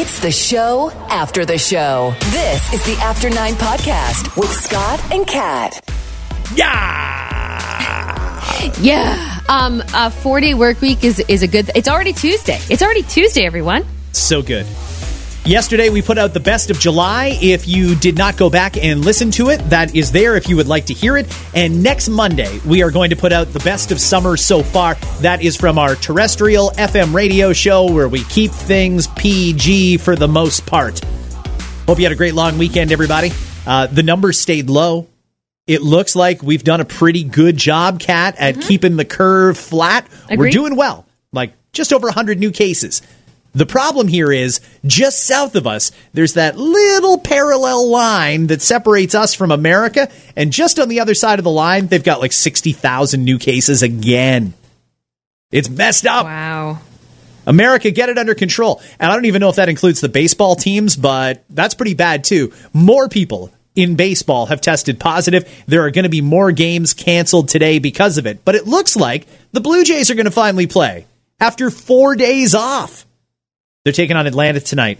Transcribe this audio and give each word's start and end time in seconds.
It's 0.00 0.20
the 0.20 0.30
show 0.30 0.92
after 1.10 1.44
the 1.44 1.58
show. 1.58 2.14
This 2.30 2.72
is 2.72 2.84
the 2.84 2.94
After 3.02 3.28
Nine 3.28 3.54
Podcast 3.54 4.36
with 4.36 4.48
Scott 4.48 5.02
and 5.12 5.26
Kat. 5.26 5.80
Yeah. 6.54 7.18
Yeah. 8.80 9.40
Um, 9.48 9.82
a 9.92 10.12
four 10.12 10.40
day 10.40 10.54
work 10.54 10.80
week 10.80 11.02
is, 11.02 11.18
is 11.26 11.42
a 11.42 11.48
good, 11.48 11.72
it's 11.74 11.88
already 11.88 12.12
Tuesday. 12.12 12.60
It's 12.70 12.80
already 12.80 13.02
Tuesday, 13.02 13.44
everyone. 13.44 13.84
So 14.12 14.40
good. 14.40 14.66
Yesterday, 15.48 15.88
we 15.88 16.02
put 16.02 16.18
out 16.18 16.34
the 16.34 16.40
best 16.40 16.70
of 16.70 16.78
July. 16.78 17.38
If 17.40 17.66
you 17.66 17.94
did 17.94 18.18
not 18.18 18.36
go 18.36 18.50
back 18.50 18.76
and 18.76 19.02
listen 19.02 19.30
to 19.30 19.48
it, 19.48 19.56
that 19.70 19.96
is 19.96 20.12
there 20.12 20.36
if 20.36 20.46
you 20.46 20.56
would 20.56 20.68
like 20.68 20.84
to 20.84 20.92
hear 20.92 21.16
it. 21.16 21.26
And 21.54 21.82
next 21.82 22.10
Monday, 22.10 22.58
we 22.66 22.82
are 22.82 22.90
going 22.90 23.08
to 23.08 23.16
put 23.16 23.32
out 23.32 23.50
the 23.54 23.60
best 23.60 23.90
of 23.90 23.98
summer 23.98 24.36
so 24.36 24.62
far. 24.62 24.96
That 25.22 25.40
is 25.40 25.56
from 25.56 25.78
our 25.78 25.94
terrestrial 25.94 26.72
FM 26.72 27.14
radio 27.14 27.54
show 27.54 27.90
where 27.90 28.10
we 28.10 28.24
keep 28.24 28.50
things 28.50 29.06
PG 29.06 29.96
for 29.96 30.16
the 30.16 30.28
most 30.28 30.66
part. 30.66 31.02
Hope 31.86 31.96
you 31.96 32.04
had 32.04 32.12
a 32.12 32.16
great 32.16 32.34
long 32.34 32.58
weekend, 32.58 32.92
everybody. 32.92 33.30
Uh, 33.66 33.86
the 33.86 34.02
numbers 34.02 34.38
stayed 34.38 34.68
low. 34.68 35.06
It 35.66 35.80
looks 35.80 36.14
like 36.14 36.42
we've 36.42 36.62
done 36.62 36.82
a 36.82 36.84
pretty 36.84 37.24
good 37.24 37.56
job, 37.56 38.00
Kat, 38.00 38.36
at 38.38 38.60
keeping 38.60 38.96
the 38.96 39.06
curve 39.06 39.56
flat. 39.56 40.06
We're 40.30 40.50
doing 40.50 40.76
well, 40.76 41.06
like 41.32 41.54
just 41.72 41.94
over 41.94 42.06
100 42.06 42.38
new 42.38 42.50
cases. 42.50 43.00
The 43.54 43.66
problem 43.66 44.08
here 44.08 44.30
is 44.30 44.60
just 44.84 45.24
south 45.24 45.56
of 45.56 45.66
us, 45.66 45.90
there's 46.12 46.34
that 46.34 46.56
little 46.56 47.18
parallel 47.18 47.88
line 47.88 48.48
that 48.48 48.62
separates 48.62 49.14
us 49.14 49.34
from 49.34 49.50
America. 49.50 50.10
And 50.36 50.52
just 50.52 50.78
on 50.78 50.88
the 50.88 51.00
other 51.00 51.14
side 51.14 51.38
of 51.38 51.44
the 51.44 51.50
line, 51.50 51.86
they've 51.86 52.04
got 52.04 52.20
like 52.20 52.32
60,000 52.32 53.24
new 53.24 53.38
cases 53.38 53.82
again. 53.82 54.54
It's 55.50 55.70
messed 55.70 56.06
up. 56.06 56.26
Wow. 56.26 56.80
America, 57.46 57.90
get 57.90 58.10
it 58.10 58.18
under 58.18 58.34
control. 58.34 58.82
And 59.00 59.10
I 59.10 59.14
don't 59.14 59.24
even 59.24 59.40
know 59.40 59.48
if 59.48 59.56
that 59.56 59.70
includes 59.70 60.02
the 60.02 60.10
baseball 60.10 60.54
teams, 60.54 60.94
but 60.94 61.42
that's 61.48 61.74
pretty 61.74 61.94
bad 61.94 62.24
too. 62.24 62.52
More 62.74 63.08
people 63.08 63.50
in 63.74 63.96
baseball 63.96 64.46
have 64.46 64.60
tested 64.60 65.00
positive. 65.00 65.48
There 65.66 65.82
are 65.84 65.90
going 65.90 66.02
to 66.02 66.10
be 66.10 66.20
more 66.20 66.52
games 66.52 66.92
canceled 66.92 67.48
today 67.48 67.78
because 67.78 68.18
of 68.18 68.26
it. 68.26 68.44
But 68.44 68.56
it 68.56 68.66
looks 68.66 68.96
like 68.96 69.26
the 69.52 69.60
Blue 69.62 69.84
Jays 69.84 70.10
are 70.10 70.14
going 70.14 70.26
to 70.26 70.30
finally 70.30 70.66
play 70.66 71.06
after 71.40 71.70
four 71.70 72.14
days 72.14 72.54
off. 72.54 73.06
They're 73.84 73.92
taking 73.92 74.16
on 74.16 74.26
Atlanta 74.26 74.60
tonight. 74.60 74.98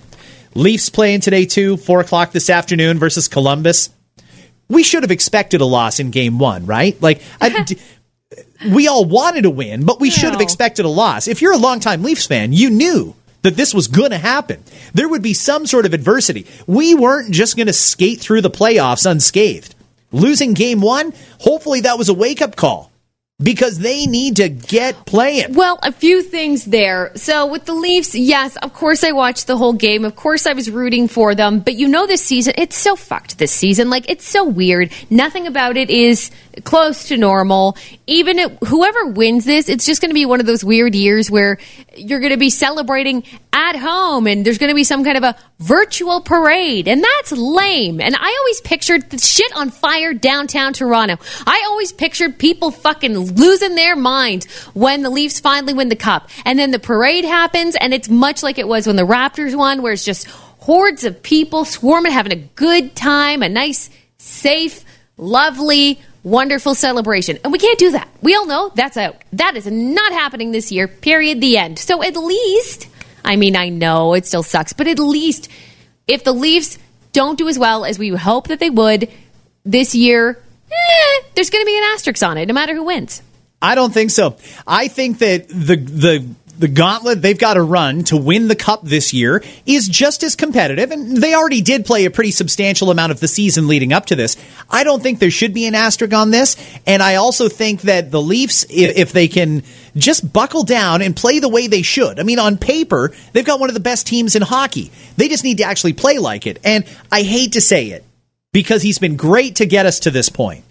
Leafs 0.54 0.88
playing 0.88 1.20
today 1.20 1.44
too, 1.44 1.76
four 1.76 2.00
o'clock 2.00 2.32
this 2.32 2.48
afternoon 2.48 2.98
versus 2.98 3.28
Columbus. 3.28 3.90
We 4.68 4.82
should 4.82 5.02
have 5.02 5.10
expected 5.10 5.60
a 5.60 5.64
loss 5.64 5.98
in 6.00 6.10
game 6.10 6.38
one, 6.38 6.66
right? 6.66 7.00
Like, 7.00 7.22
I, 7.40 7.62
d- 7.64 7.78
we 8.70 8.88
all 8.88 9.04
wanted 9.04 9.42
to 9.42 9.50
win, 9.50 9.84
but 9.84 10.00
we 10.00 10.10
should 10.10 10.30
have 10.32 10.40
expected 10.40 10.84
a 10.84 10.88
loss. 10.88 11.28
If 11.28 11.42
you're 11.42 11.52
a 11.52 11.58
longtime 11.58 12.02
Leafs 12.02 12.26
fan, 12.26 12.52
you 12.52 12.70
knew 12.70 13.14
that 13.42 13.56
this 13.56 13.72
was 13.72 13.88
going 13.88 14.10
to 14.10 14.18
happen. 14.18 14.62
There 14.94 15.08
would 15.08 15.22
be 15.22 15.34
some 15.34 15.66
sort 15.66 15.86
of 15.86 15.94
adversity. 15.94 16.46
We 16.66 16.94
weren't 16.94 17.30
just 17.30 17.56
going 17.56 17.68
to 17.68 17.72
skate 17.72 18.20
through 18.20 18.42
the 18.42 18.50
playoffs 18.50 19.10
unscathed. 19.10 19.74
Losing 20.12 20.54
game 20.54 20.80
one, 20.80 21.12
hopefully 21.40 21.82
that 21.82 21.98
was 21.98 22.08
a 22.08 22.14
wake 22.14 22.42
up 22.42 22.56
call 22.56 22.90
because 23.40 23.78
they 23.78 24.06
need 24.06 24.36
to 24.36 24.48
get 24.48 25.06
playing. 25.06 25.54
Well, 25.54 25.78
a 25.84 25.92
few 25.92 26.22
things 26.22 26.64
there. 26.64 27.12
So 27.14 27.46
with 27.46 27.66
the 27.66 27.72
Leafs, 27.72 28.16
yes, 28.16 28.56
of 28.56 28.74
course 28.74 29.04
I 29.04 29.12
watched 29.12 29.46
the 29.46 29.56
whole 29.56 29.74
game. 29.74 30.04
Of 30.04 30.16
course 30.16 30.44
I 30.44 30.54
was 30.54 30.68
rooting 30.68 31.06
for 31.06 31.36
them. 31.36 31.60
But 31.60 31.74
you 31.74 31.86
know 31.86 32.08
this 32.08 32.24
season, 32.24 32.54
it's 32.58 32.76
so 32.76 32.96
fucked 32.96 33.38
this 33.38 33.52
season. 33.52 33.90
Like 33.90 34.10
it's 34.10 34.26
so 34.26 34.44
weird. 34.44 34.90
Nothing 35.08 35.46
about 35.46 35.76
it 35.76 35.88
is 35.88 36.32
close 36.64 37.08
to 37.08 37.16
normal. 37.16 37.76
Even 38.08 38.40
it, 38.40 38.58
whoever 38.66 39.06
wins 39.06 39.44
this, 39.44 39.68
it's 39.68 39.86
just 39.86 40.00
going 40.00 40.10
to 40.10 40.14
be 40.14 40.26
one 40.26 40.40
of 40.40 40.46
those 40.46 40.64
weird 40.64 40.96
years 40.96 41.30
where 41.30 41.58
you're 41.96 42.20
going 42.20 42.32
to 42.32 42.38
be 42.38 42.50
celebrating 42.50 43.22
at 43.58 43.74
home 43.74 44.28
and 44.28 44.44
there's 44.44 44.56
going 44.56 44.70
to 44.70 44.74
be 44.74 44.84
some 44.84 45.02
kind 45.02 45.16
of 45.16 45.24
a 45.24 45.36
virtual 45.58 46.20
parade. 46.20 46.86
And 46.86 47.02
that's 47.02 47.32
lame. 47.32 48.00
And 48.00 48.14
I 48.14 48.36
always 48.38 48.60
pictured 48.60 49.10
the 49.10 49.18
shit 49.18 49.50
on 49.56 49.70
fire 49.70 50.14
downtown 50.14 50.72
Toronto. 50.72 51.16
I 51.44 51.64
always 51.66 51.90
pictured 51.90 52.38
people 52.38 52.70
fucking 52.70 53.18
losing 53.18 53.74
their 53.74 53.96
minds 53.96 54.46
when 54.74 55.02
the 55.02 55.10
Leafs 55.10 55.40
finally 55.40 55.74
win 55.74 55.88
the 55.88 55.96
cup. 55.96 56.30
And 56.44 56.56
then 56.56 56.70
the 56.70 56.78
parade 56.78 57.24
happens 57.24 57.74
and 57.74 57.92
it's 57.92 58.08
much 58.08 58.44
like 58.44 58.58
it 58.58 58.68
was 58.68 58.86
when 58.86 58.94
the 58.94 59.02
Raptors 59.02 59.56
won, 59.56 59.82
where 59.82 59.92
it's 59.92 60.04
just 60.04 60.28
hordes 60.28 61.02
of 61.02 61.20
people 61.20 61.64
swarming, 61.64 62.12
having 62.12 62.32
a 62.32 62.36
good 62.36 62.94
time, 62.94 63.42
a 63.42 63.48
nice, 63.48 63.90
safe, 64.18 64.84
lovely, 65.16 66.00
wonderful 66.22 66.76
celebration. 66.76 67.38
And 67.42 67.52
we 67.52 67.58
can't 67.58 67.78
do 67.78 67.90
that. 67.90 68.08
We 68.22 68.36
all 68.36 68.46
know 68.46 68.70
that's 68.76 68.96
out. 68.96 69.16
That 69.32 69.56
is 69.56 69.66
not 69.66 70.12
happening 70.12 70.52
this 70.52 70.70
year, 70.70 70.86
period, 70.86 71.40
the 71.40 71.58
end. 71.58 71.80
So 71.80 72.04
at 72.04 72.16
least, 72.16 72.86
I 73.24 73.36
mean, 73.36 73.56
I 73.56 73.68
know 73.68 74.14
it 74.14 74.26
still 74.26 74.42
sucks, 74.42 74.72
but 74.72 74.86
at 74.86 74.98
least 74.98 75.48
if 76.06 76.24
the 76.24 76.32
Leafs 76.32 76.78
don't 77.12 77.38
do 77.38 77.48
as 77.48 77.58
well 77.58 77.84
as 77.84 77.98
we 77.98 78.08
hope 78.10 78.48
that 78.48 78.60
they 78.60 78.70
would 78.70 79.10
this 79.64 79.94
year, 79.94 80.38
eh, 80.70 81.22
there's 81.34 81.50
going 81.50 81.62
to 81.62 81.66
be 81.66 81.76
an 81.76 81.84
asterisk 81.94 82.22
on 82.22 82.38
it, 82.38 82.46
no 82.46 82.54
matter 82.54 82.74
who 82.74 82.84
wins. 82.84 83.22
I 83.60 83.74
don't 83.74 83.92
think 83.92 84.10
so. 84.10 84.36
I 84.66 84.88
think 84.88 85.18
that 85.18 85.48
the 85.48 85.76
the 85.76 86.26
the 86.58 86.68
gauntlet 86.68 87.22
they've 87.22 87.38
got 87.38 87.54
to 87.54 87.62
run 87.62 88.04
to 88.04 88.16
win 88.16 88.48
the 88.48 88.56
cup 88.56 88.82
this 88.82 89.12
year 89.12 89.42
is 89.64 89.88
just 89.88 90.22
as 90.22 90.34
competitive, 90.34 90.90
and 90.90 91.16
they 91.16 91.34
already 91.34 91.60
did 91.60 91.86
play 91.86 92.04
a 92.04 92.10
pretty 92.10 92.30
substantial 92.30 92.90
amount 92.90 93.12
of 93.12 93.20
the 93.20 93.28
season 93.28 93.68
leading 93.68 93.92
up 93.92 94.06
to 94.06 94.16
this. 94.16 94.36
I 94.68 94.84
don't 94.84 95.02
think 95.02 95.18
there 95.18 95.30
should 95.30 95.54
be 95.54 95.66
an 95.66 95.74
asterisk 95.74 96.12
on 96.12 96.30
this, 96.30 96.56
and 96.86 97.02
I 97.02 97.16
also 97.16 97.48
think 97.48 97.82
that 97.82 98.10
the 98.10 98.20
Leafs, 98.20 98.64
if, 98.64 98.96
if 98.96 99.12
they 99.12 99.28
can 99.28 99.62
just 99.96 100.32
buckle 100.32 100.64
down 100.64 101.02
and 101.02 101.14
play 101.14 101.38
the 101.38 101.48
way 101.48 101.66
they 101.66 101.82
should. 101.82 102.20
I 102.20 102.22
mean, 102.22 102.38
on 102.38 102.58
paper, 102.58 103.12
they've 103.32 103.44
got 103.44 103.60
one 103.60 103.70
of 103.70 103.74
the 103.74 103.80
best 103.80 104.06
teams 104.06 104.36
in 104.36 104.42
hockey. 104.42 104.90
They 105.16 105.28
just 105.28 105.44
need 105.44 105.58
to 105.58 105.64
actually 105.64 105.92
play 105.92 106.18
like 106.18 106.46
it. 106.46 106.58
And 106.64 106.84
I 107.10 107.22
hate 107.22 107.52
to 107.52 107.60
say 107.60 107.88
it 107.88 108.04
because 108.52 108.82
he's 108.82 108.98
been 108.98 109.16
great 109.16 109.56
to 109.56 109.66
get 109.66 109.86
us 109.86 110.00
to 110.00 110.10
this 110.10 110.28
point. 110.28 110.64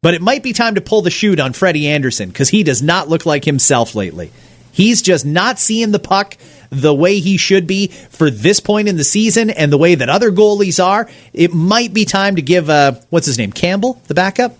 But 0.00 0.14
it 0.14 0.22
might 0.22 0.42
be 0.42 0.52
time 0.52 0.76
to 0.76 0.80
pull 0.80 1.02
the 1.02 1.10
chute 1.10 1.40
on 1.40 1.52
Freddie 1.52 1.88
Andersen 1.88 2.28
because 2.28 2.48
he 2.48 2.62
does 2.62 2.82
not 2.82 3.08
look 3.08 3.26
like 3.26 3.44
himself 3.44 3.94
lately. 3.94 4.30
He's 4.78 5.02
just 5.02 5.26
not 5.26 5.58
seeing 5.58 5.90
the 5.90 5.98
puck 5.98 6.36
the 6.70 6.94
way 6.94 7.18
he 7.18 7.36
should 7.36 7.66
be 7.66 7.88
for 7.88 8.30
this 8.30 8.60
point 8.60 8.86
in 8.86 8.96
the 8.96 9.02
season 9.02 9.50
and 9.50 9.72
the 9.72 9.76
way 9.76 9.96
that 9.96 10.08
other 10.08 10.30
goalies 10.30 10.82
are. 10.82 11.08
It 11.32 11.52
might 11.52 11.92
be 11.92 12.04
time 12.04 12.36
to 12.36 12.42
give, 12.42 12.70
uh, 12.70 12.92
what's 13.10 13.26
his 13.26 13.38
name, 13.38 13.50
Campbell, 13.50 14.00
the 14.06 14.14
backup? 14.14 14.56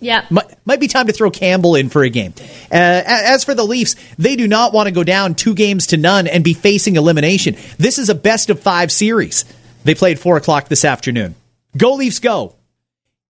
Yeah. 0.00 0.26
Might, 0.30 0.46
might 0.66 0.80
be 0.80 0.88
time 0.88 1.06
to 1.06 1.12
throw 1.12 1.30
Campbell 1.30 1.76
in 1.76 1.90
for 1.90 2.02
a 2.02 2.10
game. 2.10 2.34
Uh, 2.72 3.04
as 3.06 3.44
for 3.44 3.54
the 3.54 3.62
Leafs, 3.62 3.94
they 4.18 4.34
do 4.34 4.48
not 4.48 4.72
want 4.72 4.88
to 4.88 4.92
go 4.92 5.04
down 5.04 5.36
two 5.36 5.54
games 5.54 5.86
to 5.86 5.96
none 5.96 6.26
and 6.26 6.42
be 6.42 6.54
facing 6.54 6.96
elimination. 6.96 7.54
This 7.78 8.00
is 8.00 8.08
a 8.08 8.16
best 8.16 8.50
of 8.50 8.58
five 8.58 8.90
series. 8.90 9.44
They 9.84 9.94
played 9.94 10.18
four 10.18 10.36
o'clock 10.36 10.66
this 10.66 10.84
afternoon. 10.84 11.36
Go 11.76 11.94
Leafs, 11.94 12.18
go! 12.18 12.56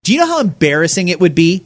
Do 0.02 0.14
you 0.14 0.18
know 0.18 0.28
how 0.28 0.40
embarrassing 0.40 1.08
it 1.08 1.20
would 1.20 1.34
be 1.34 1.62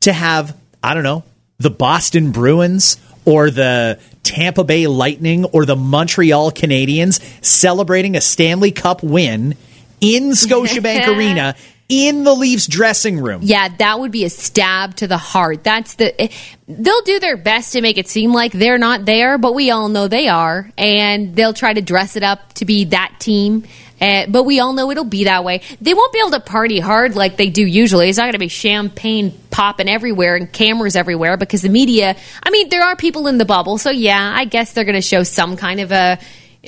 to 0.00 0.12
have 0.12 0.54
I 0.82 0.92
don't 0.92 1.04
know 1.04 1.24
the 1.58 1.70
Boston 1.70 2.32
Bruins 2.32 2.98
or 3.26 3.50
the 3.50 3.98
Tampa 4.22 4.64
Bay 4.64 4.86
Lightning 4.86 5.44
or 5.46 5.66
the 5.66 5.76
Montreal 5.76 6.50
Canadiens 6.52 7.20
celebrating 7.44 8.16
a 8.16 8.20
Stanley 8.20 8.72
Cup 8.72 9.02
win 9.02 9.54
in 10.00 10.30
Scotiabank 10.30 11.06
Arena 11.16 11.54
in 11.88 12.24
the 12.24 12.34
Leafs 12.34 12.66
dressing 12.66 13.20
room? 13.20 13.40
Yeah, 13.44 13.68
that 13.78 14.00
would 14.00 14.12
be 14.12 14.24
a 14.24 14.30
stab 14.30 14.96
to 14.96 15.06
the 15.06 15.18
heart. 15.18 15.62
That's 15.64 15.94
the. 15.94 16.20
eh, 16.20 16.28
They'll 16.68 17.02
do 17.02 17.20
their 17.20 17.36
best 17.36 17.74
to 17.74 17.80
make 17.80 17.96
it 17.96 18.08
seem 18.08 18.32
like 18.32 18.50
they're 18.52 18.78
not 18.78 19.04
there, 19.04 19.38
but 19.38 19.54
we 19.54 19.70
all 19.70 19.88
know 19.88 20.08
they 20.08 20.26
are, 20.28 20.68
and 20.76 21.36
they'll 21.36 21.54
try 21.54 21.72
to 21.72 21.80
dress 21.80 22.16
it 22.16 22.24
up 22.24 22.52
to 22.54 22.64
be 22.64 22.86
that 22.86 23.14
team. 23.20 23.64
Uh, 23.98 24.26
but 24.28 24.42
we 24.42 24.60
all 24.60 24.74
know 24.74 24.90
it'll 24.90 25.04
be 25.04 25.24
that 25.24 25.42
way. 25.42 25.62
They 25.80 25.94
won't 25.94 26.12
be 26.12 26.18
able 26.18 26.32
to 26.32 26.40
party 26.40 26.80
hard 26.80 27.14
like 27.16 27.38
they 27.38 27.48
do 27.48 27.64
usually. 27.64 28.10
It's 28.10 28.18
not 28.18 28.24
going 28.24 28.32
to 28.32 28.38
be 28.38 28.48
champagne 28.48 29.32
popping 29.50 29.88
everywhere 29.88 30.34
and 30.36 30.52
cameras 30.52 30.96
everywhere 30.96 31.38
because 31.38 31.62
the 31.62 31.70
media. 31.70 32.14
I 32.42 32.50
mean, 32.50 32.68
there 32.68 32.82
are 32.82 32.94
people 32.96 33.26
in 33.26 33.38
the 33.38 33.46
bubble, 33.46 33.78
so 33.78 33.88
yeah, 33.90 34.32
I 34.36 34.44
guess 34.44 34.72
they're 34.74 34.84
going 34.84 34.96
to 34.96 35.00
show 35.00 35.22
some 35.22 35.56
kind 35.56 35.80
of 35.80 35.92
a 35.92 36.18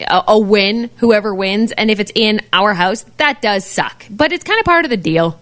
a, 0.00 0.24
a 0.28 0.38
win, 0.38 0.90
whoever 0.96 1.34
wins, 1.34 1.72
and 1.72 1.90
if 1.90 2.00
it's 2.00 2.12
in 2.14 2.40
our 2.52 2.74
house, 2.74 3.04
that 3.16 3.42
does 3.42 3.64
suck. 3.64 4.04
But 4.10 4.32
it's 4.32 4.44
kind 4.44 4.58
of 4.58 4.64
part 4.64 4.84
of 4.84 4.90
the 4.90 4.96
deal. 4.96 5.38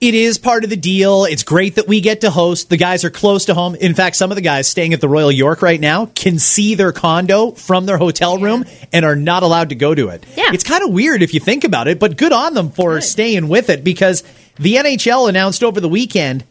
It 0.00 0.14
is 0.14 0.38
part 0.38 0.64
of 0.64 0.70
the 0.70 0.76
deal. 0.76 1.24
It's 1.24 1.44
great 1.44 1.76
that 1.76 1.88
we 1.88 2.00
get 2.00 2.22
to 2.22 2.30
host. 2.30 2.68
The 2.68 2.76
guys 2.76 3.04
are 3.04 3.10
close 3.10 3.46
to 3.46 3.54
home. 3.54 3.74
In 3.74 3.94
fact, 3.94 4.16
some 4.16 4.30
of 4.30 4.34
the 4.34 4.42
guys 4.42 4.66
staying 4.66 4.92
at 4.92 5.00
the 5.00 5.08
Royal 5.08 5.32
York 5.32 5.62
right 5.62 5.80
now 5.80 6.06
can 6.06 6.38
see 6.38 6.74
their 6.74 6.92
condo 6.92 7.52
from 7.52 7.86
their 7.86 7.96
hotel 7.96 8.38
room 8.38 8.64
and 8.92 9.04
are 9.04 9.16
not 9.16 9.42
allowed 9.42 9.70
to 9.70 9.74
go 9.76 9.94
to 9.94 10.08
it. 10.08 10.26
Yeah. 10.36 10.50
It's 10.52 10.64
kind 10.64 10.82
of 10.84 10.90
weird 10.92 11.22
if 11.22 11.32
you 11.32 11.40
think 11.40 11.64
about 11.64 11.88
it, 11.88 11.98
but 11.98 12.18
good 12.18 12.32
on 12.32 12.54
them 12.54 12.70
for 12.70 13.00
staying 13.00 13.48
with 13.48 13.70
it 13.70 13.82
because 13.82 14.24
the 14.56 14.74
NHL 14.74 15.28
announced 15.28 15.62
over 15.62 15.80
the 15.80 15.88
weekend 15.88 16.44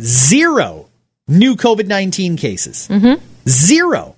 zero 0.00 0.88
new 1.26 1.56
COVID 1.56 1.86
19 1.86 2.36
cases. 2.36 2.86
Mm-hmm. 2.88 3.24
Zero. 3.48 4.14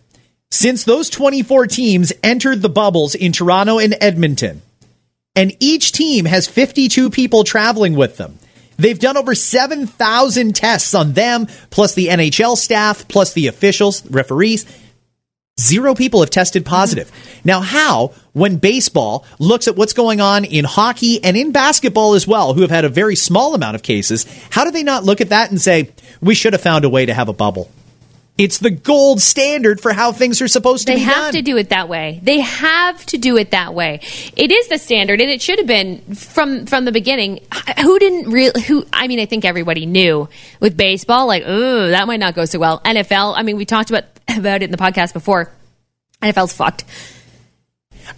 Since 0.54 0.84
those 0.84 1.10
24 1.10 1.66
teams 1.66 2.12
entered 2.22 2.62
the 2.62 2.68
bubbles 2.68 3.16
in 3.16 3.32
Toronto 3.32 3.80
and 3.80 3.96
Edmonton 4.00 4.62
and 5.34 5.52
each 5.58 5.90
team 5.90 6.26
has 6.26 6.46
52 6.46 7.10
people 7.10 7.42
traveling 7.42 7.96
with 7.96 8.18
them. 8.18 8.38
They've 8.76 8.98
done 8.98 9.16
over 9.16 9.34
7,000 9.34 10.54
tests 10.54 10.94
on 10.94 11.14
them, 11.14 11.48
plus 11.70 11.94
the 11.94 12.06
NHL 12.06 12.56
staff, 12.56 13.08
plus 13.08 13.32
the 13.32 13.48
officials, 13.48 14.08
referees. 14.08 14.64
Zero 15.58 15.92
people 15.92 16.20
have 16.20 16.30
tested 16.30 16.64
positive. 16.64 17.10
Mm-hmm. 17.10 17.40
Now, 17.48 17.60
how, 17.60 18.12
when 18.32 18.58
baseball 18.58 19.26
looks 19.40 19.66
at 19.66 19.74
what's 19.74 19.92
going 19.92 20.20
on 20.20 20.44
in 20.44 20.64
hockey 20.64 21.22
and 21.24 21.36
in 21.36 21.50
basketball 21.50 22.14
as 22.14 22.28
well, 22.28 22.54
who 22.54 22.60
have 22.60 22.70
had 22.70 22.84
a 22.84 22.88
very 22.88 23.16
small 23.16 23.56
amount 23.56 23.74
of 23.74 23.82
cases, 23.82 24.24
how 24.50 24.64
do 24.64 24.70
they 24.70 24.84
not 24.84 25.02
look 25.02 25.20
at 25.20 25.30
that 25.30 25.50
and 25.50 25.60
say, 25.60 25.90
we 26.20 26.36
should 26.36 26.52
have 26.52 26.62
found 26.62 26.84
a 26.84 26.88
way 26.88 27.06
to 27.06 27.14
have 27.14 27.28
a 27.28 27.32
bubble? 27.32 27.72
It's 28.36 28.58
the 28.58 28.70
gold 28.70 29.22
standard 29.22 29.81
for 29.81 29.92
how 29.92 30.10
things 30.10 30.42
are 30.42 30.48
supposed 30.48 30.88
to 30.88 30.92
be. 30.92 30.98
done. 30.98 31.08
they 31.08 31.14
have 31.14 31.32
to 31.32 31.42
do 31.42 31.56
it 31.56 31.69
that 31.69 31.88
way. 31.88 32.19
They 32.20 32.40
have 32.40 33.06
to 33.06 33.19
do 33.19 33.36
it 33.36 33.52
that 33.52 33.75
way. 33.75 34.00
It 34.36 34.50
is 34.50 34.66
the 34.66 34.78
standard, 34.78 35.20
and 35.20 35.31
it 35.31 35.40
should 35.40 35.58
have 35.60 35.69
been 35.69 36.00
from 36.14 36.66
from 36.66 36.84
the 36.84 36.90
beginning. 36.90 37.40
Who 37.81 37.98
didn't 38.00 38.31
really? 38.31 38.60
Who? 38.62 38.84
I 38.92 39.06
mean, 39.06 39.20
I 39.20 39.26
think 39.26 39.44
everybody 39.44 39.86
knew 39.86 40.28
with 40.58 40.76
baseball, 40.76 41.28
like, 41.28 41.44
oh, 41.46 41.88
that 41.90 42.08
might 42.08 42.19
not 42.19 42.34
go 42.34 42.44
so 42.44 42.58
well. 42.58 42.81
NFL. 42.81 43.34
I 43.36 43.42
mean, 43.42 43.56
we 43.56 43.64
talked 43.64 43.90
about 43.90 44.04
about 44.36 44.62
it 44.62 44.64
in 44.64 44.70
the 44.72 44.78
podcast 44.78 45.12
before. 45.12 45.52
NFL's 46.20 46.52
fucked. 46.52 46.84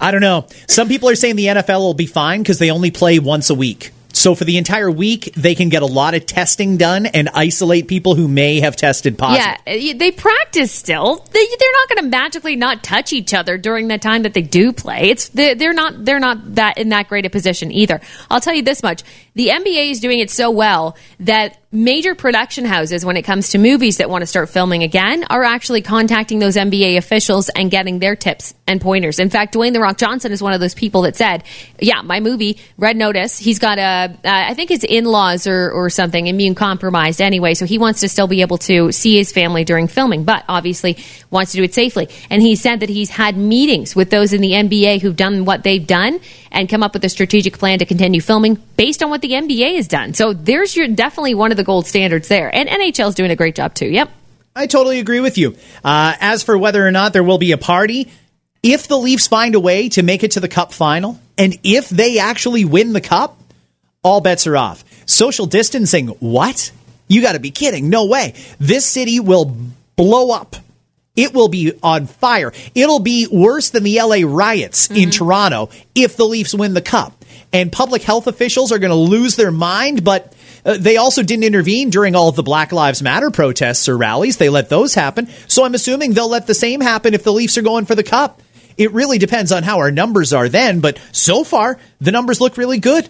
I 0.00 0.10
don't 0.10 0.22
know. 0.22 0.46
Some 0.66 0.88
people 0.88 1.10
are 1.10 1.14
saying 1.14 1.36
the 1.36 1.46
NFL 1.46 1.80
will 1.80 1.94
be 1.94 2.06
fine 2.06 2.42
because 2.42 2.58
they 2.58 2.70
only 2.70 2.90
play 2.90 3.18
once 3.18 3.50
a 3.50 3.54
week. 3.54 3.90
So 4.16 4.34
for 4.34 4.44
the 4.46 4.56
entire 4.56 4.90
week, 4.90 5.34
they 5.34 5.54
can 5.54 5.68
get 5.68 5.82
a 5.82 5.86
lot 5.86 6.14
of 6.14 6.24
testing 6.24 6.78
done 6.78 7.04
and 7.04 7.28
isolate 7.28 7.86
people 7.86 8.14
who 8.14 8.28
may 8.28 8.60
have 8.60 8.74
tested 8.74 9.18
positive. 9.18 9.60
Yeah, 9.66 9.92
they 9.92 10.10
practice 10.10 10.72
still. 10.72 11.22
They, 11.32 11.40
are 11.40 11.72
not 11.72 11.88
going 11.90 11.98
to 11.98 12.08
magically 12.08 12.56
not 12.56 12.82
touch 12.82 13.12
each 13.12 13.34
other 13.34 13.58
during 13.58 13.88
the 13.88 13.98
time 13.98 14.22
that 14.22 14.32
they 14.32 14.40
do 14.40 14.72
play. 14.72 15.10
It's 15.10 15.28
they're 15.28 15.74
not 15.74 16.06
they're 16.06 16.18
not 16.18 16.54
that 16.54 16.78
in 16.78 16.88
that 16.88 17.08
great 17.08 17.26
a 17.26 17.30
position 17.30 17.70
either. 17.70 18.00
I'll 18.30 18.40
tell 18.40 18.54
you 18.54 18.62
this 18.62 18.82
much: 18.82 19.02
the 19.34 19.48
NBA 19.48 19.90
is 19.90 20.00
doing 20.00 20.20
it 20.20 20.30
so 20.30 20.50
well 20.50 20.96
that 21.20 21.58
major 21.72 22.14
production 22.14 22.64
houses, 22.64 23.04
when 23.04 23.16
it 23.16 23.22
comes 23.22 23.50
to 23.50 23.58
movies 23.58 23.98
that 23.98 24.08
want 24.08 24.22
to 24.22 24.26
start 24.26 24.48
filming 24.48 24.82
again, 24.82 25.24
are 25.24 25.42
actually 25.42 25.82
contacting 25.82 26.38
those 26.38 26.56
NBA 26.56 26.96
officials 26.96 27.48
and 27.48 27.70
getting 27.70 27.98
their 27.98 28.16
tips 28.16 28.54
and 28.66 28.80
pointers. 28.80 29.18
In 29.18 29.30
fact, 29.30 29.54
Dwayne 29.54 29.72
the 29.72 29.80
Rock 29.80 29.98
Johnson 29.98 30.32
is 30.32 30.42
one 30.42 30.52
of 30.52 30.60
those 30.60 30.74
people 30.74 31.02
that 31.02 31.16
said, 31.16 31.44
"Yeah, 31.80 32.02
my 32.02 32.20
movie 32.20 32.58
Red 32.78 32.96
Notice. 32.96 33.38
He's 33.38 33.58
got 33.58 33.78
a, 33.78 33.82
uh, 33.82 34.16
I 34.24 34.54
think 34.54 34.70
his 34.70 34.84
in-laws 34.84 35.46
or 35.46 35.70
or 35.70 35.90
something 35.90 36.26
immune 36.26 36.54
compromised 36.54 37.20
anyway, 37.20 37.54
so 37.54 37.66
he 37.66 37.78
wants 37.78 38.00
to 38.00 38.08
still 38.08 38.26
be 38.26 38.42
able 38.42 38.58
to 38.58 38.92
see 38.92 39.16
his 39.16 39.32
family 39.32 39.64
during 39.64 39.88
filming, 39.88 40.24
but 40.24 40.44
obviously 40.48 40.96
wants 41.30 41.52
to 41.52 41.58
do 41.58 41.64
it 41.64 41.74
safely. 41.74 42.08
And 42.30 42.42
he 42.42 42.56
said 42.56 42.80
that 42.80 42.88
he's 42.88 43.10
had 43.10 43.36
meetings 43.36 43.94
with 43.94 44.10
those 44.10 44.32
in 44.32 44.40
the 44.40 44.52
NBA 44.52 45.00
who've 45.00 45.16
done 45.16 45.44
what 45.44 45.62
they've 45.62 45.86
done 45.86 46.20
and 46.50 46.68
come 46.68 46.82
up 46.82 46.94
with 46.94 47.04
a 47.04 47.08
strategic 47.08 47.58
plan 47.58 47.78
to 47.78 47.84
continue 47.84 48.20
filming 48.20 48.54
based 48.76 49.02
on 49.02 49.10
what 49.10 49.20
the 49.20 49.30
NBA 49.30 49.76
has 49.76 49.88
done. 49.88 50.14
So 50.14 50.32
there's 50.32 50.76
your 50.76 50.88
definitely 50.88 51.34
one 51.34 51.50
of 51.50 51.55
the 51.56 51.64
gold 51.64 51.86
standards 51.86 52.28
there. 52.28 52.54
And 52.54 52.68
NHL's 52.68 53.14
doing 53.14 53.30
a 53.30 53.36
great 53.36 53.54
job 53.54 53.74
too. 53.74 53.86
Yep. 53.86 54.10
I 54.54 54.66
totally 54.66 55.00
agree 55.00 55.20
with 55.20 55.36
you. 55.36 55.56
Uh, 55.84 56.14
as 56.20 56.42
for 56.42 56.56
whether 56.56 56.86
or 56.86 56.90
not 56.90 57.12
there 57.12 57.22
will 57.22 57.38
be 57.38 57.52
a 57.52 57.58
party, 57.58 58.10
if 58.62 58.88
the 58.88 58.96
Leafs 58.96 59.26
find 59.26 59.54
a 59.54 59.60
way 59.60 59.88
to 59.90 60.02
make 60.02 60.24
it 60.24 60.32
to 60.32 60.40
the 60.40 60.48
Cup 60.48 60.72
final, 60.72 61.20
and 61.36 61.58
if 61.62 61.88
they 61.88 62.18
actually 62.18 62.64
win 62.64 62.92
the 62.92 63.00
Cup, 63.00 63.38
all 64.02 64.20
bets 64.20 64.46
are 64.46 64.56
off. 64.56 64.84
Social 65.04 65.46
distancing, 65.46 66.08
what? 66.08 66.72
You 67.08 67.22
got 67.22 67.32
to 67.32 67.40
be 67.40 67.50
kidding. 67.50 67.90
No 67.90 68.06
way. 68.06 68.34
This 68.58 68.86
city 68.86 69.20
will 69.20 69.56
blow 69.96 70.30
up. 70.30 70.56
It 71.16 71.32
will 71.32 71.48
be 71.48 71.72
on 71.82 72.06
fire. 72.06 72.52
It'll 72.74 73.00
be 73.00 73.26
worse 73.26 73.70
than 73.70 73.84
the 73.84 74.00
LA 74.00 74.26
riots 74.26 74.88
mm-hmm. 74.88 74.96
in 74.96 75.10
Toronto 75.10 75.70
if 75.94 76.16
the 76.16 76.24
Leafs 76.24 76.54
win 76.54 76.74
the 76.74 76.82
Cup. 76.82 77.24
And 77.52 77.72
public 77.72 78.02
health 78.02 78.26
officials 78.26 78.72
are 78.72 78.78
going 78.78 78.90
to 78.90 78.96
lose 78.96 79.36
their 79.36 79.50
mind, 79.50 80.04
but 80.04 80.34
uh, 80.66 80.76
they 80.78 80.96
also 80.96 81.22
didn't 81.22 81.44
intervene 81.44 81.90
during 81.90 82.14
all 82.14 82.28
of 82.28 82.36
the 82.36 82.42
Black 82.42 82.72
Lives 82.72 83.00
Matter 83.00 83.30
protests 83.30 83.88
or 83.88 83.96
rallies. 83.96 84.36
They 84.36 84.48
let 84.48 84.68
those 84.68 84.94
happen. 84.94 85.28
So 85.46 85.64
I'm 85.64 85.74
assuming 85.74 86.12
they'll 86.12 86.28
let 86.28 86.46
the 86.46 86.54
same 86.54 86.80
happen 86.80 87.14
if 87.14 87.22
the 87.22 87.32
Leafs 87.32 87.56
are 87.56 87.62
going 87.62 87.86
for 87.86 87.94
the 87.94 88.02
cup. 88.02 88.42
It 88.76 88.92
really 88.92 89.18
depends 89.18 89.52
on 89.52 89.62
how 89.62 89.78
our 89.78 89.90
numbers 89.90 90.32
are 90.32 90.48
then, 90.48 90.80
but 90.80 91.00
so 91.12 91.44
far, 91.44 91.78
the 92.00 92.12
numbers 92.12 92.40
look 92.40 92.58
really 92.58 92.78
good. 92.78 93.08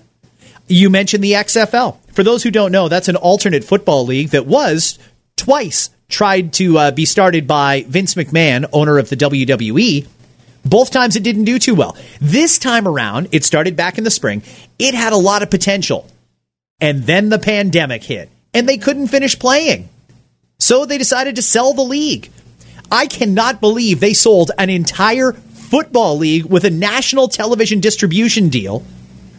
You 0.68 0.90
mentioned 0.90 1.24
the 1.24 1.32
XFL. 1.32 1.96
For 2.12 2.22
those 2.22 2.42
who 2.42 2.50
don't 2.50 2.72
know, 2.72 2.88
that's 2.88 3.08
an 3.08 3.16
alternate 3.16 3.64
football 3.64 4.04
league 4.04 4.28
that 4.28 4.46
was 4.46 4.98
twice 5.36 5.90
tried 6.08 6.52
to 6.54 6.78
uh, 6.78 6.90
be 6.90 7.04
started 7.04 7.46
by 7.46 7.84
Vince 7.88 8.14
McMahon, 8.14 8.68
owner 8.72 8.98
of 8.98 9.08
the 9.08 9.16
WWE. 9.16 10.06
Both 10.64 10.90
times 10.90 11.16
it 11.16 11.22
didn't 11.22 11.44
do 11.44 11.58
too 11.58 11.74
well. 11.74 11.96
This 12.20 12.58
time 12.58 12.86
around, 12.86 13.28
it 13.32 13.44
started 13.44 13.76
back 13.76 13.98
in 13.98 14.04
the 14.04 14.10
spring. 14.10 14.42
It 14.78 14.94
had 14.94 15.12
a 15.12 15.16
lot 15.16 15.42
of 15.42 15.50
potential. 15.50 16.08
And 16.80 17.04
then 17.04 17.30
the 17.30 17.38
pandemic 17.38 18.04
hit, 18.04 18.30
and 18.52 18.68
they 18.68 18.76
couldn't 18.76 19.08
finish 19.08 19.38
playing. 19.38 19.88
So 20.58 20.84
they 20.84 20.98
decided 20.98 21.36
to 21.36 21.42
sell 21.42 21.72
the 21.72 21.82
league. 21.82 22.30
I 22.90 23.06
cannot 23.06 23.60
believe 23.60 24.00
they 24.00 24.14
sold 24.14 24.50
an 24.58 24.70
entire 24.70 25.32
football 25.32 26.16
league 26.18 26.44
with 26.44 26.64
a 26.64 26.70
national 26.70 27.28
television 27.28 27.80
distribution 27.80 28.48
deal 28.48 28.84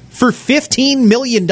for 0.10 0.32
$15 0.32 1.08
million. 1.08 1.48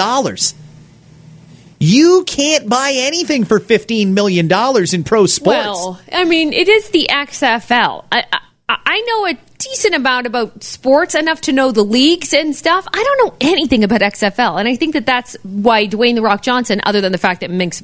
You 1.79 2.23
can't 2.25 2.67
buy 2.67 2.91
anything 2.95 3.45
for 3.45 3.59
$15 3.59 4.07
million 4.09 4.51
in 4.93 5.03
pro 5.03 5.25
sports. 5.25 5.57
Well, 5.57 6.01
I 6.11 6.25
mean, 6.25 6.51
it 6.51 6.67
is 6.67 6.89
the 6.89 7.07
XFL. 7.09 8.05
I, 8.11 8.23
I, 8.67 8.77
I 8.85 9.01
know 9.01 9.27
a 9.27 9.37
decent 9.69 9.95
amount 9.95 10.27
about 10.27 10.63
sports, 10.63 11.15
enough 11.15 11.41
to 11.41 11.51
know 11.51 11.71
the 11.71 11.83
leagues 11.83 12.33
and 12.33 12.55
stuff. 12.55 12.87
I 12.93 13.03
don't 13.03 13.25
know 13.25 13.37
anything 13.41 13.83
about 13.83 14.01
XFL, 14.01 14.59
and 14.59 14.67
I 14.67 14.75
think 14.75 14.93
that 14.93 15.05
that's 15.05 15.35
why 15.43 15.87
Dwayne 15.87 16.15
the 16.15 16.21
Rock 16.21 16.41
Johnson, 16.41 16.81
other 16.83 17.01
than 17.01 17.11
the 17.11 17.17
fact 17.17 17.41
that 17.41 17.49
Vince 17.49 17.81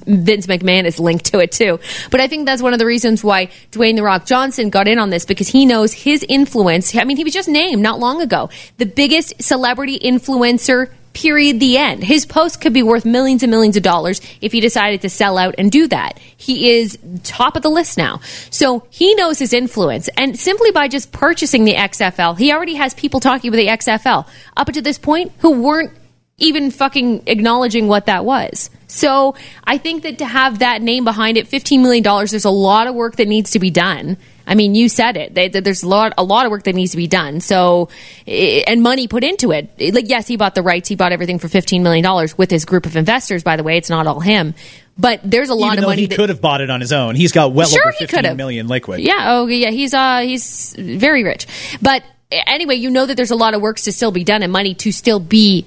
McMahon 0.48 0.86
is 0.86 1.00
linked 1.00 1.26
to 1.26 1.40
it 1.40 1.52
too, 1.52 1.80
but 2.12 2.20
I 2.20 2.28
think 2.28 2.46
that's 2.46 2.62
one 2.62 2.74
of 2.74 2.80
the 2.80 2.86
reasons 2.86 3.24
why 3.24 3.48
Dwayne 3.72 3.96
the 3.96 4.04
Rock 4.04 4.26
Johnson 4.26 4.70
got 4.70 4.88
in 4.88 5.00
on 5.00 5.10
this 5.10 5.26
because 5.26 5.48
he 5.48 5.66
knows 5.66 5.94
his 5.94 6.24
influence. 6.28 6.96
I 6.96 7.04
mean, 7.04 7.18
he 7.18 7.24
was 7.24 7.34
just 7.34 7.50
named 7.50 7.82
not 7.82 8.00
long 8.00 8.22
ago 8.22 8.50
the 8.78 8.86
biggest 8.86 9.42
celebrity 9.42 9.98
influencer 10.00 10.92
period 11.14 11.60
the 11.60 11.78
end. 11.78 12.04
His 12.04 12.26
post 12.26 12.62
could 12.62 12.74
be 12.74 12.84
worth 12.84 13.06
millions 13.06 13.44
and 13.44 13.52
millions 13.52 13.78
of 13.78 13.84
dollars 13.84 14.22
if 14.40 14.52
he 14.52 14.60
decided 14.60 15.02
to 15.02 15.10
sell 15.10 15.38
out 15.38 15.56
and 15.58 15.72
do 15.72 15.88
that. 15.88 16.18
He 16.38 16.72
is 16.72 16.98
top 17.24 17.56
of 17.56 17.64
the 17.64 17.70
list 17.70 17.98
now. 17.98 18.22
So 18.50 18.86
he 18.90 19.14
knows 19.16 19.40
his 19.40 19.54
influence. 19.54 20.10
And 20.18 20.40
simply 20.40 20.72
by 20.72 20.88
just 20.88 21.12
purchasing 21.12 21.66
the 21.66 21.76
xfl 21.76 22.38
he 22.38 22.52
already 22.52 22.76
has 22.76 22.94
people 22.94 23.20
talking 23.20 23.50
about 23.50 23.58
the 23.58 23.68
xfl 23.68 24.28
up 24.56 24.68
to 24.68 24.82
this 24.82 24.98
point 24.98 25.32
who 25.40 25.62
weren't 25.62 25.92
even 26.38 26.72
fucking 26.72 27.24
acknowledging 27.28 27.88
what 27.88 28.08
that 28.08 28.26
was. 28.26 28.70
So 28.88 29.36
i 29.64 29.78
think 29.78 30.04
that 30.04 30.18
to 30.20 30.26
have 30.26 30.60
that 30.60 30.82
name 30.82 31.04
behind 31.04 31.38
it 31.38 31.50
$15 31.50 31.82
million 31.82 32.04
there's 32.04 32.46
a 32.46 32.50
lot 32.50 32.88
of 32.88 32.96
work 32.96 33.18
that 33.18 33.28
needs 33.28 33.52
to 33.52 33.60
be 33.60 33.70
done 33.70 34.18
I 34.52 34.56
mean, 34.56 34.76
you 34.76 34.90
said 34.90 35.16
it. 35.16 35.34
They, 35.34 35.48
there's 35.48 35.82
a 35.82 35.88
lot, 35.88 36.14
a 36.18 36.26
lot 36.26 36.46
of 36.46 36.52
work 36.52 36.64
that 36.64 36.76
needs 36.76 36.92
to 36.92 36.98
be 36.98 37.08
done. 37.08 37.40
So, 37.40 37.88
and 38.28 38.84
money 38.84 39.08
put 39.08 39.24
into 39.24 39.54
it. 39.54 39.70
Like, 39.80 40.10
yes, 40.10 40.28
he 40.28 40.36
bought 40.36 40.56
the 40.56 40.62
rights. 40.62 40.90
He 40.90 40.98
bought 40.98 41.14
everything 41.14 41.40
for 41.40 41.48
fifteen 41.48 41.84
million 41.84 42.04
dollars 42.04 42.38
with 42.38 42.52
his 42.52 42.66
group 42.66 42.86
of 42.86 42.98
investors. 42.98 43.44
By 43.44 43.56
the 43.56 43.64
way, 43.64 43.78
it's 43.78 43.90
not 43.90 44.08
all 44.08 44.20
him. 44.20 44.54
But 44.98 45.22
there's 45.24 45.48
a 45.48 45.56
lot 45.56 45.74
Even 45.74 45.86
of 45.86 45.90
money. 45.92 46.02
He 46.02 46.08
that, 46.08 46.18
could 46.18 46.28
have 46.28 46.42
bought 46.42 46.60
it 46.60 46.70
on 46.70 46.82
his 46.82 46.92
own. 46.92 47.16
He's 47.16 47.32
got 47.32 47.54
well 47.54 47.70
sure 47.70 47.94
over 48.12 48.36
million 48.36 48.68
liquid. 48.68 49.00
Yeah. 49.00 49.24
Oh, 49.28 49.48
yeah. 49.48 49.70
He's 49.70 49.94
uh, 49.94 50.20
he's 50.20 50.76
very 50.78 51.24
rich. 51.24 51.48
But 51.82 52.04
anyway, 52.30 52.76
you 52.76 52.90
know 52.90 53.06
that 53.06 53.16
there's 53.16 53.32
a 53.32 53.38
lot 53.38 53.54
of 53.54 53.62
work 53.62 53.78
to 53.78 53.94
still 53.94 54.12
be 54.12 54.26
done 54.26 54.44
and 54.44 54.52
money 54.52 54.74
to 54.76 54.92
still 54.92 55.22
be 55.22 55.66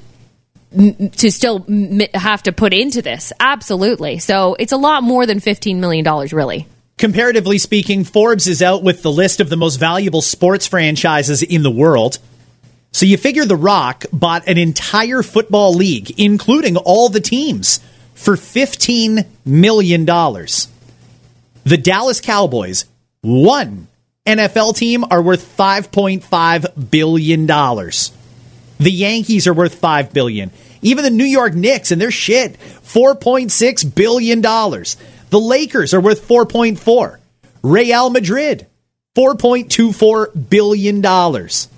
to 0.75 1.31
still 1.31 1.65
have 2.13 2.43
to 2.43 2.53
put 2.53 2.75
into 2.75 3.01
this. 3.01 3.33
Absolutely. 3.41 4.19
So 4.19 4.57
it's 4.59 4.73
a 4.73 4.77
lot 4.77 5.03
more 5.03 5.25
than 5.25 5.41
$15 5.41 5.77
million, 5.77 6.05
really. 6.33 6.67
Comparatively 6.97 7.59
speaking, 7.59 8.05
Forbes 8.05 8.47
is 8.47 8.63
out 8.63 8.83
with 8.83 9.03
the 9.03 9.11
list 9.11 9.41
of 9.41 9.49
the 9.49 9.57
most 9.57 9.77
valuable 9.77 10.23
sports 10.23 10.67
franchises 10.67 11.43
in 11.43 11.63
the 11.63 11.71
world. 11.71 12.19
So 12.93 13.07
you 13.07 13.17
figure 13.17 13.45
The 13.45 13.57
Rock 13.57 14.05
bought 14.13 14.47
an 14.47 14.57
entire 14.59 15.25
football 15.25 15.75
league, 15.75 16.19
including 16.21 16.77
all 16.77 17.09
the 17.09 17.21
teams, 17.21 17.81
for 18.15 18.37
$15 18.37 19.27
million. 19.45 20.07
The 20.07 21.77
Dallas 21.83 22.21
Cowboys, 22.21 22.85
one 23.23 23.89
NFL 24.25 24.77
team, 24.77 25.05
are 25.11 25.21
worth 25.21 25.57
$5.5 25.57 26.91
billion. 26.91 27.47
The 27.47 28.91
Yankees 28.91 29.47
are 29.49 29.55
worth 29.55 29.75
5 29.75 30.13
billion. 30.13 30.53
Even 30.83 31.03
the 31.03 31.11
New 31.11 31.25
York 31.25 31.55
Knicks 31.55 31.91
and 31.91 32.01
their 32.01 32.13
shit, 32.13 32.61
$4.6 32.61 33.95
billion. 33.95 34.41
The 35.35 35.41
Lakers 35.41 35.93
are 35.95 36.01
worth 36.01 36.29
4.4. 36.29 37.19
Real 37.65 38.09
Madrid, 38.09 38.69
4.24 39.17 40.49
billion 40.49 41.01
dollars. 41.01 41.69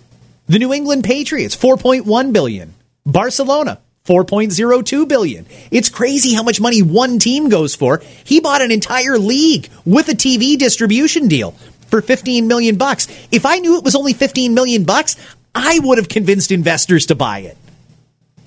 The 0.46 0.58
New 0.58 0.74
England 0.74 1.04
Patriots, 1.04 1.56
4.1 1.56 2.34
billion. 2.34 2.74
Barcelona, 3.06 3.80
4.02 4.04 5.08
billion. 5.08 5.46
It's 5.70 5.88
crazy 5.88 6.34
how 6.34 6.42
much 6.42 6.60
money 6.60 6.82
one 6.82 7.18
team 7.18 7.48
goes 7.48 7.74
for. 7.74 8.02
He 8.24 8.40
bought 8.40 8.60
an 8.60 8.70
entire 8.70 9.18
league 9.18 9.70
with 9.86 10.10
a 10.10 10.12
TV 10.12 10.58
distribution 10.58 11.26
deal 11.26 11.52
for 11.88 12.02
15 12.02 12.48
million 12.48 12.76
bucks. 12.76 13.08
If 13.32 13.46
I 13.46 13.56
knew 13.56 13.78
it 13.78 13.84
was 13.84 13.96
only 13.96 14.12
15 14.12 14.52
million 14.52 14.84
bucks, 14.84 15.16
I 15.54 15.80
would 15.82 15.96
have 15.96 16.10
convinced 16.10 16.52
investors 16.52 17.06
to 17.06 17.14
buy 17.14 17.38
it. 17.38 17.56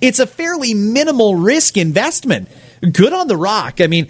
It's 0.00 0.20
a 0.20 0.26
fairly 0.28 0.72
minimal 0.72 1.34
risk 1.34 1.76
investment. 1.76 2.48
Good 2.80 3.12
on 3.12 3.26
the 3.26 3.36
rock. 3.36 3.80
I 3.80 3.88
mean, 3.88 4.08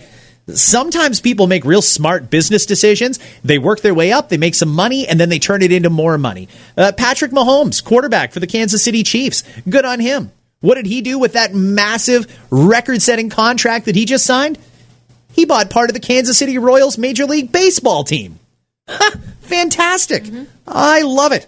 Sometimes 0.57 1.21
people 1.21 1.47
make 1.47 1.65
real 1.65 1.83
smart 1.83 2.31
business 2.31 2.67
decisions. 2.67 3.19
They 3.45 3.59
work 3.59 3.81
their 3.81 3.95
way 3.95 4.13
up, 4.13 4.29
they 4.29 4.37
make 4.39 4.55
some 4.55 4.71
money, 4.71 5.07
and 5.07 5.19
then 5.19 5.29
they 5.29 5.39
turn 5.39 5.63
it 5.63 5.73
into 5.73 5.91
more 5.91 6.19
money. 6.19 6.49
Uh, 6.77 6.93
Patrick 6.97 7.33
Mahomes, 7.33 7.83
quarterback 7.85 8.33
for 8.33 8.41
the 8.41 8.47
Kansas 8.47 8.83
City 8.83 9.03
Chiefs. 9.03 9.43
Good 9.69 9.85
on 9.85 10.01
him. 10.01 10.33
What 10.61 10.75
did 10.75 10.87
he 10.87 11.01
do 11.01 11.19
with 11.19 11.33
that 11.33 11.55
massive 11.55 12.27
record 12.51 13.01
setting 13.01 13.31
contract 13.31 13.87
that 13.87 13.97
he 13.97 14.05
just 14.05 14.27
signed? 14.27 14.59
He 15.33 15.45
bought 15.45 15.71
part 15.71 15.89
of 15.91 15.95
the 15.95 16.01
Kansas 16.01 16.37
City 16.37 16.59
Royals 16.59 16.99
Major 16.99 17.25
League 17.25 17.51
Baseball 17.51 18.05
team. 18.05 18.39
Fantastic. 19.41 20.25
Mm-hmm. 20.25 20.45
I 20.67 21.03
love 21.03 21.33
it. 21.33 21.47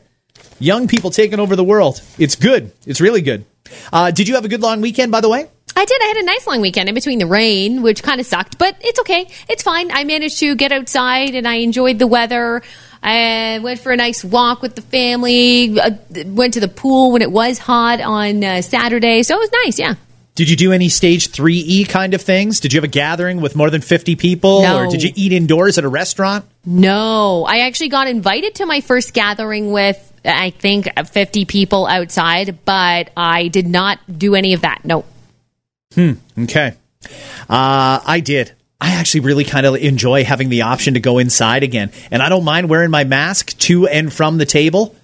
Young 0.59 0.89
people 0.89 1.11
taking 1.11 1.41
over 1.41 1.57
the 1.57 1.65
world. 1.65 2.01
It's 2.19 2.37
good. 2.37 2.73
It's 2.87 3.01
really 3.01 3.21
good. 3.21 3.45
Uh, 3.93 4.11
did 4.11 4.29
you 4.29 4.35
have 4.37 4.45
a 4.45 4.49
good 4.49 4.61
long 4.61 4.81
weekend, 4.81 5.11
by 5.13 5.21
the 5.21 5.29
way? 5.29 5.49
I 5.75 5.85
did. 5.85 6.03
I 6.03 6.07
had 6.07 6.17
a 6.19 6.25
nice 6.25 6.47
long 6.47 6.61
weekend 6.61 6.89
in 6.89 6.95
between 6.95 7.19
the 7.19 7.27
rain, 7.27 7.83
which 7.83 8.03
kind 8.03 8.21
of 8.21 8.27
sucked, 8.27 8.59
but 8.59 8.77
it's 8.81 9.01
okay. 9.01 9.29
It's 9.49 9.63
fine. 9.63 9.91
I 9.91 10.05
managed 10.05 10.39
to 10.41 10.55
get 10.55 10.73
outside 10.73 11.35
and 11.35 11.47
I 11.49 11.57
enjoyed 11.57 11.99
the 11.99 12.07
weather. 12.07 12.63
I 13.03 13.59
went 13.63 13.81
for 13.81 13.91
a 13.91 13.97
nice 13.97 14.25
walk 14.25 14.63
with 14.63 14.77
the 14.77 14.83
family. 14.83 15.79
Uh, 15.79 15.93
went 16.27 16.55
to 16.55 16.61
the 16.61 16.69
pool 16.69 17.13
when 17.13 17.23
it 17.23 17.33
was 17.33 17.59
hot 17.59 18.01
on 18.01 18.45
uh, 18.45 18.63
Saturday, 18.63 19.23
so 19.23 19.37
it 19.37 19.39
was 19.39 19.51
nice. 19.65 19.79
Yeah. 19.79 19.95
Did 20.35 20.49
you 20.49 20.57
do 20.57 20.73
any 20.73 20.89
stage 20.89 21.29
3E 21.29 21.89
kind 21.91 22.15
of 22.15 22.23
things? 22.23 22.61
Did 22.61 22.73
you 22.73 22.79
have 22.79 22.85
a 22.85 22.89
gathering 22.89 23.43
with 23.43 23.55
more 23.55 23.69
than 23.69 23.83
50 23.83 24.17
people? 24.17 24.63
No. 24.63 24.79
Or 24.79 24.87
did 24.87 25.03
you 25.03 25.11
eat 25.15 25.33
indoors 25.33 25.77
at 25.77 25.85
a 25.85 25.89
restaurant? 25.89 26.47
No. 26.65 27.45
I 27.45 27.61
actually 27.61 27.91
got 27.91 28.07
invited 28.07 28.55
to 28.57 28.67
my 28.67 28.81
first 28.81 29.13
gathering 29.13 29.73
with, 29.73 30.13
I 30.25 30.51
think, 30.51 30.89
50 31.07 31.45
people 31.45 31.87
outside, 31.87 32.61
but 32.65 33.11
I 33.15 33.49
did 33.49 33.67
not 33.67 33.99
do 34.19 34.35
any 34.35 34.55
of 34.55 34.63
that. 34.63 34.85
No. 34.85 35.05
Hmm. 35.95 36.13
Okay. 36.39 36.75
Uh, 37.49 38.01
I 38.05 38.21
did. 38.25 38.53
I 38.81 38.95
actually 38.95 39.21
really 39.21 39.45
kind 39.45 39.65
of 39.65 39.77
enjoy 39.77 40.25
having 40.25 40.49
the 40.49 40.63
option 40.63 40.95
to 40.95 41.01
go 41.01 41.19
inside 41.19 41.63
again. 41.63 41.93
And 42.11 42.21
I 42.23 42.29
don't 42.29 42.45
mind 42.45 42.69
wearing 42.69 42.91
my 42.91 43.05
mask 43.05 43.57
to 43.59 43.87
and 43.87 44.13
from 44.13 44.39
the 44.39 44.47
table. 44.47 44.95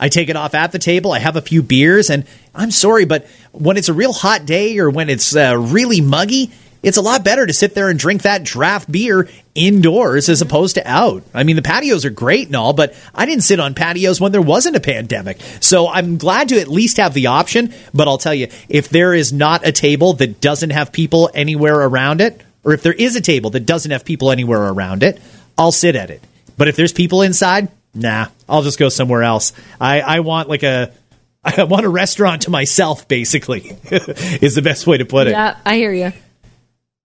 I 0.00 0.08
take 0.08 0.28
it 0.28 0.36
off 0.36 0.54
at 0.54 0.72
the 0.72 0.78
table. 0.78 1.12
I 1.12 1.18
have 1.18 1.36
a 1.36 1.42
few 1.42 1.62
beers, 1.62 2.10
and 2.10 2.24
I'm 2.54 2.70
sorry, 2.70 3.04
but 3.04 3.26
when 3.52 3.76
it's 3.76 3.88
a 3.88 3.92
real 3.92 4.12
hot 4.12 4.46
day 4.46 4.78
or 4.78 4.90
when 4.90 5.08
it's 5.08 5.36
uh, 5.36 5.56
really 5.56 6.00
muggy, 6.00 6.50
it's 6.82 6.96
a 6.96 7.02
lot 7.02 7.24
better 7.24 7.46
to 7.46 7.52
sit 7.52 7.74
there 7.74 7.88
and 7.88 7.98
drink 7.98 8.22
that 8.22 8.42
draft 8.42 8.90
beer 8.90 9.28
indoors 9.54 10.28
as 10.28 10.42
opposed 10.42 10.74
to 10.74 10.88
out. 10.88 11.22
I 11.32 11.44
mean, 11.44 11.56
the 11.56 11.62
patios 11.62 12.04
are 12.04 12.10
great 12.10 12.46
and 12.46 12.56
all, 12.56 12.72
but 12.72 12.94
I 13.14 13.26
didn't 13.26 13.44
sit 13.44 13.60
on 13.60 13.74
patios 13.74 14.20
when 14.20 14.32
there 14.32 14.42
wasn't 14.42 14.76
a 14.76 14.80
pandemic. 14.80 15.40
So 15.60 15.88
I'm 15.88 16.16
glad 16.16 16.48
to 16.48 16.60
at 16.60 16.68
least 16.68 16.96
have 16.96 17.14
the 17.14 17.28
option. 17.28 17.72
But 17.94 18.08
I'll 18.08 18.18
tell 18.18 18.34
you, 18.34 18.48
if 18.68 18.88
there 18.88 19.14
is 19.14 19.32
not 19.32 19.66
a 19.66 19.72
table 19.72 20.14
that 20.14 20.40
doesn't 20.40 20.70
have 20.70 20.92
people 20.92 21.30
anywhere 21.34 21.80
around 21.80 22.20
it, 22.20 22.40
or 22.64 22.72
if 22.72 22.82
there 22.82 22.92
is 22.92 23.16
a 23.16 23.20
table 23.20 23.50
that 23.50 23.66
doesn't 23.66 23.90
have 23.90 24.04
people 24.04 24.30
anywhere 24.30 24.62
around 24.62 25.02
it, 25.02 25.20
I'll 25.58 25.72
sit 25.72 25.96
at 25.96 26.10
it. 26.10 26.22
But 26.56 26.68
if 26.68 26.76
there's 26.76 26.92
people 26.92 27.22
inside, 27.22 27.68
nah, 27.94 28.26
I'll 28.48 28.62
just 28.62 28.78
go 28.78 28.88
somewhere 28.88 29.22
else. 29.22 29.52
I, 29.80 30.00
I 30.00 30.20
want 30.20 30.48
like 30.48 30.62
a 30.62 30.92
I 31.44 31.64
want 31.64 31.84
a 31.84 31.88
restaurant 31.88 32.42
to 32.42 32.50
myself, 32.50 33.08
basically, 33.08 33.76
is 33.90 34.54
the 34.54 34.62
best 34.62 34.86
way 34.86 34.98
to 34.98 35.04
put 35.04 35.26
it. 35.26 35.30
Yeah, 35.30 35.56
I 35.64 35.76
hear 35.76 35.92
you. 35.92 36.12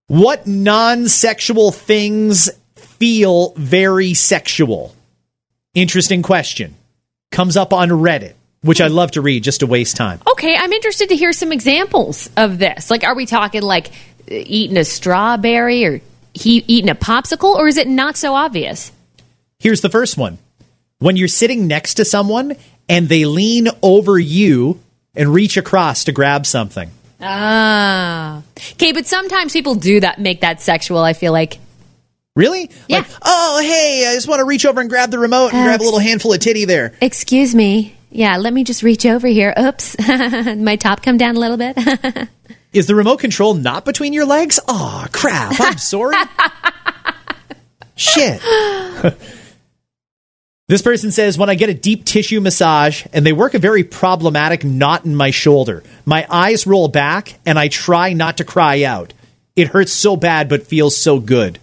What 0.07 0.47
non 0.47 1.09
sexual 1.09 1.71
things 1.71 2.49
feel 2.75 3.53
very 3.55 4.13
sexual? 4.13 4.95
Interesting 5.73 6.21
question. 6.21 6.75
Comes 7.29 7.57
up 7.57 7.73
on 7.73 7.89
Reddit, 7.89 8.33
which 8.61 8.79
I 8.79 8.87
love 8.87 9.11
to 9.11 9.21
read 9.21 9.43
just 9.43 9.59
to 9.59 9.67
waste 9.67 9.97
time. 9.97 10.21
Okay, 10.31 10.55
I'm 10.55 10.71
interested 10.71 11.09
to 11.09 11.15
hear 11.17 11.33
some 11.33 11.51
examples 11.51 12.29
of 12.37 12.57
this. 12.57 12.89
Like, 12.89 13.03
are 13.03 13.15
we 13.15 13.25
talking 13.25 13.61
like 13.61 13.91
eating 14.29 14.77
a 14.77 14.85
strawberry 14.85 15.85
or 15.85 16.01
he 16.33 16.63
eating 16.67 16.89
a 16.89 16.95
popsicle, 16.95 17.55
or 17.55 17.67
is 17.67 17.75
it 17.75 17.89
not 17.89 18.15
so 18.15 18.33
obvious? 18.33 18.93
Here's 19.59 19.81
the 19.81 19.89
first 19.89 20.17
one 20.17 20.37
when 20.99 21.17
you're 21.17 21.27
sitting 21.27 21.67
next 21.67 21.95
to 21.95 22.05
someone 22.05 22.55
and 22.87 23.09
they 23.09 23.25
lean 23.25 23.67
over 23.83 24.17
you 24.17 24.79
and 25.15 25.33
reach 25.33 25.57
across 25.57 26.05
to 26.05 26.13
grab 26.13 26.45
something. 26.45 26.91
Ah. 27.19 28.43
Okay, 28.73 28.91
but 28.91 29.05
sometimes 29.07 29.53
people 29.53 29.75
do 29.75 29.99
that, 29.99 30.19
make 30.19 30.41
that 30.41 30.61
sexual, 30.61 30.99
I 30.99 31.13
feel 31.13 31.31
like. 31.31 31.59
Really? 32.35 32.69
Yeah. 32.87 32.99
Like, 32.99 33.07
oh, 33.23 33.59
hey, 33.61 34.07
I 34.07 34.13
just 34.13 34.27
want 34.27 34.39
to 34.39 34.45
reach 34.45 34.65
over 34.65 34.79
and 34.79 34.89
grab 34.89 35.09
the 35.09 35.17
remote 35.17 35.53
and 35.53 35.65
grab 35.65 35.81
a 35.81 35.83
little 35.83 35.99
handful 35.99 36.31
of 36.33 36.39
titty 36.39 36.65
there. 36.65 36.93
Excuse 37.01 37.55
me. 37.55 37.95
Yeah, 38.11 38.37
let 38.37 38.53
me 38.53 38.63
just 38.63 38.83
reach 38.83 39.05
over 39.05 39.27
here. 39.27 39.53
Oops. 39.59 39.95
My 40.07 40.75
top 40.75 41.01
come 41.01 41.17
down 41.17 41.35
a 41.35 41.39
little 41.39 41.57
bit. 41.57 41.77
Is 42.73 42.85
the 42.85 42.95
remote 42.95 43.19
control 43.19 43.55
not 43.55 43.85
between 43.85 44.13
your 44.13 44.25
legs? 44.25 44.59
Oh, 44.67 45.07
crap. 45.11 45.59
I'm 45.59 45.77
sorry. 45.79 46.15
Shit. 47.95 48.41
This 50.69 50.81
person 50.81 51.11
says, 51.11 51.37
when 51.37 51.49
I 51.49 51.55
get 51.55 51.69
a 51.69 51.73
deep 51.73 52.03
tissue 52.03 52.41
massage 52.41 53.05
and 53.13 53.25
they 53.25 53.31
work 53.31 53.53
a 53.53 53.59
very 53.59 53.85
problematic 53.85 54.65
knot 54.65 55.05
in 55.05 55.15
my 55.15 55.31
shoulder, 55.31 55.81
my 56.05 56.27
eyes 56.29 56.67
roll 56.67 56.89
back 56.89 57.39
and 57.45 57.57
I 57.57 57.69
try 57.69 58.11
not 58.11 58.37
to 58.37 58.43
cry 58.43 58.83
out. 58.83 59.13
It 59.55 59.69
hurts 59.69 59.93
so 59.93 60.17
bad 60.17 60.49
but 60.49 60.67
feels 60.67 60.97
so 60.97 61.19
good. 61.21 61.59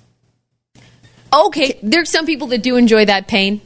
Okay, 1.31 1.79
there's 1.83 2.09
some 2.09 2.25
people 2.25 2.47
that 2.49 2.63
do 2.63 2.77
enjoy 2.77 3.05
that 3.05 3.29
pain. 3.29 3.61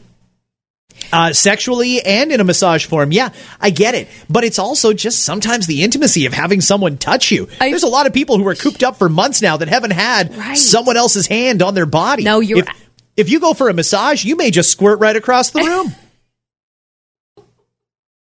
Uh, 1.13 1.33
sexually 1.33 2.03
and 2.03 2.33
in 2.33 2.41
a 2.41 2.45
massage 2.45 2.85
form, 2.87 3.13
yeah, 3.13 3.29
I 3.61 3.71
get 3.71 3.95
it. 3.95 4.09
But 4.29 4.43
it's 4.43 4.59
also 4.59 4.93
just 4.93 5.25
sometimes 5.25 5.69
the 5.69 5.85
intimacy 5.85 6.27
of 6.27 6.33
having 6.33 6.61
someone 6.61 6.99
touch 6.99 7.31
you. 7.31 7.49
I- 7.61 7.69
There's 7.71 7.85
a 7.85 7.89
lot 7.89 8.09
of 8.09 8.13
people 8.13 8.39
who 8.39 8.47
are 8.49 8.57
cooped 8.57 8.83
up 8.83 8.97
for 8.97 9.09
months 9.09 9.41
now 9.41 9.59
that 9.59 9.69
haven't 9.69 9.93
had 9.93 10.37
Right. 10.37 10.59
someone 10.59 10.97
else's 10.97 11.29
hand 11.29 11.63
on 11.63 11.75
their 11.75 11.87
body. 11.87 12.25
No, 12.25 12.41
you're- 12.41 12.63
If, 12.63 12.69
if 13.19 13.29
you 13.29 13.41
go 13.41 13.53
for 13.53 13.69
a 13.69 13.75
massage, 13.75 14.25
you 14.25 14.37
may 14.37 14.53
just 14.53 14.71
squirt 14.71 15.01
right 15.01 15.17
across 15.17 15.51
the 15.51 15.61
room. 15.61 15.93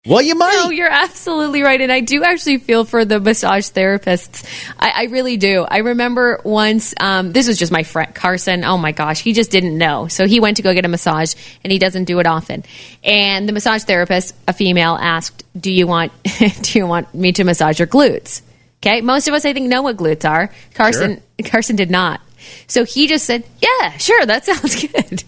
well, 0.08 0.24
you 0.24 0.34
might. 0.34 0.60
No, 0.64 0.72
you're 0.72 0.90
absolutely 0.90 1.62
right. 1.62 1.80
And 1.80 1.92
I 1.92 2.00
do 2.00 2.24
actually 2.24 2.58
feel 2.58 2.84
for 2.84 3.06
the 3.06 3.20
massage 3.20 3.70
therapists. 3.70 4.44
I, 4.80 4.90
I 4.96 5.04
really 5.04 5.38
do. 5.38 5.62
I 5.70 5.78
remember 5.78 6.42
once, 6.44 6.96
um, 7.00 7.32
this 7.32 7.48
was 7.48 7.60
just 7.60 7.72
my 7.72 7.84
friend 7.84 8.14
Carson. 8.16 8.64
Oh 8.64 8.80
my 8.80 8.92
gosh, 8.92 9.22
he 9.22 9.34
just 9.34 9.52
didn't 9.52 9.78
know. 9.78 10.08
So 10.08 10.26
he 10.26 10.40
went 10.40 10.58
to 10.58 10.64
go 10.64 10.74
get 10.74 10.84
a 10.84 10.88
massage 10.88 11.36
and 11.64 11.72
he 11.72 11.78
doesn't 11.78 12.06
do 12.06 12.18
it 12.18 12.26
often. 12.26 12.64
And 13.04 13.48
the 13.48 13.54
massage 13.54 13.84
therapist, 13.84 14.34
a 14.48 14.54
female, 14.54 14.98
asked, 15.00 15.44
Do 15.60 15.72
you 15.72 15.86
want 15.86 16.12
do 16.62 16.80
you 16.80 16.88
want 16.88 17.14
me 17.14 17.34
to 17.34 17.44
massage 17.44 17.78
your 17.78 17.88
glutes? 17.88 18.42
Okay. 18.82 19.02
Most 19.02 19.28
of 19.28 19.36
us 19.36 19.46
I 19.46 19.54
think 19.54 19.70
know 19.70 19.84
what 19.84 19.96
glutes 19.96 20.28
are. 20.28 20.50
Carson 20.74 21.22
Carson 21.46 21.76
did 21.76 21.92
not. 21.92 22.20
So 22.68 22.84
he 22.84 23.08
just 23.08 23.26
said, 23.26 23.44
Yeah, 23.60 23.92
sure, 23.98 24.26
that 24.26 24.46
sounds 24.50 24.86
good. 24.88 25.24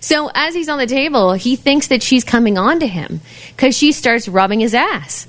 So 0.00 0.30
as 0.34 0.54
he's 0.54 0.68
on 0.68 0.78
the 0.78 0.86
table, 0.86 1.34
he 1.34 1.56
thinks 1.56 1.88
that 1.88 2.02
she's 2.02 2.24
coming 2.24 2.56
on 2.56 2.80
to 2.80 2.86
him 2.86 3.20
because 3.54 3.76
she 3.76 3.92
starts 3.92 4.28
rubbing 4.28 4.60
his 4.60 4.74
ass. 4.74 5.26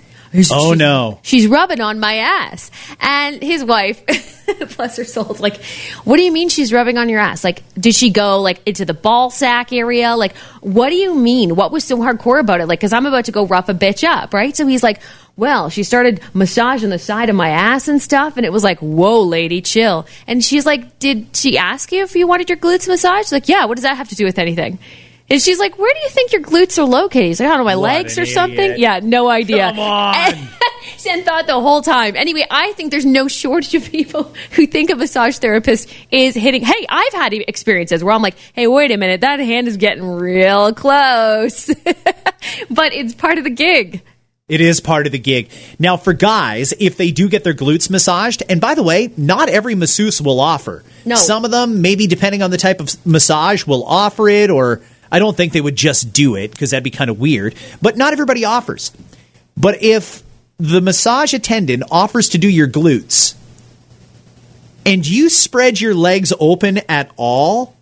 Oh, 0.51 0.73
no. 0.73 1.19
She's 1.23 1.47
rubbing 1.47 1.81
on 1.81 1.99
my 1.99 2.17
ass. 2.17 2.69
And 2.99 3.41
his 3.41 3.63
wife, 3.63 4.05
bless 4.77 4.97
her 4.97 5.03
soul, 5.03 5.31
is 5.33 5.39
like, 5.39 5.61
What 6.03 6.17
do 6.17 6.23
you 6.23 6.31
mean 6.31 6.49
she's 6.49 6.71
rubbing 6.71 6.97
on 6.97 7.09
your 7.09 7.19
ass? 7.19 7.43
Like, 7.43 7.63
did 7.73 7.95
she 7.95 8.11
go 8.11 8.39
like 8.41 8.61
into 8.67 8.85
the 8.85 8.93
ball 8.93 9.31
sack 9.31 9.73
area? 9.73 10.15
Like, 10.15 10.35
what 10.61 10.89
do 10.89 10.95
you 10.95 11.15
mean? 11.15 11.55
What 11.55 11.71
was 11.71 11.83
so 11.83 11.97
hardcore 11.97 12.39
about 12.39 12.61
it? 12.61 12.67
Like, 12.67 12.79
because 12.79 12.93
I'm 12.93 13.07
about 13.07 13.25
to 13.25 13.31
go 13.31 13.47
rough 13.47 13.69
a 13.69 13.73
bitch 13.73 14.07
up, 14.07 14.33
right? 14.33 14.55
So 14.55 14.67
he's 14.67 14.83
like, 14.83 15.01
well, 15.39 15.69
she 15.69 15.83
started 15.83 16.21
massaging 16.33 16.89
the 16.89 16.99
side 16.99 17.29
of 17.29 17.35
my 17.35 17.49
ass 17.49 17.87
and 17.87 18.01
stuff, 18.01 18.37
and 18.37 18.45
it 18.45 18.51
was 18.51 18.63
like, 18.63 18.79
whoa, 18.79 19.21
lady, 19.21 19.61
chill. 19.61 20.05
And 20.27 20.43
she's 20.43 20.65
like, 20.65 20.99
did 20.99 21.35
she 21.35 21.57
ask 21.57 21.91
you 21.91 22.03
if 22.03 22.15
you 22.15 22.27
wanted 22.27 22.49
your 22.49 22.57
glutes 22.57 22.87
massaged? 22.87 23.31
Like, 23.31 23.49
yeah, 23.49 23.65
what 23.65 23.75
does 23.75 23.83
that 23.83 23.97
have 23.97 24.09
to 24.09 24.15
do 24.15 24.25
with 24.25 24.37
anything? 24.37 24.79
And 25.29 25.41
she's 25.41 25.59
like, 25.59 25.77
where 25.77 25.93
do 25.93 25.99
you 25.99 26.09
think 26.09 26.33
your 26.33 26.41
glutes 26.41 26.77
are 26.77 26.85
located? 26.85 27.27
He's 27.27 27.39
like, 27.39 27.47
I 27.47 27.49
don't 27.51 27.59
know, 27.59 27.65
my 27.65 27.75
What 27.75 27.83
legs 27.83 28.17
or 28.17 28.25
something? 28.25 28.77
Yeah, 28.77 28.99
no 29.01 29.29
idea. 29.29 29.69
Come 29.69 29.79
on. 29.79 30.49
and 31.09 31.23
thought 31.23 31.47
the 31.47 31.59
whole 31.59 31.81
time. 31.81 32.15
Anyway, 32.15 32.45
I 32.49 32.73
think 32.73 32.91
there's 32.91 33.05
no 33.05 33.27
shortage 33.27 33.75
of 33.75 33.89
people 33.89 34.23
who 34.51 34.67
think 34.67 34.89
a 34.89 34.95
massage 34.95 35.37
therapist 35.37 35.93
is 36.11 36.35
hitting. 36.35 36.63
Hey, 36.63 36.85
I've 36.89 37.13
had 37.13 37.33
experiences 37.33 38.03
where 38.03 38.13
I'm 38.13 38.21
like, 38.21 38.35
hey, 38.53 38.67
wait 38.67 38.91
a 38.91 38.97
minute, 38.97 39.21
that 39.21 39.39
hand 39.39 39.67
is 39.67 39.77
getting 39.77 40.03
real 40.03 40.73
close. 40.73 41.67
but 42.69 42.93
it's 42.93 43.13
part 43.13 43.37
of 43.37 43.43
the 43.43 43.49
gig. 43.49 44.01
It 44.49 44.61
is 44.61 44.79
part 44.81 45.05
of 45.05 45.11
the 45.11 45.19
gig. 45.19 45.49
Now, 45.77 45.95
for 45.95 46.11
guys, 46.11 46.73
if 46.79 46.97
they 46.97 47.11
do 47.11 47.29
get 47.29 47.43
their 47.43 47.53
glutes 47.53 47.89
massaged, 47.89 48.41
and 48.49 48.59
by 48.59 48.73
the 48.73 48.83
way, 48.83 49.13
not 49.15 49.47
every 49.47 49.75
masseuse 49.75 50.19
will 50.19 50.39
offer. 50.39 50.83
No. 51.05 51.15
Some 51.15 51.45
of 51.45 51.51
them, 51.51 51.81
maybe 51.81 52.07
depending 52.07 52.41
on 52.41 52.49
the 52.49 52.57
type 52.57 52.81
of 52.81 53.05
massage, 53.05 53.65
will 53.65 53.85
offer 53.85 54.27
it, 54.27 54.49
or 54.49 54.81
I 55.11 55.19
don't 55.19 55.37
think 55.37 55.53
they 55.53 55.61
would 55.61 55.75
just 55.75 56.11
do 56.11 56.35
it 56.35 56.51
because 56.51 56.71
that'd 56.71 56.83
be 56.83 56.89
kind 56.89 57.11
of 57.11 57.19
weird. 57.19 57.53
But 57.79 57.95
not 57.95 58.11
everybody 58.11 58.43
offers. 58.43 58.91
But 59.55 59.83
if 59.83 60.23
the 60.57 60.81
massage 60.81 61.33
attendant 61.33 61.83
offers 61.91 62.29
to 62.29 62.37
do 62.37 62.49
your 62.49 62.67
glutes 62.67 63.35
and 64.85 65.07
you 65.07 65.29
spread 65.29 65.79
your 65.79 65.93
legs 65.93 66.33
open 66.39 66.79
at 66.89 67.11
all, 67.17 67.75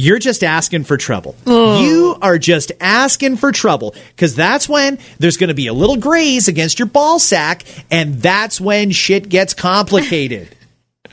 you're 0.00 0.18
just 0.18 0.42
asking 0.42 0.84
for 0.84 0.96
trouble. 0.96 1.36
You 1.46 2.16
are 2.22 2.38
just 2.38 2.72
asking 2.80 3.36
for 3.36 3.52
trouble 3.52 3.94
because 4.08 4.34
that's 4.34 4.68
when 4.68 4.98
there's 5.18 5.36
going 5.36 5.48
to 5.48 5.54
be 5.54 5.66
a 5.66 5.74
little 5.74 5.96
graze 5.96 6.48
against 6.48 6.78
your 6.78 6.86
ball 6.88 7.18
sack, 7.18 7.64
and 7.90 8.14
that's 8.22 8.60
when 8.60 8.90
shit 8.90 9.28
gets 9.28 9.52
complicated. 9.54 10.48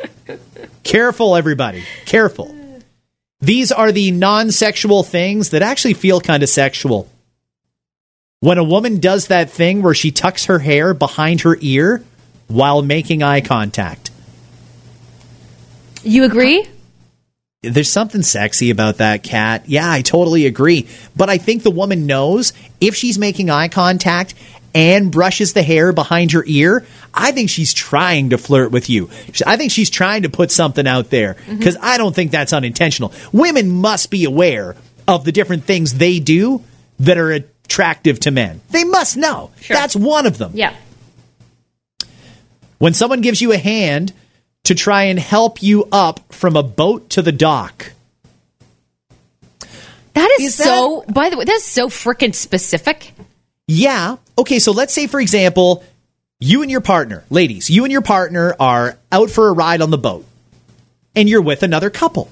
Careful, 0.84 1.36
everybody. 1.36 1.84
Careful. 2.06 2.56
These 3.42 3.72
are 3.72 3.92
the 3.92 4.12
non 4.12 4.52
sexual 4.52 5.04
things 5.04 5.50
that 5.50 5.62
actually 5.62 5.94
feel 5.94 6.22
kind 6.22 6.42
of 6.42 6.50
sexual. 6.50 7.10
When 8.40 8.58
a 8.58 8.64
woman 8.64 9.00
does 9.00 9.28
that 9.28 9.50
thing 9.50 9.82
where 9.82 9.94
she 9.94 10.12
tucks 10.12 10.46
her 10.46 10.60
hair 10.60 10.94
behind 10.94 11.42
her 11.42 11.58
ear 11.60 12.04
while 12.48 12.82
making 12.82 13.22
eye 13.22 13.42
contact. 13.42 14.12
You 16.04 16.24
agree? 16.24 16.68
There's 17.70 17.92
something 17.92 18.24
sexy 18.24 18.70
about 18.70 18.98
that 18.98 19.24
Kat. 19.24 19.64
Yeah, 19.68 19.90
I 19.90 20.02
totally 20.02 20.46
agree. 20.46 20.88
But 21.16 21.30
I 21.30 21.38
think 21.38 21.64
the 21.64 21.72
woman 21.72 22.06
knows 22.06 22.54
if 22.82 22.96
she's 22.96 23.18
making 23.18 23.50
eye 23.50 23.68
contact 23.68 24.34
and 24.74 25.12
brushes 25.12 25.54
the 25.54 25.64
hair 25.64 25.92
behind 25.94 26.32
her 26.32 26.44
ear, 26.46 26.86
I 27.14 27.32
think 27.32 27.50
she's 27.50 27.74
trying 27.74 28.30
to 28.30 28.38
flirt 28.38 28.72
with 28.72 28.90
you. 28.90 29.10
I 29.46 29.58
think 29.58 29.72
she's 29.72 29.90
trying 29.90 30.24
to 30.24 30.30
put 30.30 30.52
something 30.52 30.86
out 30.86 31.10
there 31.10 31.36
because 31.50 31.76
mm-hmm. 31.76 31.86
I 31.86 31.98
don't 31.98 32.16
think 32.16 32.32
that's 32.32 32.54
unintentional. 32.54 33.12
Women 33.32 33.70
must 33.70 34.12
be 34.12 34.26
aware 34.26 34.76
of 35.08 35.24
the 35.24 35.32
different 35.32 35.64
things 35.64 35.96
they 35.96 36.20
do 36.20 36.64
that 37.00 37.18
are 37.18 37.32
attractive 37.32 38.20
to 38.22 38.32
men. 38.32 38.62
They 38.70 38.84
must 38.84 39.18
know. 39.18 39.52
Sure. 39.62 39.76
That's 39.76 39.96
one 39.96 40.26
of 40.26 40.38
them. 40.38 40.52
Yeah. 40.54 40.76
When 42.78 42.94
someone 42.94 43.22
gives 43.22 43.42
you 43.42 43.54
a 43.54 43.58
hand 43.58 44.14
to 44.68 44.76
try 44.76 45.04
and 45.04 45.18
help 45.18 45.64
you 45.64 45.88
up 45.94 46.34
from 46.34 46.58
a 46.58 46.64
boat 46.64 47.10
to 47.12 47.22
the 47.22 47.32
dock. 47.32 47.94
That 50.14 50.30
is, 50.40 50.48
is 50.48 50.56
so, 50.56 51.06
that, 51.06 51.14
by 51.14 51.30
the 51.30 51.38
way, 51.38 51.46
that's 51.46 51.64
so 51.64 51.88
freaking 51.88 52.36
specific. 52.36 53.14
Yeah. 53.66 54.18
Okay, 54.38 54.60
so 54.60 54.74
let's 54.74 54.94
say, 54.94 55.08
for 55.08 55.22
example, 55.22 55.86
you 56.42 56.64
and 56.64 56.70
your 56.70 56.82
partner, 56.82 57.24
ladies, 57.30 57.70
you 57.70 57.86
and 57.86 57.94
your 57.94 58.02
partner 58.02 58.58
are 58.60 58.98
out 59.10 59.30
for 59.30 59.48
a 59.48 59.54
ride 59.54 59.82
on 59.82 59.90
the 59.90 59.98
boat 59.98 60.26
and 61.16 61.30
you're 61.30 61.42
with 61.42 61.64
another 61.64 61.90
couple. 61.90 62.30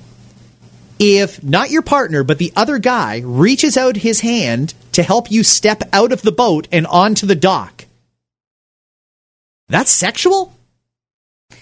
If 1.00 1.42
not 1.42 1.72
your 1.72 1.84
partner, 1.84 2.26
but 2.26 2.38
the 2.38 2.52
other 2.54 2.80
guy 2.80 3.22
reaches 3.24 3.78
out 3.78 3.96
his 3.96 4.20
hand 4.20 4.74
to 4.92 5.04
help 5.04 5.32
you 5.32 5.44
step 5.44 5.84
out 5.94 6.12
of 6.12 6.22
the 6.22 6.34
boat 6.34 6.68
and 6.70 6.86
onto 6.86 7.26
the 7.26 7.36
dock, 7.36 7.86
that's 9.70 9.90
sexual? 9.90 10.55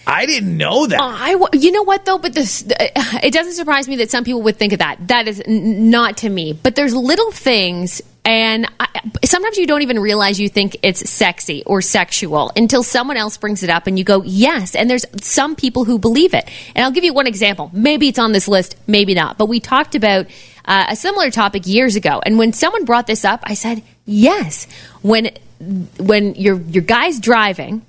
I 0.06 0.25
didn't 0.25 0.58
know 0.58 0.88
that. 0.88 1.00
Uh, 1.00 1.04
I, 1.04 1.48
you 1.54 1.72
know 1.72 1.84
what 1.84 2.06
though, 2.06 2.18
but 2.18 2.34
this 2.34 2.63
it 2.68 3.34
doesn't 3.34 3.54
surprise 3.54 3.88
me 3.88 3.98
that 3.98 4.12
some 4.12 4.24
people 4.24 4.42
would 4.44 4.58
think 4.58 4.74
of 4.74 4.80
that. 4.80 5.08
That 5.08 5.28
is 5.28 5.42
n- 5.46 5.90
not 5.90 6.18
to 6.18 6.30
me. 6.30 6.54
But 6.54 6.75
there's 6.75 6.94
little 6.94 7.32
things, 7.32 8.02
and 8.25 8.68
I, 8.80 8.88
sometimes 9.24 9.58
you 9.58 9.66
don't 9.66 9.82
even 9.82 10.00
realize 10.00 10.40
you 10.40 10.50
think 10.50 10.78
it's 10.84 11.10
sexy 11.10 11.63
or 11.66 11.82
sexual 11.82 12.52
until 12.56 12.84
someone 12.84 13.18
else 13.18 13.38
brings 13.38 13.63
it 13.63 13.70
up, 13.70 13.88
and 13.88 13.98
you 13.98 14.04
go, 14.04 14.24
"Yes." 14.24 14.75
And 14.75 14.90
there's 14.90 15.06
some 15.22 15.56
people 15.56 15.86
who 15.86 15.98
believe 15.98 16.34
it. 16.34 16.50
And 16.75 16.84
I'll 16.84 16.92
give 16.92 17.04
you 17.04 17.13
one 17.13 17.28
example. 17.28 17.70
Maybe 17.74 18.10
it's 18.10 18.20
on 18.20 18.34
this 18.34 18.48
list, 18.48 18.75
maybe 18.88 19.13
not. 19.13 19.38
But 19.38 19.46
we 19.46 19.60
talked 19.60 19.96
about 19.96 20.28
uh, 20.66 20.86
a 20.90 20.96
similar 20.96 21.32
topic 21.32 21.66
years 21.66 21.96
ago, 21.96 22.22
and 22.25 22.38
when 22.38 22.52
someone 22.52 22.86
brought 22.86 23.08
this 23.08 23.24
up, 23.24 23.40
I 23.44 23.54
said, 23.54 23.84
"Yes." 24.06 24.68
When 25.02 25.32
when 25.98 26.36
your 26.36 26.60
your 26.60 26.84
guy's 26.84 27.20
driving 27.22 27.86